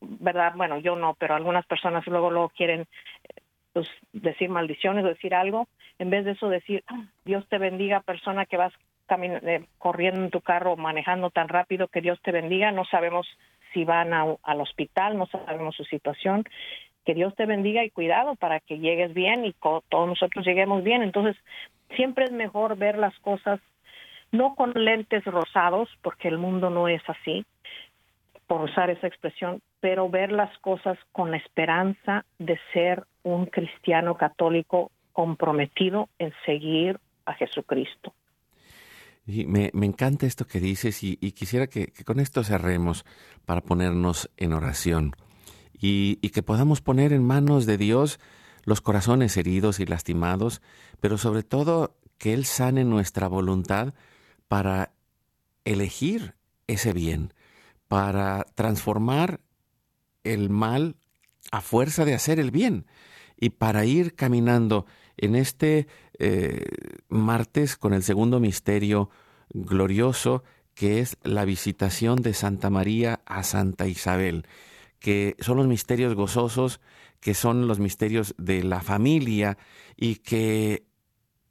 verdad 0.00 0.52
bueno 0.54 0.78
yo 0.78 0.96
no 0.96 1.14
pero 1.18 1.34
algunas 1.34 1.66
personas 1.66 2.06
luego 2.06 2.30
luego 2.30 2.50
quieren 2.50 2.86
pues 3.72 3.88
decir 4.12 4.48
maldiciones 4.48 5.04
o 5.04 5.08
decir 5.08 5.34
algo 5.34 5.66
en 5.98 6.10
vez 6.10 6.24
de 6.24 6.32
eso 6.32 6.48
decir 6.48 6.84
ah, 6.88 7.04
Dios 7.24 7.46
te 7.48 7.58
bendiga 7.58 8.00
persona 8.00 8.46
que 8.46 8.56
vas 8.56 8.72
eh, 9.10 9.64
corriendo 9.78 10.22
en 10.22 10.30
tu 10.30 10.40
carro 10.40 10.76
manejando 10.76 11.30
tan 11.30 11.48
rápido 11.48 11.88
que 11.88 12.00
Dios 12.00 12.20
te 12.22 12.32
bendiga 12.32 12.70
no 12.70 12.84
sabemos 12.84 13.26
si 13.72 13.84
van 13.84 14.12
a, 14.12 14.24
al 14.42 14.60
hospital, 14.60 15.16
no 15.16 15.26
sabemos 15.26 15.76
su 15.76 15.84
situación. 15.84 16.44
Que 17.04 17.14
Dios 17.14 17.34
te 17.36 17.46
bendiga 17.46 17.84
y 17.84 17.90
cuidado 17.90 18.34
para 18.36 18.60
que 18.60 18.78
llegues 18.78 19.14
bien 19.14 19.44
y 19.44 19.52
todos 19.52 20.08
nosotros 20.08 20.44
lleguemos 20.44 20.84
bien. 20.84 21.02
Entonces, 21.02 21.36
siempre 21.96 22.24
es 22.24 22.32
mejor 22.32 22.76
ver 22.76 22.98
las 22.98 23.18
cosas 23.20 23.60
no 24.30 24.54
con 24.54 24.72
lentes 24.74 25.24
rosados, 25.24 25.88
porque 26.02 26.28
el 26.28 26.38
mundo 26.38 26.70
no 26.70 26.88
es 26.88 27.02
así, 27.08 27.46
por 28.46 28.62
usar 28.62 28.90
esa 28.90 29.06
expresión, 29.06 29.60
pero 29.80 30.08
ver 30.08 30.32
las 30.32 30.56
cosas 30.58 30.98
con 31.12 31.30
la 31.30 31.36
esperanza 31.36 32.24
de 32.38 32.58
ser 32.72 33.04
un 33.22 33.46
cristiano 33.46 34.16
católico 34.16 34.90
comprometido 35.12 36.08
en 36.18 36.32
seguir 36.44 36.98
a 37.26 37.34
Jesucristo. 37.34 38.12
Y 39.28 39.44
me, 39.44 39.70
me, 39.74 39.84
encanta 39.84 40.24
esto 40.24 40.46
que 40.46 40.58
dices 40.58 41.02
y, 41.02 41.16
quisiera 41.32 41.66
que, 41.66 41.88
que, 41.88 42.02
con 42.02 42.18
esto 42.18 42.42
cerremos 42.42 43.04
para 43.44 43.60
ponernos 43.60 44.30
en 44.38 44.54
oración 44.54 45.14
y, 45.78 46.18
y, 46.22 46.30
que 46.30 46.42
podamos 46.42 46.80
poner 46.80 47.12
en 47.12 47.24
manos 47.24 47.66
de 47.66 47.76
Dios 47.76 48.20
los 48.64 48.80
corazones 48.80 49.36
heridos 49.36 49.80
y 49.80 49.84
lastimados, 49.84 50.62
pero 51.00 51.18
sobre 51.18 51.42
todo 51.42 51.94
que 52.16 52.32
Él 52.32 52.46
sane 52.46 52.86
nuestra 52.86 53.28
voluntad 53.28 53.92
para 54.48 54.94
elegir 55.66 56.34
ese 56.66 56.94
bien, 56.94 57.34
para 57.86 58.46
transformar 58.54 59.40
el 60.24 60.48
mal 60.48 60.96
a 61.52 61.60
fuerza 61.60 62.06
de 62.06 62.14
hacer 62.14 62.40
el 62.40 62.50
bien 62.50 62.86
y 63.36 63.50
para 63.50 63.84
ir 63.84 64.14
caminando 64.14 64.86
en 65.18 65.34
este 65.34 65.86
eh, 66.18 66.64
martes 67.08 67.76
con 67.76 67.94
el 67.94 68.02
segundo 68.02 68.40
misterio 68.40 69.10
glorioso 69.50 70.42
que 70.74 71.00
es 71.00 71.16
la 71.24 71.44
visitación 71.44 72.22
de 72.22 72.34
Santa 72.34 72.70
María 72.70 73.20
a 73.26 73.42
Santa 73.42 73.88
Isabel, 73.88 74.46
que 75.00 75.34
son 75.40 75.56
los 75.56 75.66
misterios 75.66 76.14
gozosos, 76.14 76.80
que 77.18 77.34
son 77.34 77.66
los 77.66 77.80
misterios 77.80 78.34
de 78.38 78.62
la 78.62 78.80
familia 78.80 79.58
y 79.96 80.16
que 80.16 80.84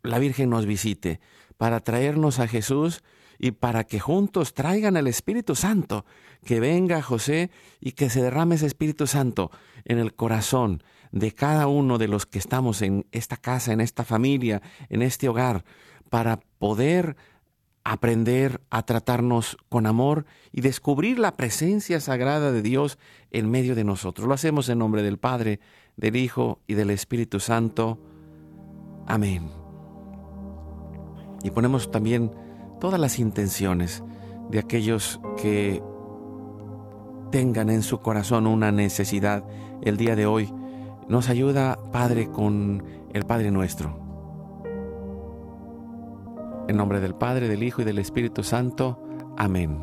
la 0.01 0.19
Virgen 0.19 0.49
nos 0.49 0.65
visite, 0.65 1.19
para 1.57 1.81
traernos 1.81 2.39
a 2.39 2.47
Jesús 2.47 3.03
y 3.37 3.51
para 3.51 3.83
que 3.83 3.99
juntos 3.99 4.53
traigan 4.53 4.95
el 4.95 5.07
Espíritu 5.07 5.55
Santo, 5.55 6.05
que 6.45 6.61
venga 6.61 7.01
José 7.01 7.51
y 7.81 7.91
que 7.91 8.09
se 8.09 8.21
derrame 8.21 8.55
ese 8.55 8.67
Espíritu 8.67 9.07
Santo 9.07 9.51
en 9.83 9.99
el 9.99 10.13
corazón 10.15 10.83
de 11.19 11.33
cada 11.33 11.67
uno 11.67 11.97
de 11.97 12.07
los 12.07 12.25
que 12.25 12.39
estamos 12.39 12.81
en 12.81 13.05
esta 13.11 13.37
casa, 13.37 13.73
en 13.73 13.81
esta 13.81 14.03
familia, 14.03 14.61
en 14.89 15.01
este 15.01 15.29
hogar, 15.29 15.63
para 16.09 16.39
poder 16.59 17.15
aprender 17.83 18.59
a 18.69 18.83
tratarnos 18.83 19.57
con 19.69 19.85
amor 19.85 20.25
y 20.51 20.59
descubrir 20.59 21.19
la 21.19 21.37
presencia 21.37 22.01
sagrada 22.01 22.51
de 22.51 22.61
Dios 22.61 22.97
en 23.31 23.49
medio 23.49 23.75
de 23.75 23.85
nosotros. 23.85 24.27
Lo 24.27 24.33
hacemos 24.33 24.67
en 24.67 24.79
nombre 24.79 25.03
del 25.03 25.17
Padre, 25.17 25.61
del 25.95 26.17
Hijo 26.17 26.59
y 26.67 26.73
del 26.73 26.89
Espíritu 26.89 27.39
Santo. 27.39 27.97
Amén. 29.05 29.49
Y 31.43 31.51
ponemos 31.51 31.89
también 31.89 32.31
todas 32.81 32.99
las 32.99 33.19
intenciones 33.19 34.03
de 34.51 34.59
aquellos 34.59 35.21
que 35.41 35.81
tengan 37.31 37.69
en 37.69 37.83
su 37.83 37.99
corazón 37.99 38.47
una 38.47 38.71
necesidad 38.71 39.45
el 39.81 39.95
día 39.95 40.15
de 40.15 40.25
hoy. 40.25 40.53
Nos 41.09 41.29
ayuda, 41.29 41.77
Padre, 41.91 42.27
con 42.27 42.83
el 43.13 43.25
Padre 43.25 43.51
nuestro. 43.51 44.07
En 46.67 46.75
nombre 46.75 46.99
del 46.99 47.15
Padre, 47.15 47.47
del 47.47 47.63
Hijo 47.63 47.81
y 47.81 47.85
del 47.85 47.99
Espíritu 47.99 48.43
Santo. 48.43 48.99
Amén. 49.37 49.79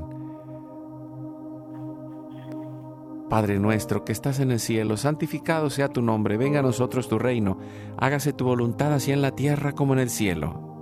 Padre 3.31 3.59
nuestro 3.59 4.05
que 4.05 4.12
estás 4.12 4.39
en 4.39 4.51
el 4.51 4.61
cielo, 4.61 4.99
santificado 4.99 5.70
sea 5.70 5.89
tu 5.89 6.03
nombre, 6.03 6.37
venga 6.37 6.61
a 6.61 6.62
nosotros 6.62 7.09
tu 7.09 7.18
reino, 7.18 7.59
hágase 7.97 8.35
tu 8.35 8.45
voluntad 8.45 8.93
así 8.93 9.11
en 9.12 9.22
la 9.22 9.33
tierra 9.33 9.72
como 9.72 9.95
en 9.95 10.01
el 10.01 10.11
cielo. 10.11 10.75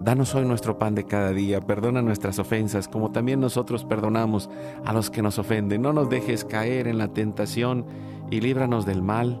Danos 0.00 0.34
hoy 0.36 0.44
nuestro 0.44 0.78
pan 0.78 0.94
de 0.94 1.04
cada 1.04 1.32
día, 1.32 1.60
perdona 1.60 2.02
nuestras 2.02 2.38
ofensas 2.38 2.86
como 2.86 3.10
también 3.10 3.40
nosotros 3.40 3.84
perdonamos 3.84 4.48
a 4.84 4.92
los 4.92 5.10
que 5.10 5.22
nos 5.22 5.38
ofenden. 5.38 5.82
No 5.82 5.92
nos 5.92 6.08
dejes 6.08 6.44
caer 6.44 6.86
en 6.86 6.98
la 6.98 7.08
tentación 7.08 7.84
y 8.30 8.40
líbranos 8.40 8.86
del 8.86 9.02
mal. 9.02 9.40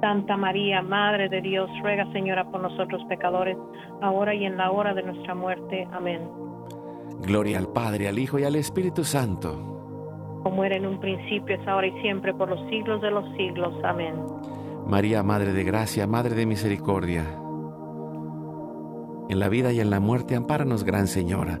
Santa 0.00 0.36
María, 0.36 0.82
Madre 0.82 1.28
de 1.28 1.40
Dios, 1.42 1.70
ruega 1.82 2.10
Señora 2.12 2.50
por 2.50 2.62
nosotros 2.62 3.02
pecadores, 3.08 3.56
ahora 4.00 4.34
y 4.34 4.44
en 4.44 4.56
la 4.56 4.70
hora 4.70 4.94
de 4.94 5.02
nuestra 5.02 5.34
muerte. 5.34 5.86
Amén. 5.92 6.22
Gloria 7.20 7.58
al 7.58 7.68
Padre, 7.68 8.08
al 8.08 8.18
Hijo 8.18 8.38
y 8.38 8.44
al 8.44 8.56
Espíritu 8.56 9.04
Santo. 9.04 10.40
Como 10.42 10.64
era 10.64 10.76
en 10.76 10.86
un 10.86 10.98
principio, 11.00 11.54
es 11.54 11.68
ahora 11.68 11.86
y 11.86 12.00
siempre, 12.00 12.32
por 12.32 12.48
los 12.48 12.60
siglos 12.70 13.02
de 13.02 13.10
los 13.10 13.24
siglos. 13.36 13.74
Amén. 13.84 14.14
María, 14.86 15.22
Madre 15.22 15.52
de 15.52 15.64
Gracia, 15.64 16.06
Madre 16.06 16.34
de 16.34 16.46
Misericordia. 16.46 17.24
En 19.28 19.38
la 19.38 19.48
vida 19.48 19.70
y 19.72 19.80
en 19.80 19.90
la 19.90 20.00
muerte, 20.00 20.34
ampáranos, 20.34 20.82
Gran 20.82 21.06
Señora. 21.06 21.60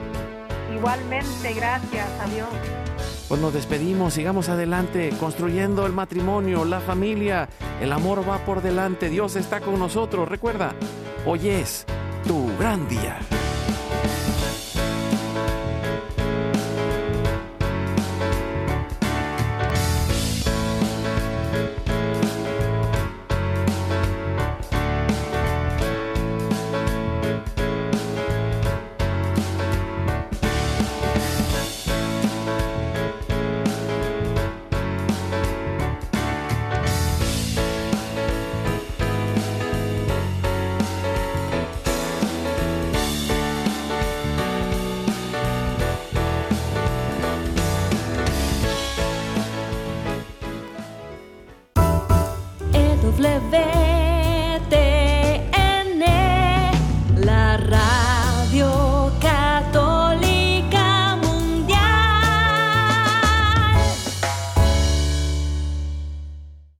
Igualmente, 0.81 1.53
gracias 1.53 2.09
a 2.19 2.25
Dios. 2.25 2.49
Pues 3.27 3.39
nos 3.39 3.53
despedimos, 3.53 4.15
sigamos 4.15 4.49
adelante, 4.49 5.11
construyendo 5.19 5.85
el 5.85 5.93
matrimonio, 5.93 6.65
la 6.65 6.79
familia. 6.79 7.47
El 7.79 7.93
amor 7.93 8.27
va 8.27 8.39
por 8.39 8.63
delante, 8.63 9.07
Dios 9.07 9.35
está 9.35 9.61
con 9.61 9.77
nosotros. 9.77 10.27
Recuerda, 10.27 10.73
hoy 11.27 11.49
es 11.49 11.85
tu 12.27 12.49
gran 12.57 12.89
día. 12.89 13.19